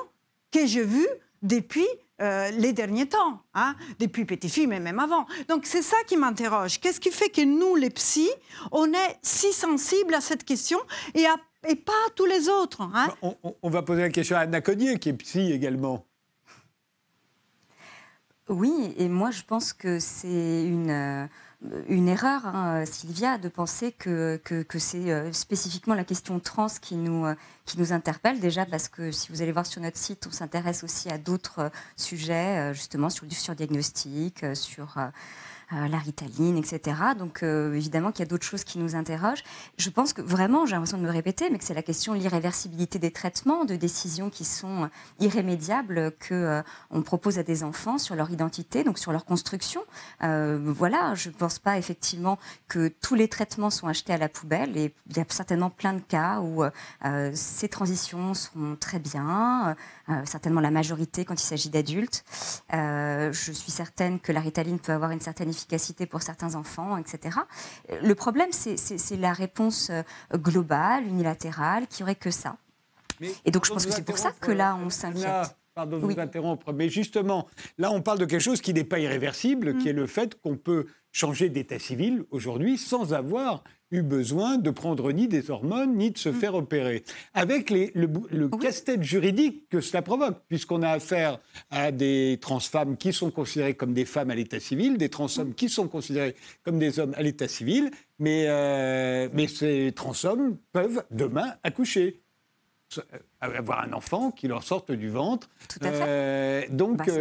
que 0.52 0.64
j'ai 0.66 0.84
vues 0.84 1.08
depuis 1.42 1.86
euh, 2.20 2.50
les 2.50 2.72
derniers 2.72 3.06
temps, 3.06 3.42
hein, 3.54 3.76
depuis 3.98 4.24
Petit 4.24 4.48
Fille, 4.48 4.66
mais 4.66 4.80
même 4.80 4.98
avant. 4.98 5.26
Donc 5.48 5.66
c'est 5.66 5.82
ça 5.82 5.96
qui 6.06 6.16
m'interroge. 6.16 6.80
Qu'est-ce 6.80 7.00
qui 7.00 7.10
fait 7.10 7.28
que 7.28 7.44
nous, 7.44 7.76
les 7.76 7.90
psys, 7.90 8.30
on 8.72 8.92
est 8.92 9.18
si 9.22 9.52
sensibles 9.52 10.14
à 10.14 10.20
cette 10.20 10.44
question 10.44 10.78
et, 11.14 11.26
et 11.68 11.76
pas 11.76 11.92
à 12.06 12.10
tous 12.16 12.26
les 12.26 12.48
autres 12.48 12.82
hein? 12.82 13.08
on, 13.62 13.70
va 13.70 13.82
poser 13.82 14.02
la 14.02 14.10
question 14.10 14.36
à 14.36 14.40
Anna 14.40 14.60
Cognier, 14.60 14.98
qui 14.98 15.10
est 15.10 15.14
psy 15.14 15.52
également. 15.52 16.04
Oui, 18.48 18.94
et 18.96 19.08
moi 19.08 19.30
je 19.30 19.42
pense 19.42 19.72
que 19.72 19.98
c'est 19.98 20.64
une 20.64 21.28
une 21.88 22.08
erreur, 22.08 22.46
hein, 22.46 22.84
Sylvia, 22.86 23.36
de 23.36 23.48
penser 23.48 23.90
que, 23.90 24.40
que, 24.44 24.78
c'est 24.78 25.10
euh, 25.10 25.32
spécifiquement 25.32 25.94
la 25.94 26.04
question 26.04 26.38
trans 26.38 26.68
qui 26.80 26.94
nous, 26.94 27.26
euh, 27.26 27.34
qui 27.64 27.80
nous 27.80 27.92
interpelle. 27.92 28.38
Déjà 28.38 28.64
parce 28.64 28.88
que 28.88 29.10
si 29.10 29.32
vous 29.32 29.42
allez 29.42 29.50
voir 29.50 29.66
sur 29.66 29.82
notre 29.82 29.96
site, 29.96 30.26
on 30.28 30.30
s'intéresse 30.30 30.84
aussi 30.84 31.10
à 31.10 31.18
d'autres 31.18 31.58
euh, 31.58 31.68
sujets, 31.96 32.72
justement 32.74 33.10
sur 33.10 33.26
du 33.26 33.34
surdiagnostic, 33.34 34.44
sur 34.54 34.96
la 35.70 35.98
ritaline, 35.98 36.56
etc. 36.56 36.96
Donc 37.18 37.42
euh, 37.42 37.74
évidemment 37.74 38.10
qu'il 38.10 38.20
y 38.20 38.28
a 38.28 38.30
d'autres 38.30 38.46
choses 38.46 38.64
qui 38.64 38.78
nous 38.78 38.94
interrogent. 38.96 39.44
Je 39.76 39.90
pense 39.90 40.12
que 40.12 40.22
vraiment, 40.22 40.66
j'ai 40.66 40.72
l'impression 40.72 40.98
de 40.98 41.02
me 41.02 41.10
répéter, 41.10 41.50
mais 41.50 41.58
que 41.58 41.64
c'est 41.64 41.74
la 41.74 41.82
question 41.82 42.14
de 42.14 42.18
l'irréversibilité 42.18 42.98
des 42.98 43.10
traitements, 43.10 43.64
de 43.64 43.76
décisions 43.76 44.30
qui 44.30 44.44
sont 44.44 44.88
irrémédiables 45.20 46.12
que 46.18 46.62
on 46.90 47.02
propose 47.02 47.38
à 47.38 47.42
des 47.42 47.64
enfants 47.64 47.98
sur 47.98 48.14
leur 48.14 48.30
identité, 48.30 48.84
donc 48.84 48.98
sur 48.98 49.12
leur 49.12 49.24
construction. 49.24 49.82
Euh, 50.22 50.58
voilà, 50.62 51.14
je 51.14 51.28
ne 51.28 51.34
pense 51.34 51.58
pas 51.58 51.78
effectivement 51.78 52.38
que 52.68 52.88
tous 52.88 53.14
les 53.14 53.28
traitements 53.28 53.70
sont 53.70 53.88
achetés 53.88 54.12
à 54.12 54.18
la 54.18 54.28
poubelle 54.28 54.76
et 54.76 54.94
il 55.10 55.16
y 55.16 55.20
a 55.20 55.24
certainement 55.28 55.70
plein 55.70 55.92
de 55.92 56.00
cas 56.00 56.40
où 56.40 56.64
ces 57.34 57.68
transitions 57.68 58.34
sont 58.34 58.76
très 58.78 58.98
bien, 58.98 59.76
certainement 60.24 60.60
la 60.60 60.70
majorité 60.70 61.24
quand 61.24 61.34
il 61.34 61.46
s'agit 61.46 61.70
d'adultes. 61.70 62.24
je 62.70 63.52
suis 63.52 63.72
certaine 63.72 64.20
que 64.20 64.32
la 64.32 64.40
ritaline 64.40 64.78
peut 64.78 64.92
avoir 64.92 65.10
une 65.10 65.20
certaine 65.20 65.50
efficacité 65.50 66.06
pour 66.06 66.22
certains 66.22 66.54
enfants, 66.54 66.96
etc. 66.96 67.38
Le 68.02 68.14
problème, 68.14 68.50
c'est 68.52 69.16
la 69.16 69.32
réponse 69.32 69.90
euh, 69.90 70.02
globale, 70.34 71.06
unilatérale, 71.06 71.86
qui 71.86 72.02
aurait 72.02 72.14
que 72.14 72.30
ça. 72.30 72.56
et 73.44 73.50
donc 73.50 73.64
je 73.64 73.72
pense 73.72 73.86
que 73.86 73.92
c'est 73.92 74.04
pour 74.04 74.18
ça 74.18 74.32
que 74.32 74.52
là, 74.52 74.76
on 74.76 74.90
s'inquiète. 74.90 75.56
Pardon 75.74 75.98
de 75.98 76.02
vous 76.02 76.18
interrompre, 76.18 76.72
mais 76.72 76.88
justement, 76.88 77.46
là, 77.78 77.92
on 77.92 78.02
parle 78.02 78.18
de 78.18 78.24
quelque 78.24 78.40
chose 78.40 78.60
qui 78.60 78.74
n'est 78.74 78.82
pas 78.82 78.98
irréversible, 78.98 79.78
qui 79.78 79.86
mm. 79.86 79.90
est 79.90 79.92
le 79.92 80.06
fait 80.08 80.40
qu'on 80.40 80.56
peut 80.56 80.86
changer 81.12 81.48
d'état 81.48 81.78
civil 81.78 82.24
aujourd'hui 82.30 82.78
sans 82.78 83.14
avoir 83.14 83.64
eu 83.90 84.02
besoin 84.02 84.58
de 84.58 84.70
prendre 84.70 85.10
ni 85.12 85.28
des 85.28 85.50
hormones 85.50 85.96
ni 85.96 86.10
de 86.10 86.18
se 86.18 86.28
mm. 86.28 86.34
faire 86.34 86.54
opérer. 86.54 87.04
Avec 87.34 87.70
les, 87.70 87.90
le, 87.94 88.48
casse-tête 88.48 89.02
juridique 89.02 89.68
que 89.70 89.80
cela 89.80 90.02
provoque, 90.02 90.38
puisqu'on 90.48 90.82
a 90.82 90.90
affaire 90.90 91.38
à 91.70 91.90
des 91.90 92.38
trans-femmes 92.40 92.96
qui 92.96 93.12
sont 93.12 93.30
considérées 93.30 93.74
comme 93.74 93.94
des 93.94 94.04
femmes 94.04 94.30
à 94.30 94.34
l'état 94.34 94.60
civil, 94.60 94.98
des 94.98 95.08
trans-hommes 95.08 95.54
qui 95.54 95.68
sont 95.68 95.88
considérés 95.88 96.34
comme 96.64 96.78
des 96.78 96.98
hommes 96.98 97.14
à 97.16 97.22
l'état 97.22 97.48
civil, 97.48 97.90
mais, 98.18 98.44
euh, 98.48 99.28
mais 99.32 99.46
ces 99.46 99.92
trans-hommes 99.94 100.58
peuvent 100.72 101.04
demain 101.10 101.54
accoucher 101.62 102.20
euh, 102.98 103.02
avoir 103.40 103.84
un 103.84 103.92
enfant 103.92 104.30
qui 104.30 104.48
leur 104.48 104.62
sorte 104.62 104.92
du 104.92 105.08
ventre. 105.08 105.48
Tout 105.68 105.78
à 105.82 105.92
fait. 105.92 106.04
Euh, 106.06 106.62
donc 106.70 107.06
bah, 107.06 107.12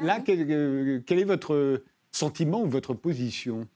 là, 0.00 0.20
quel, 0.24 1.02
quel, 1.04 1.18
est 1.18 1.24
votre 1.24 1.82
sentiment 2.12 2.62
ou 2.62 2.68
votre 2.68 2.94
position 2.94 3.66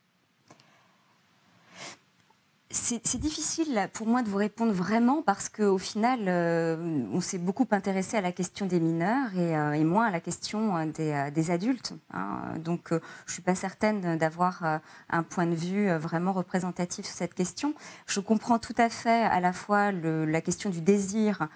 c'est 2.77 3.19
difficile 3.19 3.89
pour 3.93 4.07
moi 4.07 4.23
de 4.23 4.29
vous 4.29 4.37
répondre 4.37 4.73
vraiment 4.73 5.23
parce 5.23 5.49
qu'au 5.49 5.79
final, 5.79 6.21
euh, 6.27 7.05
on 7.13 7.21
s'est 7.21 7.39
beaucoup 7.39 7.67
intéressé 7.71 8.17
à 8.17 8.21
la 8.21 8.33
question 8.33 8.67
des 8.67 8.81
mineurs 8.81 9.35
et, 9.35 9.57
euh, 9.57 9.85
moins 9.85 10.07
à 10.07 10.11
la 10.11 10.21
question 10.21 10.77
euh, 10.77 11.31
des, 11.31 11.51
adultes. 11.51 11.95
Hein. 12.13 12.59
Donc, 12.59 12.89
je 12.91 12.97
ne 12.97 13.01
suis 13.29 13.43
pas 13.43 13.55
certaine 13.55 14.19
d'avoir 14.19 14.81
un 15.11 15.23
point 15.23 15.47
de 15.47 15.55
vue 15.55 15.91
vraiment 15.97 16.33
représentatif 16.33 17.07
sur 17.07 17.15
cette 17.15 17.35
question. 17.35 17.75
Je 18.07 18.21
comprends 18.21 18.59
tout 18.59 18.75
à 18.79 18.89
fait 18.89 19.23
à 19.23 19.41
la 19.41 19.53
fois 19.53 19.93
la 19.93 20.41
question 20.41 20.71
du 20.71 20.81
désir 20.81 21.49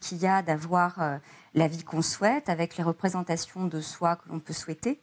qu'il 0.00 0.18
y 0.18 0.26
a 0.26 0.42
d'avoir 0.42 1.18
la 1.54 1.68
vie 1.68 1.84
qu'on 1.84 2.02
souhaite 2.02 2.48
avec 2.48 2.76
les 2.76 2.84
représentations 2.84 3.66
de 3.66 3.80
soi 3.80 4.16
que 4.16 4.28
l'on 4.28 4.40
peut 4.40 4.52
souhaiter. 4.52 5.00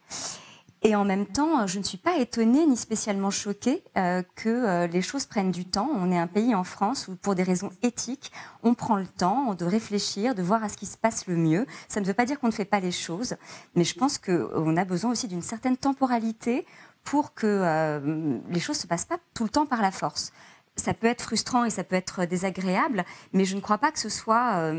Et 0.84 0.96
en 0.96 1.04
même 1.04 1.26
temps, 1.26 1.68
je 1.68 1.78
ne 1.78 1.84
suis 1.84 1.98
pas 1.98 2.18
étonnée 2.18 2.66
ni 2.66 2.76
spécialement 2.76 3.30
choquée 3.30 3.84
euh, 3.96 4.22
que 4.34 4.48
euh, 4.48 4.86
les 4.88 5.00
choses 5.00 5.26
prennent 5.26 5.52
du 5.52 5.64
temps. 5.64 5.88
On 5.94 6.10
est 6.10 6.18
un 6.18 6.26
pays 6.26 6.56
en 6.56 6.64
France 6.64 7.06
où, 7.06 7.14
pour 7.14 7.36
des 7.36 7.44
raisons 7.44 7.70
éthiques, 7.82 8.32
on 8.64 8.74
prend 8.74 8.96
le 8.96 9.06
temps 9.06 9.54
de 9.54 9.64
réfléchir, 9.64 10.34
de 10.34 10.42
voir 10.42 10.64
à 10.64 10.68
ce 10.68 10.76
qui 10.76 10.86
se 10.86 10.98
passe 10.98 11.28
le 11.28 11.36
mieux. 11.36 11.66
Ça 11.86 12.00
ne 12.00 12.04
veut 12.04 12.14
pas 12.14 12.24
dire 12.24 12.40
qu'on 12.40 12.48
ne 12.48 12.52
fait 12.52 12.64
pas 12.64 12.80
les 12.80 12.90
choses, 12.90 13.36
mais 13.76 13.84
je 13.84 13.94
pense 13.94 14.18
qu'on 14.18 14.76
a 14.76 14.84
besoin 14.84 15.12
aussi 15.12 15.28
d'une 15.28 15.42
certaine 15.42 15.76
temporalité 15.76 16.66
pour 17.04 17.32
que 17.32 17.46
euh, 17.46 18.38
les 18.50 18.60
choses 18.60 18.78
ne 18.78 18.82
se 18.82 18.86
passent 18.88 19.04
pas 19.04 19.18
tout 19.34 19.44
le 19.44 19.50
temps 19.50 19.66
par 19.66 19.82
la 19.82 19.92
force. 19.92 20.32
Ça 20.74 20.94
peut 20.94 21.06
être 21.06 21.22
frustrant 21.22 21.64
et 21.64 21.70
ça 21.70 21.84
peut 21.84 21.96
être 21.96 22.24
désagréable, 22.24 23.04
mais 23.32 23.44
je 23.44 23.54
ne 23.54 23.60
crois 23.60 23.78
pas 23.78 23.92
que 23.92 24.00
ce 24.00 24.08
soit 24.08 24.72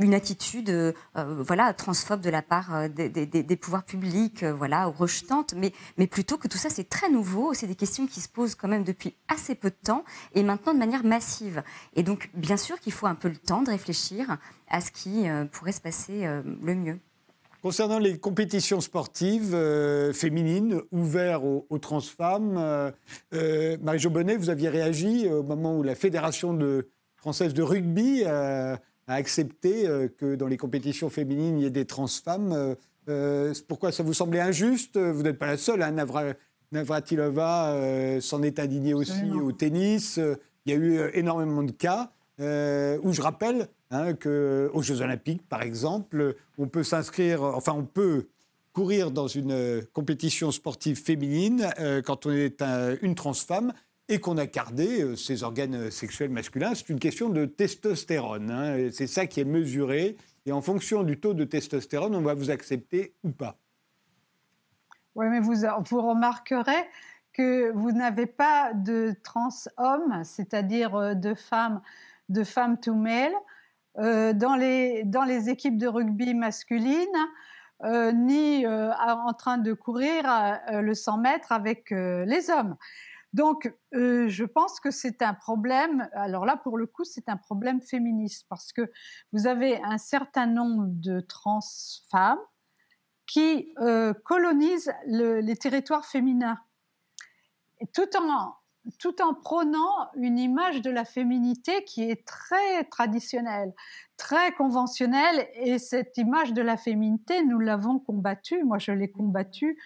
une 0.00 0.14
attitude 0.14 0.70
euh, 0.70 0.92
voilà 1.14 1.72
transphobe 1.72 2.20
de 2.20 2.30
la 2.30 2.42
part 2.42 2.74
euh, 2.74 2.88
des, 2.88 3.56
pouvoirs 3.56 3.84
publics 3.84 4.42
euh, 4.42 4.52
voilà 4.52 4.86
rejetante 4.86 5.54
mais 5.56 5.72
mais 5.98 6.06
plutôt 6.06 6.36
que 6.36 6.48
tout 6.48 6.58
ça 6.58 6.70
c'est 6.70 6.88
très 6.88 7.10
nouveau. 7.10 7.54
C'est 7.54 7.66
des 7.66 7.74
questions 7.74 8.06
qui 8.06 8.20
se 8.20 8.28
posent 8.28 8.54
quand 8.54 8.68
même 8.68 8.84
depuis 8.84 9.14
assez 9.28 9.54
peu 9.54 9.70
de 9.70 9.76
temps 9.82 10.04
et 10.34 10.42
maintenant 10.42 10.74
de 10.74 10.78
manière 10.78 11.04
massive. 11.04 11.62
Et 11.94 12.02
donc 12.02 12.30
bien 12.34 12.56
sûr 12.56 12.80
qu'il 12.80 12.92
faut 12.92 13.06
un 13.06 13.14
peu 13.14 13.28
le 13.28 13.36
temps 13.36 13.62
de 13.62 13.70
réfléchir 13.70 14.38
à 14.68 14.80
ce 14.80 14.90
qui 14.90 15.26
pourrait 15.52 15.72
se 15.72 15.80
passer 15.80 16.26
le 16.62 16.74
mieux. 16.74 16.98
Concernant 17.62 17.98
les 17.98 18.18
compétitions 18.18 18.80
sportives 18.80 19.56
féminines 20.12 20.80
ouvertes 20.90 21.44
aux, 21.44 21.66
aux 21.70 21.78
trans-femmes, 21.78 22.92
Marie-Jo 23.32 24.10
vous 24.38 24.50
aviez 24.50 24.68
réagi 24.68 25.28
au 25.28 25.42
moment 25.42 25.78
où 25.78 25.82
la 25.82 25.94
Fédération 25.94 26.58
française 27.16 27.54
de 27.54 27.62
rugby 27.62 28.24
à 29.06 29.14
accepter 29.14 29.86
euh, 29.86 30.08
que 30.08 30.34
dans 30.34 30.46
les 30.46 30.56
compétitions 30.56 31.10
féminines, 31.10 31.58
il 31.58 31.62
y 31.64 31.66
ait 31.66 31.70
des 31.70 31.84
trans-femmes. 31.84 32.52
Euh, 32.52 32.74
euh, 33.08 33.54
pourquoi 33.68 33.92
ça 33.92 34.02
vous 34.02 34.14
semblait 34.14 34.40
injuste? 34.40 34.96
Vous 34.96 35.22
n'êtes 35.22 35.38
pas 35.38 35.46
la 35.46 35.56
seule. 35.56 35.82
Hein. 35.82 35.94
Navratilova 36.72 38.18
s'en 38.20 38.42
est 38.42 38.58
indignée 38.58 38.94
aussi 38.94 39.30
au 39.30 39.52
tennis. 39.52 40.18
Il 40.66 40.72
y 40.72 40.74
a 40.74 40.78
eu 40.78 41.10
énormément 41.12 41.62
de 41.62 41.70
cas 41.70 42.10
où 42.38 43.12
je 43.12 43.20
rappelle 43.20 43.68
hein, 43.90 44.14
qu'aux 44.14 44.82
Jeux 44.82 45.02
Olympiques, 45.02 45.46
par 45.46 45.62
exemple, 45.62 46.34
on 46.56 46.66
peut 46.66 46.82
s'inscrire, 46.82 47.42
enfin, 47.42 47.74
on 47.76 47.84
peut 47.84 48.26
courir 48.72 49.10
dans 49.10 49.28
une 49.28 49.84
compétition 49.92 50.50
sportive 50.50 50.96
féminine 50.96 51.70
quand 52.06 52.26
on 52.26 52.32
est 52.32 52.62
une 53.02 53.14
trans-femme 53.14 53.74
et 54.08 54.20
qu'on 54.20 54.36
a 54.36 54.46
gardé 54.46 55.02
euh, 55.02 55.16
ses 55.16 55.42
organes 55.42 55.90
sexuels 55.90 56.30
masculins. 56.30 56.74
C'est 56.74 56.88
une 56.90 56.98
question 56.98 57.28
de 57.28 57.46
testostérone. 57.46 58.50
Hein, 58.50 58.90
c'est 58.92 59.06
ça 59.06 59.26
qui 59.26 59.40
est 59.40 59.46
mesuré. 59.46 60.16
Et 60.46 60.52
en 60.52 60.60
fonction 60.60 61.02
du 61.02 61.18
taux 61.18 61.34
de 61.34 61.44
testostérone, 61.44 62.14
on 62.14 62.20
va 62.20 62.34
vous 62.34 62.50
accepter 62.50 63.14
ou 63.24 63.30
pas. 63.30 63.56
Oui, 65.14 65.26
mais 65.30 65.40
vous, 65.40 65.54
remarquerez 66.02 66.88
que 67.32 67.72
vous 67.72 67.92
n'avez 67.92 68.26
pas 68.26 68.72
de 68.74 69.14
trans-hommes, 69.22 70.22
c'est-à-dire 70.24 70.94
euh, 70.94 71.14
de 71.14 71.34
femmes, 71.34 71.80
de 72.28 72.44
femmes 72.44 72.78
to 72.78 72.94
male, 72.94 73.32
euh, 73.98 74.32
dans, 74.32 74.56
les, 74.56 75.04
dans 75.04 75.24
les 75.24 75.48
équipes 75.48 75.78
de 75.78 75.86
rugby 75.86 76.34
masculines, 76.34 77.08
ni 78.14 78.66
en 78.66 79.32
train 79.34 79.58
de 79.58 79.74
courir 79.74 80.22
le 80.72 80.94
100 80.94 81.18
mètres 81.18 81.52
avec 81.52 81.90
les 81.90 82.48
hommes. 82.48 82.76
Donc, 83.34 83.74
euh, 83.94 84.28
je 84.28 84.44
pense 84.44 84.78
que 84.78 84.92
c'est 84.92 85.20
un 85.20 85.34
problème. 85.34 86.08
Alors 86.12 86.46
là, 86.46 86.56
pour 86.56 86.78
le 86.78 86.86
coup, 86.86 87.02
c'est 87.02 87.28
un 87.28 87.36
problème 87.36 87.82
féministe 87.82 88.46
parce 88.48 88.72
que 88.72 88.92
vous 89.32 89.48
avez 89.48 89.82
un 89.82 89.98
certain 89.98 90.46
nombre 90.46 90.84
de 90.86 91.18
trans 91.18 91.58
femmes 92.08 92.38
qui 93.26 93.74
euh, 93.80 94.14
colonisent 94.24 94.92
les 95.08 95.56
territoires 95.56 96.06
féminins, 96.06 96.60
tout 97.92 98.16
en 98.16 98.54
tout 98.98 99.22
en 99.22 99.34
prônant 99.34 100.10
une 100.14 100.38
image 100.38 100.82
de 100.82 100.90
la 100.90 101.04
féminité 101.04 101.84
qui 101.84 102.02
est 102.02 102.26
très 102.26 102.84
traditionnelle, 102.84 103.72
très 104.16 104.52
conventionnelle. 104.52 105.48
Et 105.54 105.78
cette 105.78 106.18
image 106.18 106.52
de 106.52 106.62
la 106.62 106.76
féminité, 106.76 107.42
nous 107.44 107.58
l'avons 107.58 107.98
combattue. 107.98 108.62
Moi, 108.62 108.78
je 108.78 108.92
l'ai 108.92 109.10
combattue 109.10 109.78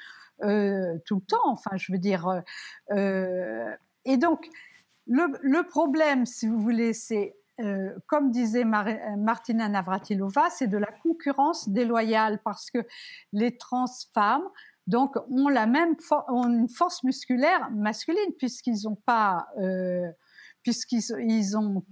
euh, 0.43 0.99
tout 1.07 1.17
le 1.17 1.23
temps. 1.23 1.47
Enfin, 1.47 1.77
je 1.77 1.93
veux 1.93 1.99
dire. 1.99 2.29
Euh, 2.29 2.41
euh, 2.93 3.77
et 4.05 4.17
donc, 4.17 4.49
le, 5.07 5.63
problème, 5.63 6.27
si 6.27 6.47
vous 6.47 6.61
voulez, 6.61 6.93
c'est 6.93 7.35
comme 8.07 8.31
disait 8.31 8.63
Martina 8.63 9.69
Navratilova, 9.69 10.49
c'est 10.49 10.69
de 10.69 10.79
la 10.79 10.93
concurrence 11.03 11.69
déloyale 11.69 12.41
parce 12.45 12.71
que 12.71 12.87
les 13.33 13.57
trans 13.57 13.87
femmes 14.15 14.49
donc 14.87 15.17
ont 15.29 15.49
la 15.49 15.67
même 15.67 15.97
ont 16.29 16.49
une 16.49 16.69
force 16.69 17.03
musculaire 17.03 17.69
masculine 17.73 18.33
puisqu'ils 18.39 18.85
n'ont 18.85 18.95
pas 18.95 19.49
puisqu'ils 20.63 21.03
ils 21.19 21.57
ont 21.57 21.83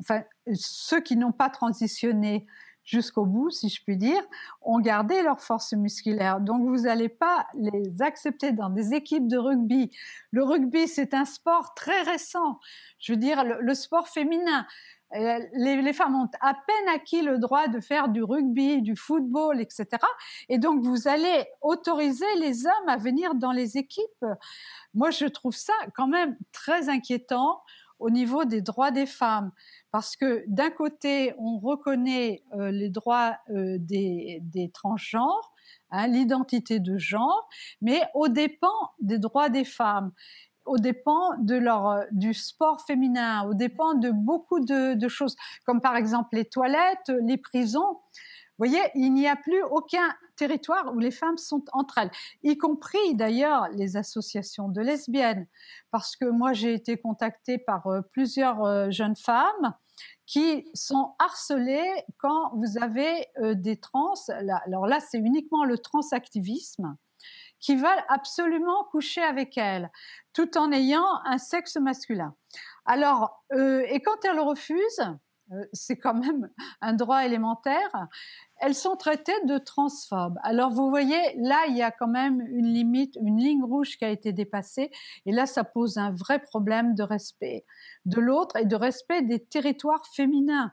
enfin 0.00 0.22
ceux 0.54 1.02
qui 1.02 1.16
n'ont 1.16 1.30
pas 1.30 1.50
transitionné 1.50 2.46
jusqu'au 2.84 3.26
bout, 3.26 3.50
si 3.50 3.68
je 3.68 3.82
puis 3.82 3.96
dire, 3.96 4.22
ont 4.60 4.80
gardé 4.80 5.22
leur 5.22 5.40
force 5.40 5.72
musculaire. 5.72 6.40
Donc 6.40 6.66
vous 6.66 6.82
n'allez 6.82 7.08
pas 7.08 7.46
les 7.54 8.02
accepter 8.02 8.52
dans 8.52 8.70
des 8.70 8.94
équipes 8.94 9.28
de 9.28 9.38
rugby. 9.38 9.90
Le 10.30 10.42
rugby, 10.42 10.88
c'est 10.88 11.14
un 11.14 11.24
sport 11.24 11.74
très 11.74 12.02
récent. 12.02 12.58
Je 12.98 13.12
veux 13.12 13.18
dire, 13.18 13.44
le, 13.44 13.74
sport 13.74 14.08
féminin. 14.08 14.66
les, 15.12 15.92
femmes 15.92 16.16
ont 16.16 16.30
à 16.40 16.54
peine 16.54 16.94
acquis 16.94 17.22
le 17.22 17.38
droit 17.38 17.68
de 17.68 17.80
faire 17.80 18.08
du 18.08 18.22
rugby, 18.22 18.82
du 18.82 18.96
football, 18.96 19.60
etc. 19.60 19.86
Et 20.48 20.58
donc, 20.58 20.82
vous 20.82 21.08
allez 21.08 21.46
autoriser 21.60 22.34
les 22.40 22.66
hommes 22.66 22.88
à 22.88 22.96
venir 22.96 23.34
dans 23.34 23.52
les 23.52 23.76
équipes. 23.76 24.24
Moi, 24.94 25.10
je 25.10 25.26
trouve 25.26 25.54
ça 25.54 25.74
quand 25.94 26.08
même 26.08 26.36
très 26.52 26.88
inquiétant 26.88 27.62
au 28.02 28.10
niveau 28.10 28.44
des 28.44 28.62
droits 28.62 28.90
des 28.90 29.06
femmes. 29.06 29.52
Parce 29.92 30.16
que 30.16 30.42
d'un 30.48 30.70
côté, 30.70 31.34
on 31.38 31.58
reconnaît 31.58 32.42
euh, 32.54 32.70
les 32.70 32.88
droits 32.88 33.36
euh, 33.50 33.76
des, 33.78 34.38
des, 34.42 34.70
transgenres, 34.70 35.52
hein, 35.90 36.06
l'identité 36.06 36.80
de 36.80 36.96
genre, 36.96 37.48
mais 37.82 38.00
au 38.14 38.28
dépend 38.28 38.90
des 39.00 39.18
droits 39.18 39.50
des 39.50 39.64
femmes 39.64 40.12
au 40.64 40.78
dépend 40.78 41.36
de 41.38 41.56
leur, 41.56 41.88
euh, 41.88 42.04
du 42.12 42.34
sport 42.34 42.82
féminin, 42.86 43.44
au 43.48 43.54
dépend 43.54 43.94
de 43.94 44.10
beaucoup 44.10 44.60
de, 44.60 44.94
de, 44.94 45.08
choses, 45.08 45.36
comme 45.66 45.80
par 45.80 45.96
exemple 45.96 46.36
les 46.36 46.44
toilettes, 46.44 47.12
les 47.26 47.36
prisons. 47.36 47.98
Vous 48.58 48.68
voyez, 48.68 48.80
il 48.94 49.12
n'y 49.12 49.26
a 49.26 49.36
plus 49.36 49.62
aucun 49.64 50.14
territoire 50.42 50.92
où 50.94 50.98
les 50.98 51.10
femmes 51.10 51.38
sont 51.38 51.64
entre 51.72 51.98
elles, 51.98 52.10
y 52.42 52.56
compris 52.56 53.14
d'ailleurs 53.14 53.68
les 53.72 53.96
associations 53.96 54.68
de 54.68 54.80
lesbiennes, 54.80 55.46
parce 55.90 56.16
que 56.16 56.24
moi 56.24 56.52
j'ai 56.52 56.74
été 56.74 56.96
contactée 56.96 57.58
par 57.58 57.86
euh, 57.86 58.00
plusieurs 58.12 58.64
euh, 58.64 58.90
jeunes 58.90 59.16
femmes 59.16 59.74
qui 60.26 60.68
sont 60.74 61.14
harcelées 61.18 61.92
quand 62.18 62.52
vous 62.54 62.82
avez 62.82 63.26
des 63.54 63.78
trans. 63.78 64.14
Alors 64.64 64.86
là, 64.86 64.98
c'est 65.00 65.18
uniquement 65.18 65.64
le 65.64 65.76
transactivisme 65.76 66.96
qui 67.62 67.76
veulent 67.76 68.04
absolument 68.08 68.84
coucher 68.90 69.22
avec 69.22 69.56
elles, 69.56 69.90
tout 70.34 70.58
en 70.58 70.72
ayant 70.72 71.06
un 71.24 71.38
sexe 71.38 71.76
masculin. 71.76 72.34
Alors, 72.84 73.44
euh, 73.54 73.84
et 73.88 74.02
quand 74.02 74.24
elles 74.24 74.40
refusent, 74.40 75.16
euh, 75.52 75.64
c'est 75.72 75.96
quand 75.96 76.14
même 76.14 76.50
un 76.80 76.92
droit 76.92 77.24
élémentaire, 77.24 78.08
elles 78.62 78.76
sont 78.76 78.96
traitées 78.96 79.44
de 79.46 79.58
transphobes. 79.58 80.38
Alors 80.44 80.70
vous 80.70 80.88
voyez, 80.88 81.20
là, 81.36 81.64
il 81.68 81.76
y 81.76 81.82
a 81.82 81.90
quand 81.90 82.06
même 82.06 82.40
une 82.48 82.72
limite, 82.72 83.16
une 83.20 83.38
ligne 83.38 83.64
rouge 83.64 83.96
qui 83.98 84.04
a 84.04 84.08
été 84.08 84.32
dépassée, 84.32 84.90
et 85.26 85.32
là, 85.32 85.46
ça 85.46 85.64
pose 85.64 85.98
un 85.98 86.10
vrai 86.10 86.38
problème 86.38 86.94
de 86.94 87.02
respect 87.02 87.64
de 88.04 88.20
l'autre 88.20 88.56
et 88.56 88.64
de 88.64 88.76
respect 88.76 89.22
des 89.22 89.44
territoires 89.44 90.06
féminins. 90.14 90.72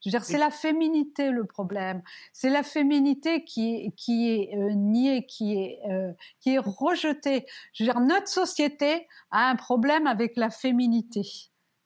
Je 0.00 0.08
veux 0.08 0.12
dire, 0.12 0.24
c'est 0.24 0.38
la 0.38 0.50
féminité 0.50 1.30
le 1.30 1.44
problème. 1.44 2.02
C'est 2.32 2.50
la 2.50 2.64
féminité 2.64 3.44
qui 3.44 3.74
est, 3.74 3.92
qui 3.94 4.30
est 4.30 4.56
euh, 4.56 4.72
niée, 4.72 5.26
qui 5.26 5.54
est, 5.54 5.78
euh, 5.88 6.12
qui 6.40 6.54
est 6.54 6.58
rejetée. 6.58 7.46
Je 7.72 7.84
veux 7.84 7.92
dire, 7.92 8.00
notre 8.00 8.26
société 8.26 9.06
a 9.30 9.48
un 9.48 9.54
problème 9.54 10.08
avec 10.08 10.36
la 10.36 10.50
féminité. 10.50 11.22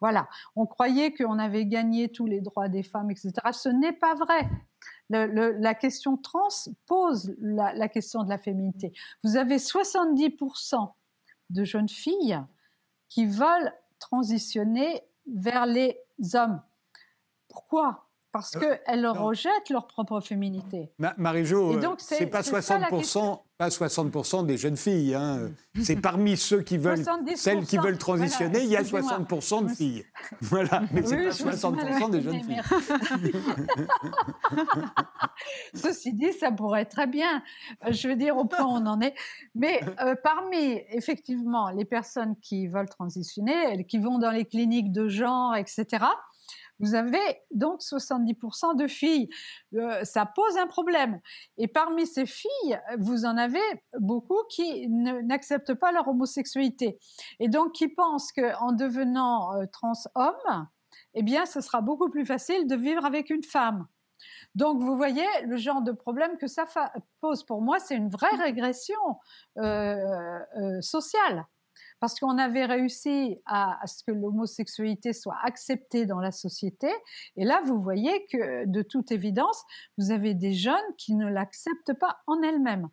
Voilà. 0.01 0.29
On 0.55 0.67
croyait 0.67 1.13
qu'on 1.13 1.39
avait 1.39 1.67
gagné 1.67 2.11
tous 2.11 2.27
les 2.27 2.41
droits 2.41 2.69
des 2.69 2.83
femmes, 2.83 3.11
etc. 3.11 3.33
Ce 3.53 3.69
n'est 3.69 3.93
pas 3.93 4.15
vrai. 4.15 4.49
La 5.09 5.75
question 5.75 6.17
trans 6.17 6.49
pose 6.87 7.35
la, 7.39 7.73
la 7.75 7.89
question 7.89 8.25
de 8.25 8.29
la 8.29 8.39
féminité. 8.39 8.93
Vous 9.23 9.37
avez 9.37 9.57
70% 9.57 10.93
de 11.51 11.65
jeunes 11.65 11.89
filles 11.89 12.41
qui 13.09 13.27
veulent 13.27 13.73
transitionner 13.99 15.03
vers 15.27 15.67
les 15.67 15.99
hommes. 16.35 16.61
Pourquoi? 17.49 18.06
Parce 18.37 18.57
euh, 18.57 18.61
qu'elles 18.61 19.07
rejettent 19.07 19.71
leur 19.71 19.87
propre 19.87 20.21
féminité. 20.21 20.91
Marie-Jo, 21.17 21.75
euh, 21.75 21.95
c'est 21.99 22.27
pas 22.27 22.43
60%, 22.43 23.41
pas 23.57 23.69
60% 23.69 24.45
des 24.45 24.59
jeunes 24.59 24.77
filles. 24.77 25.15
Hein. 25.15 25.51
C'est 25.83 25.97
parmi 25.97 26.37
ceux 26.37 26.61
qui 26.61 26.77
veulent, 26.77 27.05
celles 27.35 27.65
qui 27.65 27.79
veulent 27.79 27.97
transitionner, 27.97 28.63
il 28.63 28.69
y 28.69 28.77
a 28.77 28.83
60% 28.83 29.65
de 29.65 29.69
filles. 29.69 30.05
Voilà, 30.43 30.83
mais 30.93 31.03
c'est 31.03 31.17
pas 31.45 31.55
60% 31.55 32.11
des 32.11 32.21
jeunes 32.21 32.43
filles. 32.43 32.63
Ceci 35.75 36.13
dit, 36.13 36.33
ça 36.33 36.51
pourrait 36.51 36.83
être 36.83 36.91
très 36.91 37.07
bien. 37.07 37.43
Euh, 37.87 37.93
je 37.93 38.09
veux 38.09 38.17
dire, 38.17 38.37
au 38.37 38.45
point 38.45 38.65
où 38.65 38.69
on 38.69 38.87
en 38.87 39.01
est. 39.01 39.15
Mais 39.55 39.81
parmi, 40.23 40.83
effectivement, 40.91 41.71
les 41.71 41.85
personnes 41.85 42.37
qui 42.43 42.67
veulent 42.67 42.89
transitionner, 42.89 43.85
qui 43.87 43.99
vont 43.99 44.19
dans 44.19 44.31
les 44.31 44.45
cliniques 44.45 44.93
de 44.93 45.09
genre, 45.09 45.57
etc., 45.57 46.05
vous 46.79 46.95
avez 46.95 47.19
donc 47.51 47.81
70% 47.81 48.77
de 48.77 48.87
filles. 48.87 49.29
Euh, 49.75 50.05
ça 50.05 50.27
pose 50.27 50.57
un 50.59 50.67
problème. 50.67 51.21
Et 51.59 51.69
parmi 51.69 52.07
ces 52.07 52.27
filles, 52.27 52.81
vous 52.99 53.25
en 53.25 53.37
avez 53.37 53.61
beaucoup 53.99 54.43
qui 54.51 54.89
n'acceptent 54.89 55.75
pas 55.75 55.93
leur 55.93 56.09
homosexualité. 56.09 56.99
Et 57.41 57.49
donc 57.49 57.73
qui 57.73 57.89
pensent 57.89 58.33
qu'en 58.33 58.73
devenant 58.73 59.55
euh, 59.57 59.67
trans 59.73 59.93
homme, 60.15 60.69
eh 61.15 61.23
bien, 61.23 61.47
ce 61.47 61.61
sera 61.61 61.81
beaucoup 61.81 62.11
plus 62.11 62.27
facile 62.27 62.67
de 62.67 62.77
vivre 62.77 63.05
avec 63.05 63.31
une 63.31 63.43
femme. 63.43 63.87
Donc, 64.55 64.83
vous 64.83 64.97
voyez 64.97 65.27
le 65.45 65.57
genre 65.57 65.83
de 65.83 65.93
problème 65.93 66.39
que 66.39 66.47
ça 66.47 66.65
pose. 67.21 67.45
Pour 67.45 67.61
moi, 67.61 67.79
c'est 67.79 67.97
une 67.97 68.09
vraie 68.09 68.35
régression 68.37 68.97
euh, 69.59 70.81
sociale 70.81 71.47
parce 72.01 72.19
qu'on 72.21 72.39
avait 72.39 72.65
réussi 72.65 73.39
à, 73.47 73.79
ce 73.87 74.03
que 74.05 74.13
l'homosexualité 74.13 75.13
soit 75.13 75.39
acceptée 75.43 76.07
dans 76.07 76.21
la 76.21 76.33
société. 76.33 76.89
Et 77.37 77.45
là, 77.45 77.63
vous 77.67 77.81
voyez 77.81 78.27
que, 78.31 78.67
de 78.67 78.83
toute 78.83 79.13
évidence, 79.13 79.63
vous 79.99 80.11
avez 80.11 80.35
des 80.35 80.53
jeunes 80.53 80.75
qui 80.99 81.15
ne 81.15 81.27
l'acceptent 81.27 81.95
pas 81.99 82.19
en 82.27 82.43
elles-mêmes. 82.43 82.89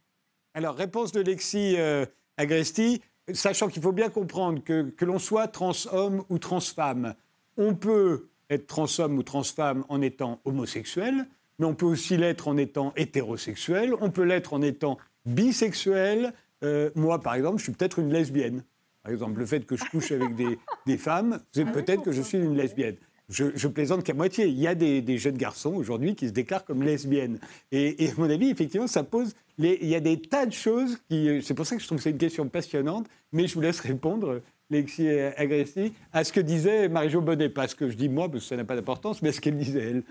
Alors, 0.54 0.76
réponse 0.76 1.12
de 1.12 1.22
Lexi 1.22 1.76
euh, 1.78 2.06
Agresti, 2.38 3.02
sachant 3.34 3.68
qu'il 3.68 3.82
faut 3.82 3.92
bien 3.92 4.10
comprendre 4.10 4.64
que, 4.64 4.90
que 4.90 5.06
l'on 5.06 5.20
soit 5.20 5.48
trans-homme 5.48 6.24
ou 6.30 6.38
trans-femme, 6.38 7.16
on 7.58 7.76
peut 7.76 8.30
être 8.50 8.68
trans-homme 8.68 9.18
ou 9.18 9.24
trans-femme 9.24 9.86
en 9.90 10.02
étant 10.02 10.40
homosexuel, 10.46 11.28
mais 11.60 11.66
on 11.66 11.76
peut 11.76 11.86
aussi 11.86 12.18
l'être 12.18 12.48
en 12.48 12.58
étant 12.58 12.94
hétérosexuel, 12.96 13.94
on 14.02 14.10
peut 14.10 14.24
l'être 14.24 14.54
en 14.54 14.62
étant 14.62 14.98
bisexuel. 15.26 16.34
Euh, 16.64 16.90
moi, 16.96 17.20
par 17.20 17.36
exemple, 17.36 17.58
je 17.58 17.64
suis 17.64 17.72
peut-être 17.74 18.00
une 18.00 18.12
lesbienne. 18.12 18.64
Par 19.04 19.12
exemple, 19.12 19.40
le 19.40 19.46
fait 19.46 19.66
que 19.66 19.76
je 19.76 19.84
couche 19.86 20.12
avec 20.12 20.36
des, 20.36 20.98
femmes, 20.98 21.40
c'est 21.52 21.66
peut-être 21.66 22.04
que 22.04 22.12
je 22.12 22.22
suis 22.22 22.38
une 22.38 22.56
lesbienne. 22.56 22.96
Je, 23.30 23.68
plaisante 23.68 24.04
qu'à 24.04 24.14
moitié. 24.14 24.48
Il 24.48 24.60
y 24.60 24.68
a 24.68 24.76
des, 24.76 25.18
jeunes 25.18 25.38
garçons 25.38 25.74
aujourd'hui 25.74 26.16
qui 26.16 26.28
se 26.28 26.34
déclarent 26.34 26.66
comme 26.66 26.84
lesbiennes. 26.84 27.40
Et, 27.72 28.10
à 28.10 28.14
mon 28.18 28.30
avis, 28.30 28.50
effectivement, 28.50 28.88
ça 28.88 29.04
pose. 29.04 29.34
il 29.58 29.88
y 29.88 29.96
a 29.96 30.00
des 30.00 30.22
tas 30.22 30.46
de 30.46 30.54
choses 30.54 31.00
qui. 31.10 31.42
C'est 31.42 31.54
pour 31.54 31.66
ça 31.66 31.76
que 31.76 31.82
je 31.82 31.88
trouve 31.88 31.98
que 31.98 32.04
c'est 32.04 32.12
une 32.12 32.18
question 32.18 32.48
passionnante. 32.48 33.08
Mais 33.32 33.48
je 33.48 33.56
vous 33.56 33.62
laisse 33.62 33.80
répondre, 33.80 34.42
Lexi 34.70 35.10
Agressi, 35.10 35.94
à 36.12 36.24
ce 36.24 36.32
que 36.32 36.42
disait 36.42 36.90
Marie-Jo 36.90 37.22
Bonnet. 37.22 37.50
Pas 37.50 37.68
ce 37.68 37.76
que 37.76 37.90
je 37.90 37.96
dis 37.96 38.10
moi, 38.10 38.30
parce 38.30 38.44
que 38.44 38.50
ça 38.50 38.58
n'a 38.58 38.66
pas 38.66 38.76
d'importance, 38.76 39.22
mais 39.22 39.30
à 39.30 39.34
ce 39.34 39.42
qu'elle 39.42 39.58
disait 39.58 39.82
elle. 39.82 40.04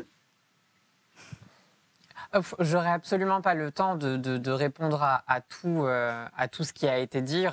J'aurais 2.61 2.91
absolument 2.91 3.43
pas 3.43 3.53
le 3.53 3.71
temps 3.71 3.97
de, 3.97 4.51
répondre 4.51 5.03
à, 5.03 5.41
tout, 5.43 5.85
euh, 5.85 6.25
à 6.35 6.49
tout 6.49 6.65
ce 6.65 6.73
qui 6.73 6.89
a 6.89 6.99
été 6.99 7.21
dit. 7.21 7.45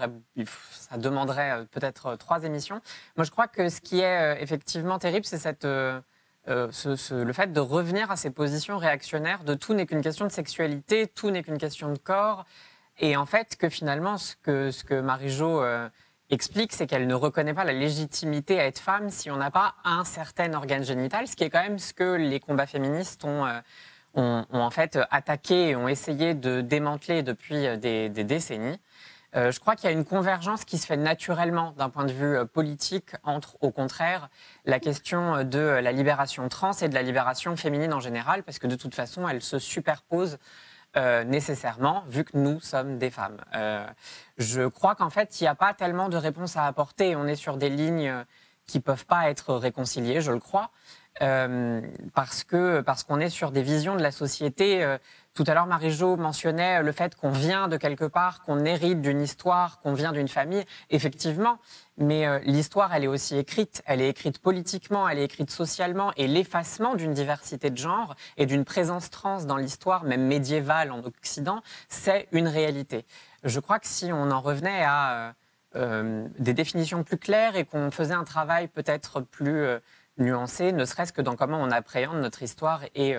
Ça 0.72 0.98
demanderait 0.98 1.52
euh, 1.52 1.66
peut-être 1.70 2.06
euh, 2.08 2.16
trois 2.16 2.44
émissions. 2.46 2.80
Moi, 3.18 3.26
je 3.26 3.32
crois 3.32 3.48
que 3.48 3.68
ce 3.68 3.82
qui 3.82 4.00
est 4.00 4.42
effectivement 4.42 4.98
terrible, 4.98 5.26
c'est 5.26 5.38
cette, 5.38 5.66
le 5.66 7.34
fait 7.34 7.52
de 7.52 7.60
revenir 7.60 8.10
à 8.10 8.16
ces 8.16 8.30
positions 8.30 8.78
réactionnaires 8.78 9.44
de 9.44 9.54
tout 9.54 9.74
n'est 9.74 9.86
qu'une 9.86 10.02
question 10.02 10.26
de 10.26 10.32
sexualité, 10.32 11.08
tout 11.08 11.30
n'est 11.30 11.44
qu'une 11.44 11.58
question 11.58 11.92
de 11.92 11.98
corps. 11.98 12.46
Et 13.00 13.18
en 13.18 13.26
fait, 13.26 13.58
que 13.58 13.68
finalement, 13.68 14.18
ce 14.18 14.36
que, 14.42 14.72
ce 14.72 14.86
que 14.86 15.02
Marie-Jo 15.02 15.62
explique, 16.30 16.72
c'est 16.72 16.88
qu'elle 16.88 17.08
ne 17.08 17.16
reconnaît 17.16 17.54
pas 17.54 17.66
la 17.66 17.74
légitimité 17.74 18.60
à 18.60 18.66
être 18.66 18.80
femme 18.80 19.10
si 19.10 19.30
on 19.30 19.38
n'a 19.38 19.52
pas 19.52 19.76
un 19.84 20.06
certain 20.06 20.54
organe 20.54 20.84
génital, 20.84 21.28
ce 21.28 21.36
qui 21.36 21.44
est 21.44 21.50
quand 21.50 21.64
même 21.64 21.80
ce 21.80 21.94
que 21.94 22.16
les 22.16 22.40
combats 22.40 22.68
féministes 22.68 23.26
ont 23.26 23.46
ont, 24.14 24.46
en 24.52 24.70
fait 24.70 25.00
attaqué 25.12 25.70
et 25.70 25.76
ont 25.76 25.88
essayé 25.88 26.34
de 26.34 26.62
démanteler 26.62 27.24
depuis 27.24 27.68
euh, 27.68 27.78
des, 27.78 28.10
décennies. 28.10 28.80
Euh, 29.36 29.52
je 29.52 29.60
crois 29.60 29.76
qu'il 29.76 29.90
y 29.90 29.94
a 29.94 29.96
une 29.96 30.06
convergence 30.06 30.66
qui 30.66 30.78
se 30.80 30.88
fait 30.88 30.98
naturellement 30.98 31.74
d'un 31.78 31.90
point 31.90 32.06
de 32.06 32.12
vue 32.12 32.38
euh, 32.38 32.46
politique 32.46 33.12
entre, 33.24 33.58
au 33.62 33.72
contraire, 33.72 34.30
la 34.66 34.80
question 34.80 35.44
de 35.44 35.60
la 35.60 35.92
libération 35.92 36.48
trans 36.50 36.74
et 36.74 36.90
de 36.90 36.96
la 36.96 37.04
libération 37.04 37.56
féminine 37.56 37.94
en 37.94 38.00
général, 38.00 38.44
parce 38.44 38.58
que 38.58 38.68
de 38.68 38.76
toute 38.76 38.96
façon, 38.96 39.28
elles 39.28 39.42
se 39.42 39.60
superposent 39.60 40.38
nécessairement, 41.28 42.04
vu 42.10 42.24
que 42.24 42.36
nous 42.36 42.60
sommes 42.62 42.98
des 42.98 43.12
femmes. 43.12 43.38
je 44.40 44.68
crois 44.68 44.96
qu'en 44.96 45.12
fait, 45.12 45.40
il 45.40 45.44
n'y 45.44 45.48
a 45.48 45.54
pas 45.54 45.76
tellement 45.76 46.10
de 46.10 46.18
réponses 46.18 46.58
à 46.58 46.66
apporter. 46.66 47.16
On 47.16 47.28
est 47.28 47.36
sur 47.36 47.58
des 47.58 47.70
lignes 47.70 48.12
qui 48.66 48.78
ne 48.78 48.82
peuvent 48.82 49.06
pas 49.06 49.30
être 49.30 49.54
réconciliées, 49.54 50.22
je 50.22 50.32
le 50.32 50.40
crois. 50.40 50.72
Euh, 51.22 51.82
parce 52.14 52.46
que 52.46 52.80
parce 52.82 53.04
qu'on 53.04 53.20
est 53.20 53.30
sur 53.30 53.52
des 53.52 53.62
visions 53.62 53.96
de 53.96 54.02
la 54.02 54.12
société. 54.12 54.84
Euh, 54.84 54.98
tout 55.36 55.44
à 55.48 55.54
l'heure, 55.54 55.68
Marie-Jo 55.68 56.18
mentionnait 56.18 56.82
le 56.82 56.92
fait 56.92 57.16
qu'on 57.16 57.30
vient 57.30 57.68
de 57.68 57.78
quelque 57.78 58.06
part, 58.06 58.42
qu'on 58.44 58.66
hérite 58.66 59.02
d'une 59.02 59.22
histoire, 59.22 59.80
qu'on 59.80 59.94
vient 59.94 60.12
d'une 60.12 60.28
famille. 60.28 60.66
Effectivement, 60.90 61.60
mais 61.98 62.26
euh, 62.26 62.40
l'histoire, 62.40 62.94
elle 62.94 63.04
est 63.04 63.08
aussi 63.08 63.38
écrite. 63.38 63.82
Elle 63.86 64.02
est 64.02 64.10
écrite 64.10 64.40
politiquement, 64.40 65.08
elle 65.08 65.20
est 65.20 65.26
écrite 65.26 65.52
socialement, 65.52 66.12
et 66.18 66.28
l'effacement 66.28 66.96
d'une 66.96 67.14
diversité 67.14 67.70
de 67.70 67.78
genres 67.78 68.16
et 68.38 68.46
d'une 68.46 68.66
présence 68.66 69.10
trans 69.10 69.44
dans 69.44 69.58
l'histoire, 69.58 70.04
même 70.04 70.26
médiévale 70.26 70.92
en 70.92 71.04
Occident, 71.04 71.62
c'est 71.90 72.28
une 72.32 72.48
réalité. 72.48 73.06
Je 73.44 73.60
crois 73.60 73.80
que 73.80 73.88
si 73.88 74.12
on 74.12 74.32
en 74.32 74.42
revenait 74.42 74.84
à 74.84 75.36
des 75.76 76.54
définitions 76.56 77.04
plus 77.04 77.20
claires 77.20 77.56
et 77.56 77.64
qu'on 77.64 77.92
faisait 77.92 78.16
un 78.16 78.24
travail 78.24 78.68
peut-être 78.68 79.22
plus 79.22 79.80
nuancée, 80.20 80.72
ne 80.72 80.86
serait-ce 80.86 81.14
que 81.14 81.22
dans 81.22 81.36
comment 81.36 81.62
on 81.62 81.72
appréhende 81.72 82.20
notre 82.20 82.44
histoire 82.44 82.84
et, 82.96 83.16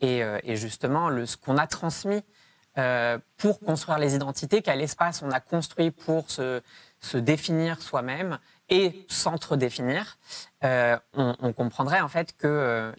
et, 0.00 0.56
justement 0.56 1.08
le, 1.08 1.26
ce 1.26 1.36
qu'on 1.36 1.56
a 1.56 1.66
transmis 1.66 2.22
pour 3.36 3.60
construire 3.60 3.98
les 3.98 4.14
identités, 4.14 4.60
quel 4.60 4.80
espace 4.80 5.22
on 5.22 5.30
a 5.30 5.40
construit 5.40 5.90
pour 5.90 6.30
se, 6.30 6.60
se 7.00 7.16
définir 7.18 7.80
soi-même 7.80 8.38
et 8.70 9.04
s'entre-définir, 9.08 10.16
euh, 10.64 10.96
on, 11.12 11.52
comprendrait 11.52 12.00
en 12.00 12.08
fait 12.08 12.34
que 12.36 12.46
euh, 12.46 12.92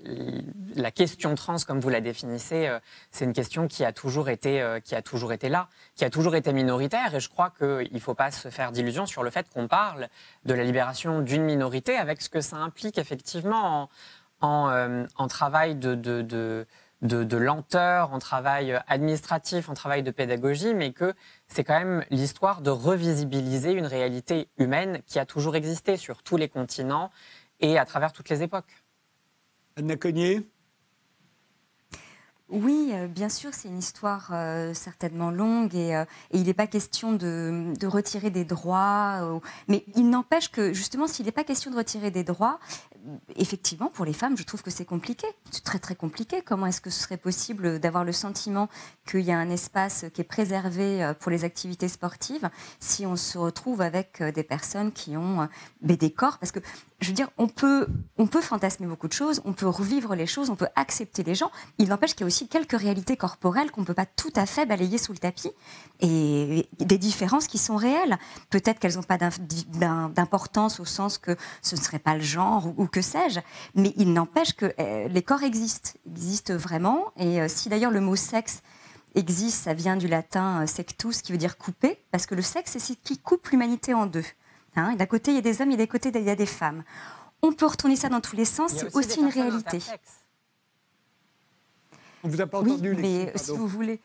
la 0.75 0.91
question 0.91 1.33
trans, 1.33 1.55
comme 1.65 1.79
vous 1.79 1.89
la 1.89 2.01
définissez, 2.01 2.67
euh, 2.67 2.79
c'est 3.09 3.25
une 3.25 3.33
question 3.33 3.67
qui 3.67 3.83
a 3.83 3.91
toujours 3.91 4.29
été, 4.29 4.63
qui 4.83 4.93
a 4.93 5.01
toujours 5.01 5.33
été 5.33 5.49
là, 5.49 5.67
qui 5.95 6.05
a 6.05 6.11
toujours 6.11 6.35
été 6.35 6.53
minoritaire. 6.53 7.15
Et 7.15 7.19
je 7.19 7.29
crois 7.29 7.51
qu'il 7.57 7.91
ne 7.91 7.99
faut 7.99 8.13
pas 8.13 8.29
se 8.29 8.49
faire 8.49 8.71
d'illusions 8.71 9.07
sur 9.07 9.23
le 9.23 9.31
fait 9.31 9.49
qu'on 9.49 9.67
parle 9.67 10.07
de 10.45 10.53
la 10.53 10.63
libération 10.63 11.21
d'une 11.21 11.43
minorité 11.43 11.97
avec 11.97 12.21
ce 12.21 12.29
que 12.29 12.41
ça 12.41 12.57
implique 12.57 12.99
effectivement 12.99 13.89
en, 14.41 15.07
en, 15.15 15.27
travail 15.27 15.75
de, 15.75 15.95
de 15.95 16.21
de, 16.21 16.67
lenteur, 17.37 18.13
en 18.13 18.19
travail 18.19 18.79
administratif, 18.87 19.69
en 19.69 19.73
travail 19.73 20.03
de 20.03 20.11
pédagogie, 20.11 20.73
mais 20.73 20.93
que 20.93 21.13
c'est 21.47 21.63
quand 21.63 21.77
même 21.77 22.03
l'histoire 22.09 22.61
de 22.61 22.69
revisibiliser 22.69 23.71
une 23.71 23.85
réalité 23.85 24.49
humaine 24.57 25.01
qui 25.05 25.19
a 25.19 25.25
toujours 25.25 25.55
existé 25.55 25.97
sur 25.97 26.23
tous 26.23 26.37
les 26.37 26.49
continents 26.49 27.11
et 27.59 27.77
à 27.77 27.85
travers 27.85 28.11
toutes 28.11 28.29
les 28.29 28.43
époques. 28.43 28.83
Anna 29.77 29.95
Cognier? 29.95 30.47
Oui, 32.47 32.91
euh, 32.93 33.07
bien 33.07 33.27
sûr, 33.27 33.55
c'est 33.55 33.67
une 33.67 33.79
histoire 33.79 34.29
euh, 34.31 34.75
certainement 34.75 35.31
longue 35.31 35.73
et, 35.73 35.95
euh, 35.95 36.05
il 36.31 36.43
n'est 36.43 36.53
pas 36.53 36.67
question 36.67 37.11
de, 37.13 37.73
retirer 37.87 38.29
des 38.29 38.45
droits. 38.45 39.41
mais 39.67 39.83
il 39.95 40.09
n'empêche 40.09 40.51
que 40.51 40.71
justement, 40.71 41.07
s'il 41.07 41.25
n'est 41.25 41.31
pas 41.31 41.43
question 41.43 41.71
de 41.71 41.75
retirer 41.75 42.11
des 42.11 42.23
droits, 42.23 42.59
effectivement, 43.35 43.89
pour 43.89 44.05
les 44.05 44.13
femmes, 44.13 44.37
je 44.37 44.43
trouve 44.43 44.63
que 44.63 44.71
c'est 44.71 44.85
compliqué. 44.85 45.27
C'est 45.51 45.63
très 45.63 45.79
très 45.79 45.95
compliqué. 45.95 46.41
Comment 46.41 46.65
est-ce 46.65 46.81
que 46.81 46.89
ce 46.89 47.01
serait 47.01 47.17
possible 47.17 47.79
d'avoir 47.79 48.03
le 48.03 48.11
sentiment 48.11 48.69
qu'il 49.05 49.21
y 49.21 49.31
a 49.31 49.37
un 49.37 49.49
espace 49.49 50.05
qui 50.13 50.21
est 50.21 50.25
préservé 50.25 51.13
pour 51.19 51.31
les 51.31 51.43
activités 51.43 51.87
sportives 51.87 52.49
si 52.79 53.05
on 53.05 53.15
se 53.15 53.37
retrouve 53.37 53.81
avec 53.81 54.21
des 54.21 54.43
personnes 54.43 54.91
qui 54.91 55.17
ont 55.17 55.47
des 55.81 56.11
corps? 56.11 56.37
Parce 56.39 56.51
que 56.51 56.59
je 57.01 57.07
veux 57.07 57.13
dire, 57.13 57.29
on 57.37 57.47
peut, 57.47 57.87
on 58.17 58.25
peut 58.25 58.41
fantasmer 58.41 58.87
beaucoup 58.87 59.07
de 59.07 59.13
choses, 59.13 59.41
on 59.43 59.53
peut 59.53 59.67
revivre 59.67 60.15
les 60.15 60.25
choses, 60.25 60.49
on 60.49 60.55
peut 60.55 60.67
accepter 60.75 61.23
les 61.23 61.35
gens. 61.35 61.51
Il 61.77 61.89
n'empêche 61.89 62.11
qu'il 62.11 62.21
y 62.21 62.23
a 62.23 62.27
aussi 62.27 62.47
quelques 62.47 62.79
réalités 62.79 63.17
corporelles 63.17 63.69
qu'on 63.71 63.81
ne 63.81 63.85
peut 63.85 63.93
pas 63.93 64.05
tout 64.05 64.31
à 64.35 64.45
fait 64.45 64.65
balayer 64.65 64.97
sous 64.97 65.11
le 65.11 65.17
tapis 65.17 65.51
et 65.99 66.69
des 66.79 66.97
différences 66.97 67.47
qui 67.47 67.57
sont 67.57 67.75
réelles. 67.75 68.17
Peut-être 68.49 68.79
qu'elles 68.79 68.95
n'ont 68.95 69.03
pas 69.03 69.17
d'importance 69.17 70.79
au 70.79 70.85
sens 70.85 71.17
que 71.17 71.35
ce 71.61 71.75
ne 71.75 71.81
serait 71.81 71.99
pas 71.99 72.15
le 72.15 72.23
genre 72.23 72.71
ou, 72.77 72.87
que 72.87 73.01
sais-je, 73.01 73.41
mais 73.75 73.93
il 73.97 74.13
n'empêche 74.13 74.53
que 74.53 74.73
euh, 74.79 75.07
les 75.09 75.21
corps 75.21 75.43
existent, 75.43 75.91
existent 76.07 76.55
vraiment. 76.55 77.11
Et 77.17 77.41
euh, 77.41 77.47
si 77.49 77.67
d'ailleurs 77.67 77.91
le 77.91 78.01
mot 78.01 78.15
sexe 78.15 78.61
existe, 79.15 79.63
ça 79.63 79.73
vient 79.73 79.97
du 79.97 80.07
latin 80.07 80.63
euh, 80.63 80.67
sectus, 80.67 81.21
qui 81.21 81.31
veut 81.31 81.37
dire 81.37 81.57
couper, 81.57 81.99
parce 82.11 82.25
que 82.25 82.35
le 82.35 82.41
sexe, 82.41 82.71
c'est 82.71 82.79
ce 82.79 82.93
qui 82.93 83.17
coupe 83.17 83.47
l'humanité 83.49 83.93
en 83.93 84.05
deux. 84.05 84.25
Hein. 84.75 84.95
D'un 84.95 85.05
côté, 85.05 85.31
il 85.31 85.35
y 85.35 85.37
a 85.37 85.41
des 85.41 85.61
hommes, 85.61 85.71
et 85.71 85.77
d'un 85.77 85.85
côté, 85.85 86.11
il 86.13 86.21
y 86.21 86.29
a 86.29 86.35
des 86.35 86.45
femmes. 86.45 86.83
On 87.41 87.51
peut 87.53 87.65
retourner 87.65 87.95
ça 87.95 88.09
dans 88.09 88.21
tous 88.21 88.35
les 88.35 88.45
sens, 88.45 88.73
c'est 88.73 88.95
aussi, 88.95 89.19
une 89.19 89.29
réalité. 89.29 89.79
On 92.23 92.29
vous 92.29 92.41
a 92.41 92.47
pas 92.47 92.59
entendu, 92.59 92.91
oui, 92.91 92.97
mais 92.99 93.33
si 93.35 93.51
vous 93.51 93.67
voulez. 93.67 93.99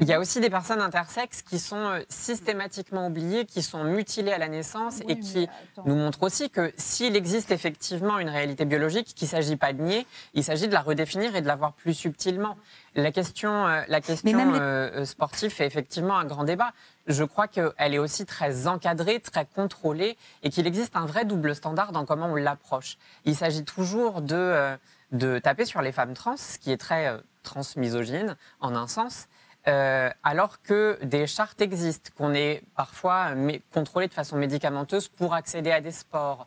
Il, 0.00 0.08
y 0.08 0.12
a 0.12 0.18
aussi 0.18 0.40
des 0.40 0.50
personnes 0.50 0.80
intersexes 0.80 1.42
qui 1.42 1.58
sont 1.58 1.76
euh, 1.76 2.00
systématiquement 2.08 3.06
oubliées, 3.06 3.44
qui 3.44 3.62
sont 3.62 3.84
mutilées 3.84 4.32
à 4.32 4.38
la 4.38 4.48
naissance 4.48 5.00
et 5.08 5.18
qui 5.18 5.48
nous 5.84 5.94
montrent 5.94 6.22
aussi 6.22 6.50
que 6.50 6.72
s'il 6.76 7.16
existe 7.16 7.50
effectivement 7.50 8.18
une 8.18 8.28
réalité 8.28 8.64
biologique, 8.64 9.14
qu'il 9.14 9.26
ne 9.26 9.30
s'agit 9.30 9.56
pas 9.56 9.72
de 9.72 9.82
nier, 9.82 10.06
il 10.34 10.44
s'agit 10.44 10.68
de 10.68 10.72
la 10.72 10.80
redéfinir 10.80 11.36
et 11.36 11.40
de 11.40 11.46
la 11.46 11.56
voir 11.56 11.72
plus 11.72 11.94
subtilement. 11.94 12.56
La 12.94 13.12
question, 13.12 13.66
euh, 13.66 13.82
la 13.88 14.00
question 14.00 14.54
euh, 14.54 15.04
sportive 15.04 15.50
fait 15.50 15.66
effectivement 15.66 16.18
un 16.18 16.24
grand 16.24 16.44
débat 16.44 16.72
je 17.06 17.24
crois 17.24 17.48
qu'elle 17.48 17.94
est 17.94 17.98
aussi 17.98 18.26
très 18.26 18.66
encadrée, 18.66 19.18
très 19.18 19.46
contrôlée, 19.46 20.18
et 20.42 20.50
qu'il 20.50 20.66
existe 20.66 20.94
un 20.94 21.06
vrai 21.06 21.24
double 21.24 21.54
standard 21.54 21.90
dans 21.90 22.04
comment 22.04 22.26
on 22.26 22.34
l'approche. 22.34 22.98
Il 23.24 23.34
s'agit 23.34 23.64
toujours 23.64 24.20
de, 24.20 24.76
de 25.12 25.38
taper 25.38 25.64
sur 25.64 25.80
les 25.80 25.90
femmes 25.90 26.12
trans, 26.12 26.36
ce 26.36 26.58
qui 26.58 26.70
est 26.70 26.76
très 26.76 27.18
transmisogyne 27.48 28.36
en 28.60 28.76
un 28.76 28.86
sens, 28.86 29.28
euh, 29.66 30.10
alors 30.22 30.62
que 30.62 30.98
des 31.02 31.26
chartes 31.26 31.60
existent, 31.60 32.10
qu'on 32.16 32.32
est 32.34 32.62
parfois 32.76 33.32
contrôlé 33.72 34.06
de 34.06 34.14
façon 34.14 34.36
médicamenteuse 34.36 35.08
pour 35.08 35.34
accéder 35.34 35.72
à 35.72 35.80
des 35.80 35.92
sports. 35.92 36.46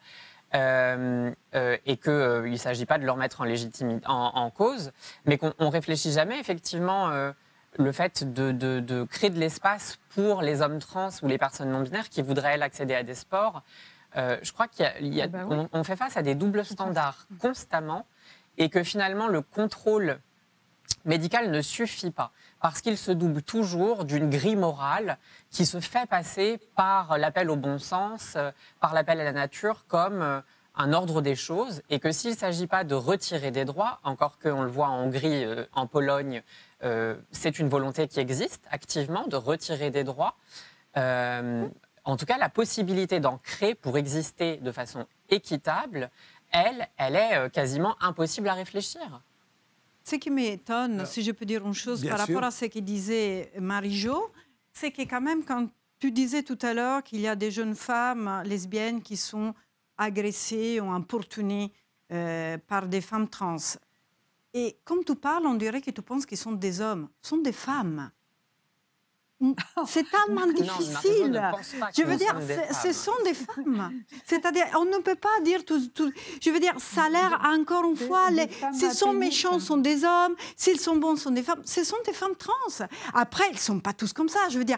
et 0.54 1.97
qu'il 1.97 2.52
ne 2.52 2.56
s'agit 2.58 2.86
pas 2.86 2.97
de 2.97 3.06
leur 3.06 3.16
mettre 3.16 3.41
en, 3.41 3.45
légitimité, 3.45 4.06
en, 4.08 4.32
en 4.36 4.49
cause, 4.49 4.91
mais 5.26 5.38
qu'on 5.38 5.54
ne 5.60 5.72
réfléchit 5.72 6.12
jamais 6.12 6.39
effectivement 6.39 7.32
le 7.78 7.91
fait 7.91 8.34
de, 8.34 9.04
créer 9.06 9.30
de 9.30 9.39
l'espace 9.39 9.99
pour 10.10 10.41
les 10.41 10.62
hommes 10.62 10.80
trans 10.80 11.10
ou 11.22 11.28
les 11.28 11.38
personnes 11.38 11.72
non 11.72 11.82
binaires 11.82 12.10
qui 12.10 12.22
voudraient 12.22 12.62
accéder 12.62 12.95
à 12.95 13.04
des 13.04 13.16
sports. 13.16 13.64
Euh, 14.18 14.38
je 14.41 14.52
crois 14.52 14.68
qu'on 14.68 14.84
ah 14.84 15.28
bah 15.28 15.84
fait 15.84 15.95
face 15.95 16.18
à 16.18 16.22
des 16.22 16.36
doubles 16.36 16.66
standards 16.66 17.28
constamment 17.39 18.06
et 18.58 18.70
que 18.70 18.84
finalement 18.84 19.28
le 19.28 19.41
contrôle 19.41 20.20
médical 21.06 21.52
ne 21.52 21.62
suffit 21.62 22.12
pas 22.12 22.32
parce 22.60 22.82
qu'il 22.82 22.97
se 22.97 23.12
double 23.12 23.41
toujours 23.41 24.06
d'une 24.06 24.30
grille 24.30 24.56
morale 24.56 25.18
qui 25.49 25.66
se 25.66 25.80
fait 25.80 26.08
passer 26.08 26.60
par 26.76 27.18
l'appel 27.18 27.49
au 27.49 27.56
bon 27.56 27.80
sens, 27.80 28.34
euh, 28.36 28.52
par 28.80 28.93
l'appel 28.93 29.20
à 29.20 29.24
la 29.24 29.34
nature 29.34 29.86
comme 29.88 30.22
euh, 30.22 30.41
un 30.76 30.93
ordre 30.93 31.22
des 31.22 31.36
choses 31.36 31.82
et 31.89 31.99
que 31.99 32.12
s'il 32.12 32.32
ne 32.32 32.36
s'agit 32.38 32.68
pas 32.68 32.84
de 32.84 32.95
retirer 32.95 33.52
des 33.52 33.66
droits, 33.66 33.99
encore 34.04 34.39
qu'on 34.39 34.62
le 34.62 34.70
voit 34.70 34.88
en 34.88 35.04
Hongrie, 35.04 35.45
en 35.74 35.86
Pologne, 35.86 36.43
euh, 36.84 37.16
c'est 37.32 37.60
une 37.60 37.70
volonté 37.70 38.08
qui 38.08 38.20
existe 38.20 38.66
activement 38.72 39.28
de 39.28 39.36
retirer 39.36 39.91
des 39.91 40.04
droits. 40.04 40.36
Euh, 40.97 41.68
en 42.04 42.18
tout 42.18 42.26
cas, 42.26 42.38
la 42.38 42.49
possibilité 42.49 43.20
d'en 43.20 43.38
créer 43.38 43.76
pour 43.76 43.97
exister 43.97 44.58
de 44.58 44.72
façon 44.72 45.06
équitable, 45.30 46.10
elle, 46.52 46.88
elle 46.97 47.16
est 47.16 47.38
euh, 47.38 47.49
quasiment 47.49 47.95
impossible 48.02 48.49
à 48.49 48.54
réfléchir. 48.54 49.22
Ce 50.04 50.16
qui 50.16 50.30
m'étonne, 50.30 51.06
si 51.06 51.22
je 51.22 51.32
peux 51.32 51.45
dire 51.45 51.66
une 51.66 51.74
chose 51.74 52.04
par 52.06 52.20
rapport 52.20 52.43
à 52.43 52.52
ce 52.52 52.66
que 52.66 52.80
disait 52.80 53.52
Marie-Jo, 53.60 54.32
c'est 54.74 54.91
que 54.91 55.04
quand 55.04 55.22
même, 55.22 55.43
quand 55.43 55.68
tu 55.99 56.12
disais 56.12 56.43
tout 56.43 56.58
à 56.62 56.74
l'heure 56.74 57.04
qu'il 57.04 57.20
y 57.20 57.28
a 57.28 57.36
des 57.36 57.52
jeunes 57.52 57.76
femmes 57.76 58.41
lesbiennes 58.45 59.02
qui 59.02 59.16
sont 59.16 59.54
agressées 59.97 60.80
ou 60.80 60.89
importunées 60.89 61.72
par 62.68 62.88
des 62.88 63.02
femmes 63.02 63.28
trans, 63.28 63.58
et 64.54 64.76
comme 64.84 65.04
tu 65.06 65.16
parles, 65.16 65.45
on 65.45 65.54
dirait 65.54 65.82
que 65.82 65.91
tu 65.91 66.02
penses 66.02 66.26
qu'ils 66.26 66.38
sont 66.38 66.52
des 66.52 66.82
hommes. 66.82 67.08
Ce 67.22 67.30
sont 67.30 67.38
des 67.38 67.54
femmes. 67.54 68.12
C'est 69.88 70.06
tellement 70.10 70.48
difficile. 70.48 71.42
je 71.96 72.04
veux 72.04 72.16
dire, 72.16 72.36
ce 72.84 72.92
sont 72.94 73.12
des 73.26 73.34
femmes. 73.34 73.94
C'est-à-dire, 74.26 74.66
on 74.76 74.86
ne 74.86 74.98
peut 74.98 75.16
pas 75.16 75.39
dire 75.44 75.66
tout, 75.66 75.82
Je 76.42 76.50
veux 76.50 76.60
dire, 76.60 76.74
ça 76.78 77.04
a 77.06 77.10
l'air 77.10 77.42
encore 77.44 77.86
une 77.86 77.98
fois, 77.98 78.28
s'ils 78.74 78.94
sont 78.94 79.14
méchants, 79.14 79.60
sont 79.60 79.78
des 79.78 80.04
hommes. 80.04 80.36
S'ils 80.56 80.80
sont 80.80 80.96
bons, 80.96 81.16
sont 81.16 81.32
des 81.32 81.44
femmes. 81.44 81.62
Ce 81.66 81.84
sont 81.84 81.98
des 82.06 82.14
femmes 82.14 82.36
trans. 82.36 82.86
Après, 83.14 83.46
ils 83.50 83.56
ne 83.56 83.60
sont 83.60 83.80
pas 83.80 83.94
tous 83.94 84.14
comme 84.14 84.30
ça. 84.30 84.39
Je 84.50 84.58
veux 84.58 84.66
dire, 84.66 84.78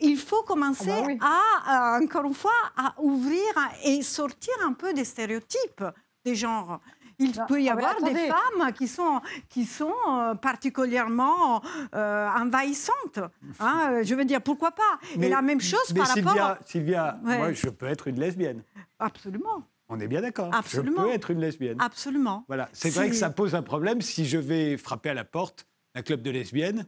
il 0.00 0.16
faut 0.16 0.42
commencer 0.42 0.90
ah 0.90 1.14
bah 1.14 1.26
à, 1.66 1.96
euh, 1.96 2.04
encore 2.04 2.24
une 2.24 2.34
fois, 2.34 2.52
à 2.76 2.94
ouvrir 2.98 3.42
et 3.84 4.02
sortir 4.02 4.54
un 4.64 4.72
peu 4.72 4.92
des 4.92 5.04
stéréotypes 5.04 5.84
des 6.24 6.34
genres 6.34 6.80
il 7.20 7.32
peut 7.46 7.62
y 7.62 7.68
ah, 7.68 7.72
avoir 7.72 8.02
des 8.02 8.14
femmes 8.14 8.72
qui 8.72 8.88
sont, 8.88 9.20
qui 9.48 9.64
sont 9.64 9.94
euh, 10.08 10.34
particulièrement 10.34 11.62
euh, 11.94 12.28
envahissantes. 12.28 13.20
Hein, 13.58 13.90
euh, 13.90 14.02
je 14.04 14.14
veux 14.14 14.24
dire, 14.24 14.40
pourquoi 14.40 14.70
pas? 14.70 14.98
Mais, 15.18 15.26
Et 15.26 15.28
la 15.28 15.42
même 15.42 15.60
chose 15.60 15.92
par 15.94 16.06
Sylvia, 16.06 16.32
rapport... 16.32 16.66
Sylvia, 16.66 17.18
moi, 17.22 17.52
je 17.52 17.68
peux 17.68 17.86
être 17.86 18.08
une 18.08 18.18
lesbienne. 18.18 18.62
Absolument. 18.98 19.64
On 19.88 20.00
est 20.00 20.06
bien 20.06 20.22
d'accord. 20.22 20.50
Je 20.66 20.80
peux 20.80 21.10
être 21.10 21.30
une 21.30 21.40
lesbienne. 21.40 21.76
Absolument. 21.80 22.44
Voilà. 22.48 22.70
C'est 22.72 22.90
vrai 22.90 23.10
que 23.10 23.16
ça 23.16 23.28
pose 23.28 23.54
un 23.54 23.62
problème 23.62 24.00
si 24.00 24.24
je 24.24 24.38
vais 24.38 24.78
frapper 24.78 25.10
à 25.10 25.14
la 25.14 25.24
porte 25.24 25.66
d'un 25.94 26.02
club 26.02 26.22
de 26.22 26.30
lesbiennes 26.30 26.86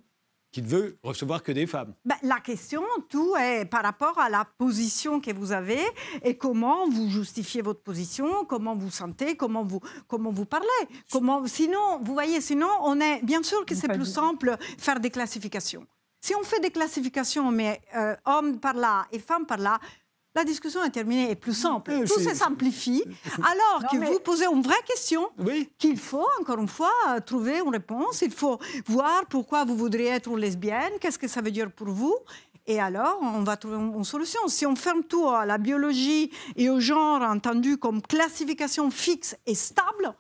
qui 0.53 0.63
ne 0.63 0.69
veut 0.69 0.99
recevoir 1.03 1.43
que 1.43 1.51
des 1.51 1.67
femmes 1.67 1.95
ben, 2.05 2.15
La 2.23 2.39
question, 2.41 2.83
tout 3.09 3.35
est 3.37 3.65
par 3.65 3.83
rapport 3.83 4.19
à 4.19 4.29
la 4.29 4.45
position 4.45 5.21
que 5.21 5.33
vous 5.33 5.51
avez 5.51 5.81
et 6.23 6.37
comment 6.37 6.89
vous 6.89 7.09
justifiez 7.09 7.63
votre 7.63 7.83
position, 7.83 8.45
comment 8.45 8.77
vous 8.77 8.91
sentez, 8.91 9.35
comment 9.35 9.65
vous, 9.65 9.81
comment 10.07 10.31
vous 10.31 10.45
parlez. 10.45 10.69
Comment, 11.11 11.47
sinon, 11.47 12.01
vous 12.03 12.13
voyez, 12.13 12.41
sinon, 12.41 12.69
on 12.83 13.01
est 13.01 13.25
bien 13.25 13.43
sûr 13.43 13.65
que 13.65 13.75
c'est 13.75 13.89
plus 13.89 14.05
simple 14.05 14.57
faire 14.79 15.01
des 15.01 15.11
classifications. 15.11 15.87
Si 16.25 16.37
on 16.37 16.45
fait 16.45 16.61
des 16.61 16.71
classifications, 16.71 17.51
mais 17.51 17.81
euh, 17.97 18.15
hommes 18.27 18.61
par 18.61 18.75
là 18.75 19.07
et 19.11 19.19
femmes 19.19 19.45
par 19.45 19.59
là, 19.59 19.81
la 20.35 20.45
discussion 20.45 20.83
est 20.85 20.91
terminée 20.91 21.31
et 21.31 21.35
plus 21.37 21.55
simple. 21.55 21.93
Tout 22.07 22.21
se 22.21 22.35
simplifie. 22.35 23.05
Alors 23.37 23.91
que 23.91 23.97
vous 23.97 24.19
posez 24.21 24.47
une 24.47 24.63
vraie 24.63 24.83
question, 24.87 25.29
qu'il 25.79 25.99
faut, 25.99 26.27
encore 26.41 26.59
une 26.59 26.69
fois, 26.69 26.93
trouver 27.25 27.59
une 27.59 27.71
réponse. 27.71 28.23
Il 28.23 28.33
faut 28.33 28.59
voir 28.87 29.27
pourquoi 29.27 29.65
vous 29.65 29.77
voudriez 29.77 30.09
être 30.09 30.35
lesbienne, 30.37 30.93
qu'est-ce 31.01 31.19
que 31.19 31.29
ça 31.29 31.41
veut 31.41 31.51
dire 31.51 31.71
pour 31.71 31.89
vous. 31.89 32.17
Et 32.67 32.81
alors, 32.81 33.19
on 33.21 33.43
va 33.43 33.57
trouver 33.57 33.77
une 33.77 34.05
solution. 34.05 34.41
Si 34.47 34.65
on 34.67 34.77
ferme 34.77 35.03
tout 35.03 35.29
à 35.29 35.45
la 35.45 35.59
biologie 35.59 36.31
et 36.57 36.71
au 36.71 36.79
genre 36.79 37.21
entendu 37.23 37.77
comme 37.77 38.01
classification 38.01 38.91
fixe 38.91 39.37
et 39.47 39.55
stable, 39.57 40.15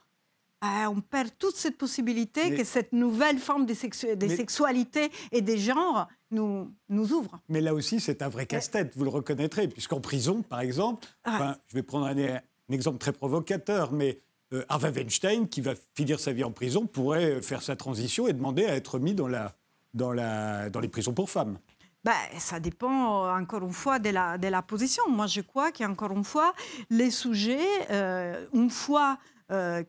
ben, 0.62 0.88
on 0.88 1.00
perd 1.00 1.30
toute 1.38 1.56
cette 1.56 1.76
possibilité 1.76 2.54
que 2.54 2.62
cette 2.62 2.92
nouvelle 2.92 3.38
forme 3.38 3.66
des, 3.66 3.74
sexualités 3.74 5.10
et 5.32 5.42
des 5.42 5.58
genres 5.58 6.08
nous, 6.30 6.72
nous 6.88 7.12
ouvre. 7.12 7.40
Mais 7.48 7.60
là 7.60 7.74
aussi, 7.74 7.98
c'est 7.98 8.22
un 8.22 8.28
vrai 8.28 8.46
casse-tête, 8.46 8.96
vous 8.96 9.02
le 9.02 9.10
reconnaîtrez, 9.10 9.66
puisqu'en 9.66 10.00
prison, 10.00 10.42
par 10.42 10.60
exemple, 10.60 11.08
je 11.26 11.74
vais 11.74 11.82
prendre 11.82 12.06
un, 12.06 12.40
exemple 12.70 12.98
très 12.98 13.12
provocateur, 13.12 13.92
mais 13.92 14.20
euh, 14.52 14.64
Harvey 14.68 14.90
Weinstein, 14.90 15.48
qui 15.48 15.60
va 15.60 15.74
finir 15.94 16.20
sa 16.20 16.32
vie 16.32 16.44
en 16.44 16.52
prison, 16.52 16.86
pourrait 16.86 17.42
faire 17.42 17.62
sa 17.62 17.74
transition 17.74 18.28
et 18.28 18.32
demander 18.32 18.64
à 18.64 18.76
être 18.76 19.00
mis 19.00 19.14
dans, 19.14 19.28
la, 19.28 19.56
dans, 19.94 20.12
la, 20.12 20.70
dans 20.70 20.80
les 20.80 20.88
prisons 20.88 21.12
pour 21.12 21.28
femmes. 21.28 21.58
Ben, 22.04 22.12
ça 22.38 22.58
dépend 22.58 23.26
euh, 23.26 23.40
encore 23.40 23.62
une 23.62 23.72
fois 23.72 23.98
de 24.00 24.10
la, 24.10 24.36
de 24.36 24.48
la 24.48 24.62
position. 24.62 25.04
Moi, 25.08 25.26
je 25.28 25.40
crois 25.40 25.70
qu'encore 25.70 26.12
une 26.12 26.24
fois, 26.24 26.52
les 26.90 27.10
sujets, 27.10 27.68
euh, 27.90 28.46
une 28.52 28.70
fois 28.70 29.18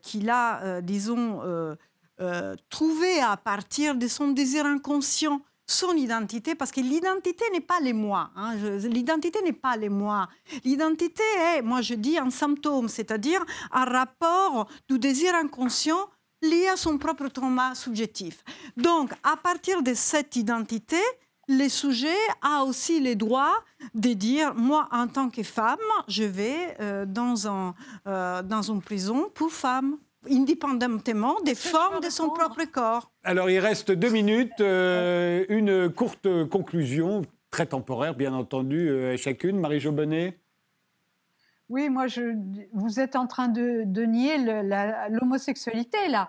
qu'il 0.02 0.30
a, 0.30 0.80
disons, 0.80 1.40
trouvé 2.70 3.20
à 3.20 3.36
partir 3.36 3.94
de 3.94 4.06
son 4.06 4.28
désir 4.28 4.66
inconscient 4.66 5.40
son 5.66 5.92
identité, 5.96 6.54
parce 6.54 6.70
que 6.70 6.82
l'identité 6.82 7.42
n'est 7.50 7.60
pas 7.62 7.80
les 7.80 7.94
moi. 7.94 8.30
Hein, 8.36 8.54
l'identité 8.82 9.40
n'est 9.40 9.54
pas 9.54 9.78
les 9.78 9.88
moi. 9.88 10.28
L'identité 10.62 11.22
est, 11.54 11.62
moi 11.62 11.80
je 11.80 11.94
dis, 11.94 12.18
un 12.18 12.28
symptôme, 12.28 12.88
c'est-à-dire 12.88 13.42
un 13.72 13.84
rapport 13.84 14.68
du 14.90 14.98
désir 14.98 15.34
inconscient 15.34 16.06
lié 16.42 16.68
à 16.68 16.76
son 16.76 16.98
propre 16.98 17.28
trauma 17.28 17.74
subjectif. 17.74 18.44
Donc, 18.76 19.12
à 19.22 19.38
partir 19.38 19.82
de 19.82 19.94
cette 19.94 20.36
identité, 20.36 21.00
le 21.48 21.68
sujet 21.68 22.08
a 22.42 22.64
aussi 22.64 23.00
le 23.00 23.14
droit 23.14 23.52
de 23.94 24.12
dire, 24.12 24.54
moi, 24.54 24.88
en 24.92 25.08
tant 25.08 25.30
que 25.30 25.42
femme, 25.42 25.78
je 26.08 26.24
vais 26.24 26.76
euh, 26.80 27.04
dans, 27.06 27.48
un, 27.48 27.74
euh, 28.06 28.42
dans 28.42 28.62
une 28.62 28.82
prison 28.82 29.30
pour 29.34 29.52
femmes 29.52 29.98
indépendamment 30.30 31.40
des 31.44 31.54
formes 31.54 32.00
de 32.00 32.10
son 32.10 32.30
propre 32.30 32.64
corps. 32.64 33.10
Alors 33.24 33.50
il 33.50 33.58
reste 33.58 33.90
deux 33.90 34.10
minutes, 34.10 34.60
euh, 34.60 35.44
une 35.48 35.90
courte 35.90 36.48
conclusion, 36.48 37.22
très 37.50 37.66
temporaire 37.66 38.14
bien 38.14 38.34
entendu, 38.34 38.88
euh, 38.88 39.16
chacune. 39.16 39.58
Marie-Jo 39.58 39.92
Bonnet? 39.92 40.38
Oui, 41.70 41.88
moi, 41.88 42.08
je, 42.08 42.36
vous 42.72 43.00
êtes 43.00 43.16
en 43.16 43.26
train 43.26 43.48
de, 43.48 44.04
nier 44.04 44.36
l'homosexualité 45.10 46.08
là. 46.08 46.28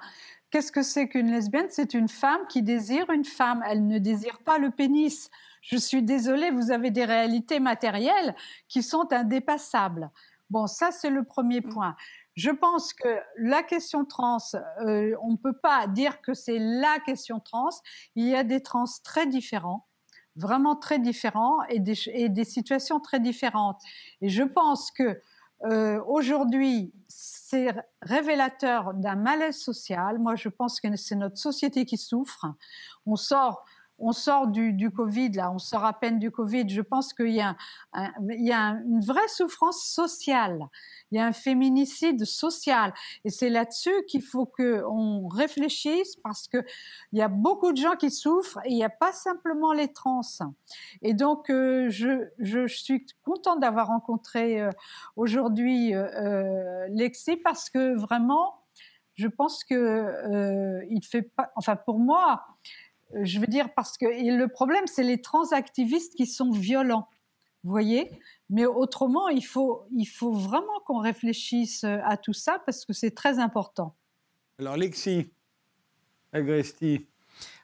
Qu'est-ce 0.56 0.72
que 0.72 0.84
c'est 0.84 1.10
qu'une 1.10 1.32
lesbienne? 1.32 1.68
C'est 1.70 1.93
une 1.93 2.08
femme 2.08 2.47
qui 2.47 2.64
désire 2.64 3.10
une 3.10 3.26
femme. 3.26 3.62
Elle 3.68 3.88
ne 3.88 3.99
désire 3.99 4.39
pas 4.39 4.58
le 4.58 4.72
pénis. 4.72 5.30
Je 5.62 5.76
suis 5.76 6.01
désolée, 6.01 6.49
vous 6.49 6.72
avez 6.72 6.91
des 6.91 7.03
réalités 7.03 7.60
matérielles 7.60 8.34
qui 8.70 8.82
sont 8.82 9.12
indépassables. 9.12 10.10
Bon, 10.49 10.66
ça, 10.66 10.91
c'est 10.91 11.10
le 11.10 11.26
premier 11.26 11.60
mm. 11.60 11.74
point. 11.74 11.97
Je 12.36 12.51
pense 12.51 12.93
que 12.93 13.20
la 13.38 13.64
question 13.64 14.06
trans, 14.06 14.38
euh, 14.80 15.14
on 15.22 15.32
ne 15.32 15.36
peut 15.36 15.58
pas 15.58 15.88
dire 15.88 16.22
que 16.22 16.34
c'est 16.34 16.58
la 16.58 16.99
question 17.06 17.41
trans. 17.41 17.68
Il 18.16 18.26
y 18.26 18.34
a 18.34 18.45
des 18.45 18.62
trans 18.62 18.86
très 19.03 19.28
différents, 19.28 19.86
vraiment 20.38 20.78
très 20.78 20.99
différents, 20.99 21.64
et 21.68 21.80
des, 21.82 22.45
situations 22.45 23.01
très 23.01 23.20
différentes. 23.20 23.82
Et 24.22 24.30
je 24.30 24.43
pense 24.43 24.89
que 24.91 25.22
euh, 25.66 26.01
aujourd'hui, 26.08 26.93
c'est 27.47 27.67
révélateur 28.01 28.95
d'un 28.95 29.15
malaise 29.15 29.57
social. 29.57 30.17
Moi, 30.17 30.35
je 30.35 30.49
pense 30.49 30.81
que 30.81 30.95
c'est 30.95 31.15
notre 31.15 31.37
société 31.37 31.85
qui 31.85 31.97
souffre. 31.97 32.47
On 33.05 33.15
sort 33.15 33.65
on 33.99 34.11
sort 34.11 34.47
du, 34.47 34.91
Covid, 34.91 35.31
là, 35.31 35.51
on 35.51 35.59
sort 35.59 35.85
à 35.85 35.93
peine 35.93 36.19
du 36.19 36.31
Covid. 36.31 36.67
Je 36.69 36.81
pense 36.81 37.13
qu'il 37.13 37.33
y 37.33 37.41
a, 37.41 37.55
il 38.29 38.45
y 38.45 38.51
a 38.51 38.79
une 38.85 39.01
vraie 39.01 39.27
souffrance 39.27 39.85
sociale. 39.85 40.59
Il 41.11 41.17
y 41.17 41.21
a 41.21 41.25
un 41.25 41.33
féminicide 41.33 42.25
social. 42.25 42.93
Et 43.23 43.29
c'est 43.29 43.49
là-dessus 43.49 43.93
qu'il 44.07 44.23
faut 44.23 44.45
qu'on 44.45 45.27
réfléchisse 45.27 46.15
parce 46.23 46.47
qu'il 46.47 46.65
y 47.13 47.21
a 47.21 47.27
beaucoup 47.27 47.71
de 47.71 47.77
gens 47.77 47.95
qui 47.95 48.11
souffrent 48.11 48.59
et 48.65 48.71
il 48.71 48.75
n'y 48.75 48.83
a 48.83 48.89
pas 48.89 49.11
simplement 49.11 49.71
les 49.71 49.91
trans. 49.91 50.21
Et 51.01 51.13
donc, 51.13 51.49
euh, 51.49 51.89
je, 51.89 52.29
je, 52.39 52.67
suis 52.67 53.05
contente 53.23 53.59
d'avoir 53.59 53.87
rencontré 53.87 54.61
euh, 54.61 54.69
aujourd'hui 55.15 55.93
euh, 55.93 56.87
Lexi 56.89 57.37
parce 57.37 57.69
que 57.69 57.95
vraiment, 57.95 58.63
je 59.15 59.27
pense 59.27 59.63
que 59.63 60.81
il 60.89 61.03
fait 61.03 61.21
pas, 61.21 61.51
enfin 61.55 61.75
pour 61.75 61.99
moi, 61.99 62.45
je 63.14 63.39
veux 63.39 63.47
dire, 63.47 63.74
parce 63.74 63.97
que 63.97 64.06
le 64.06 64.47
problème, 64.47 64.86
c'est 64.88 65.03
les 65.03 65.22
transactivistes 65.22 66.16
qui 66.16 66.26
sont 66.26 66.51
violents. 66.51 67.08
Vous 67.64 67.72
voyez? 67.72 68.12
Mais 68.49 68.66
autrement, 68.66 69.28
il 69.30 69.43
faut, 69.43 69.86
il 69.95 70.06
faut 70.06 70.32
vraiment 70.32 70.80
qu'on 70.86 70.99
réfléchisse 70.99 71.84
à 71.84 72.18
tout 72.18 72.34
ça 72.34 72.62
parce 72.66 72.86
que 72.86 72.93
c'est 72.93 73.12
très 73.12 73.39
important. 73.39 73.95
Alors, 74.60 74.78
Lexi, 74.78 75.32
Agresti, 76.32 77.08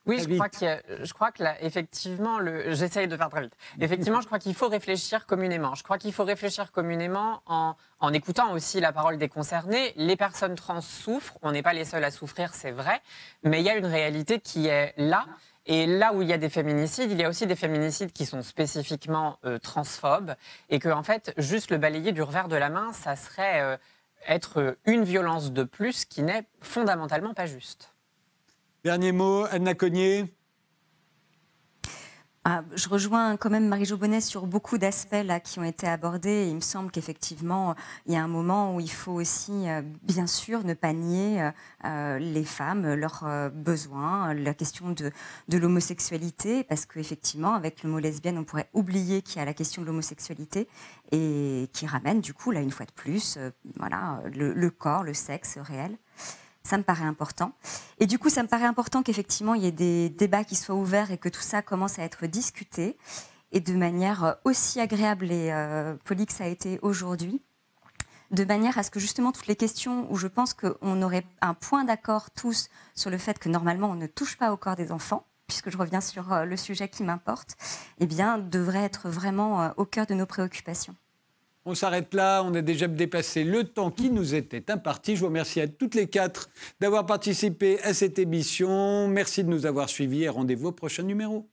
oui, 0.05 0.19
je 0.19 0.33
crois, 0.33 0.47
je 0.51 1.13
crois, 1.13 1.31
que 1.31 1.43
là, 1.43 1.55
effectivement, 1.61 2.39
le... 2.39 2.73
j'essaye 2.73 3.07
de 3.07 3.15
faire 3.15 3.29
très 3.29 3.41
vite. 3.41 3.55
Effectivement, 3.79 4.21
je 4.21 4.25
crois 4.25 4.39
qu'il 4.39 4.55
faut 4.55 4.67
réfléchir 4.67 5.25
communément. 5.25 5.75
Je 5.75 5.83
crois 5.83 5.97
qu'il 5.97 6.11
faut 6.11 6.23
réfléchir 6.23 6.71
communément 6.71 7.41
en, 7.45 7.75
en, 7.99 8.13
écoutant 8.13 8.51
aussi 8.53 8.79
la 8.79 8.91
parole 8.91 9.17
des 9.17 9.29
concernés. 9.29 9.93
Les 9.97 10.15
personnes 10.15 10.55
trans 10.55 10.81
souffrent, 10.81 11.37
on 11.43 11.51
n'est 11.51 11.61
pas 11.61 11.73
les 11.73 11.85
seuls 11.85 12.03
à 12.03 12.11
souffrir, 12.11 12.53
c'est 12.55 12.71
vrai, 12.71 13.01
mais 13.43 13.61
il 13.61 13.65
y 13.65 13.69
a 13.69 13.75
une 13.75 13.85
réalité 13.85 14.39
qui 14.39 14.67
est 14.67 14.93
là. 14.97 15.25
Et 15.67 15.85
là 15.85 16.13
où 16.13 16.23
il 16.23 16.27
y 16.27 16.33
a 16.33 16.39
des 16.39 16.49
féminicides, 16.49 17.11
il 17.11 17.19
y 17.19 17.23
a 17.23 17.29
aussi 17.29 17.45
des 17.45 17.55
féminicides 17.55 18.11
qui 18.11 18.25
sont 18.25 18.41
spécifiquement 18.41 19.37
euh, 19.45 19.59
transphobes 19.59 20.33
et 20.69 20.79
que, 20.79 20.89
en 20.89 21.03
fait, 21.03 21.33
juste 21.37 21.69
le 21.69 21.77
balayer 21.77 22.11
du 22.11 22.23
revers 22.23 22.47
de 22.47 22.55
la 22.55 22.69
main, 22.69 22.91
ça 22.93 23.15
serait 23.15 23.61
euh, 23.61 23.77
être 24.27 24.77
une 24.85 25.03
violence 25.03 25.51
de 25.51 25.63
plus 25.63 26.05
qui 26.05 26.23
n'est 26.23 26.47
fondamentalement 26.61 27.35
pas 27.35 27.45
juste. 27.45 27.93
Dernier 28.83 29.11
mot, 29.11 29.45
Anna 29.51 29.75
Cognier 29.75 30.25
ah, 32.43 32.63
je 32.73 32.89
rejoins 32.89 33.37
quand 33.37 33.51
même 33.51 33.67
Marie-Jo 33.67 33.97
Bonnet 33.97 34.19
sur 34.19 34.47
beaucoup 34.47 34.79
d'aspects 34.79 35.23
qui 35.43 35.59
ont 35.59 35.63
été 35.63 35.85
abordés. 35.85 36.47
il 36.49 36.55
me 36.55 36.59
semble 36.59 36.89
qu'effectivement, 36.89 37.75
il 38.07 38.13
y 38.13 38.15
a 38.15 38.23
un 38.23 38.27
moment 38.27 38.75
où 38.75 38.79
il 38.79 38.89
faut 38.89 39.11
aussi, 39.11 39.69
euh, 39.69 39.83
bien 40.01 40.25
sûr, 40.25 40.63
ne 40.63 40.73
pas 40.73 40.91
nier 40.91 41.51
euh, 41.85 42.17
les 42.17 42.43
femmes, 42.43 42.95
leurs 42.95 43.27
euh, 43.27 43.49
besoins, 43.49 44.33
la 44.33 44.55
question 44.55 44.89
de, 44.89 45.11
de 45.49 45.57
l'homosexualité, 45.59 46.63
parce 46.63 46.87
qu'effectivement, 46.87 47.53
avec 47.53 47.83
le 47.83 47.91
mot 47.91 47.99
lesbienne, 47.99 48.39
on 48.39 48.43
pourrait 48.43 48.69
oublier 48.73 49.21
qu'il 49.21 49.37
y 49.37 49.41
a 49.43 49.45
la 49.45 49.53
question 49.53 49.83
de 49.83 49.85
l'homosexualité 49.85 50.67
et 51.11 51.69
qui 51.73 51.85
ramène 51.85 52.21
du 52.21 52.33
coup, 52.33 52.49
là, 52.49 52.61
une 52.61 52.71
fois 52.71 52.87
de 52.87 52.91
plus, 52.91 53.37
voilà, 53.75 54.19
le 54.33 54.69
corps, 54.71 55.03
le 55.03 55.13
sexe 55.13 55.59
réel. 55.59 55.95
Ça 56.63 56.77
me 56.77 56.83
paraît 56.83 57.05
important. 57.05 57.53
Et 57.99 58.05
du 58.05 58.19
coup, 58.19 58.29
ça 58.29 58.43
me 58.43 58.47
paraît 58.47 58.65
important 58.65 59.03
qu'effectivement, 59.03 59.55
il 59.55 59.63
y 59.63 59.67
ait 59.67 59.71
des 59.71 60.09
débats 60.09 60.43
qui 60.43 60.55
soient 60.55 60.75
ouverts 60.75 61.11
et 61.11 61.17
que 61.17 61.29
tout 61.29 61.41
ça 61.41 61.61
commence 61.61 61.99
à 61.99 62.03
être 62.03 62.27
discuté 62.27 62.97
et 63.51 63.59
de 63.59 63.73
manière 63.73 64.37
aussi 64.45 64.79
agréable 64.79 65.31
et 65.31 65.51
euh, 65.51 65.95
polie 66.05 66.25
que 66.25 66.33
ça 66.33 66.45
a 66.45 66.47
été 66.47 66.79
aujourd'hui, 66.81 67.41
de 68.31 68.45
manière 68.45 68.77
à 68.77 68.83
ce 68.83 68.91
que 68.91 68.99
justement 68.99 69.31
toutes 69.31 69.47
les 69.47 69.55
questions 69.55 70.07
où 70.11 70.15
je 70.15 70.27
pense 70.27 70.53
qu'on 70.53 71.01
aurait 71.01 71.25
un 71.41 71.53
point 71.53 71.83
d'accord 71.83 72.31
tous 72.31 72.69
sur 72.95 73.09
le 73.09 73.17
fait 73.17 73.37
que 73.39 73.49
normalement 73.49 73.89
on 73.89 73.95
ne 73.95 74.07
touche 74.07 74.37
pas 74.37 74.53
au 74.53 74.57
corps 74.57 74.75
des 74.75 74.91
enfants, 74.91 75.25
puisque 75.47 75.69
je 75.69 75.77
reviens 75.77 76.01
sur 76.01 76.31
euh, 76.31 76.45
le 76.45 76.55
sujet 76.55 76.87
qui 76.87 77.03
m'importe, 77.03 77.57
eh 77.99 78.05
bien, 78.05 78.37
devraient 78.37 78.83
être 78.83 79.09
vraiment 79.09 79.61
euh, 79.61 79.69
au 79.75 79.85
cœur 79.85 80.05
de 80.05 80.13
nos 80.13 80.25
préoccupations. 80.25 80.95
On 81.63 81.75
s'arrête 81.75 82.15
là, 82.15 82.41
on 82.43 82.55
a 82.55 82.63
déjà 82.63 82.87
dépassé 82.87 83.43
le 83.43 83.63
temps 83.63 83.91
qui 83.91 84.09
nous 84.09 84.33
était 84.33 84.71
imparti. 84.71 85.15
Je 85.15 85.19
vous 85.19 85.27
remercie 85.27 85.61
à 85.61 85.67
toutes 85.67 85.93
les 85.93 86.07
quatre 86.07 86.49
d'avoir 86.79 87.05
participé 87.05 87.79
à 87.83 87.93
cette 87.93 88.17
émission. 88.17 89.07
Merci 89.07 89.43
de 89.43 89.49
nous 89.49 89.67
avoir 89.67 89.87
suivis 89.87 90.23
et 90.23 90.29
rendez-vous 90.29 90.69
au 90.69 90.71
prochain 90.71 91.03
numéro. 91.03 91.50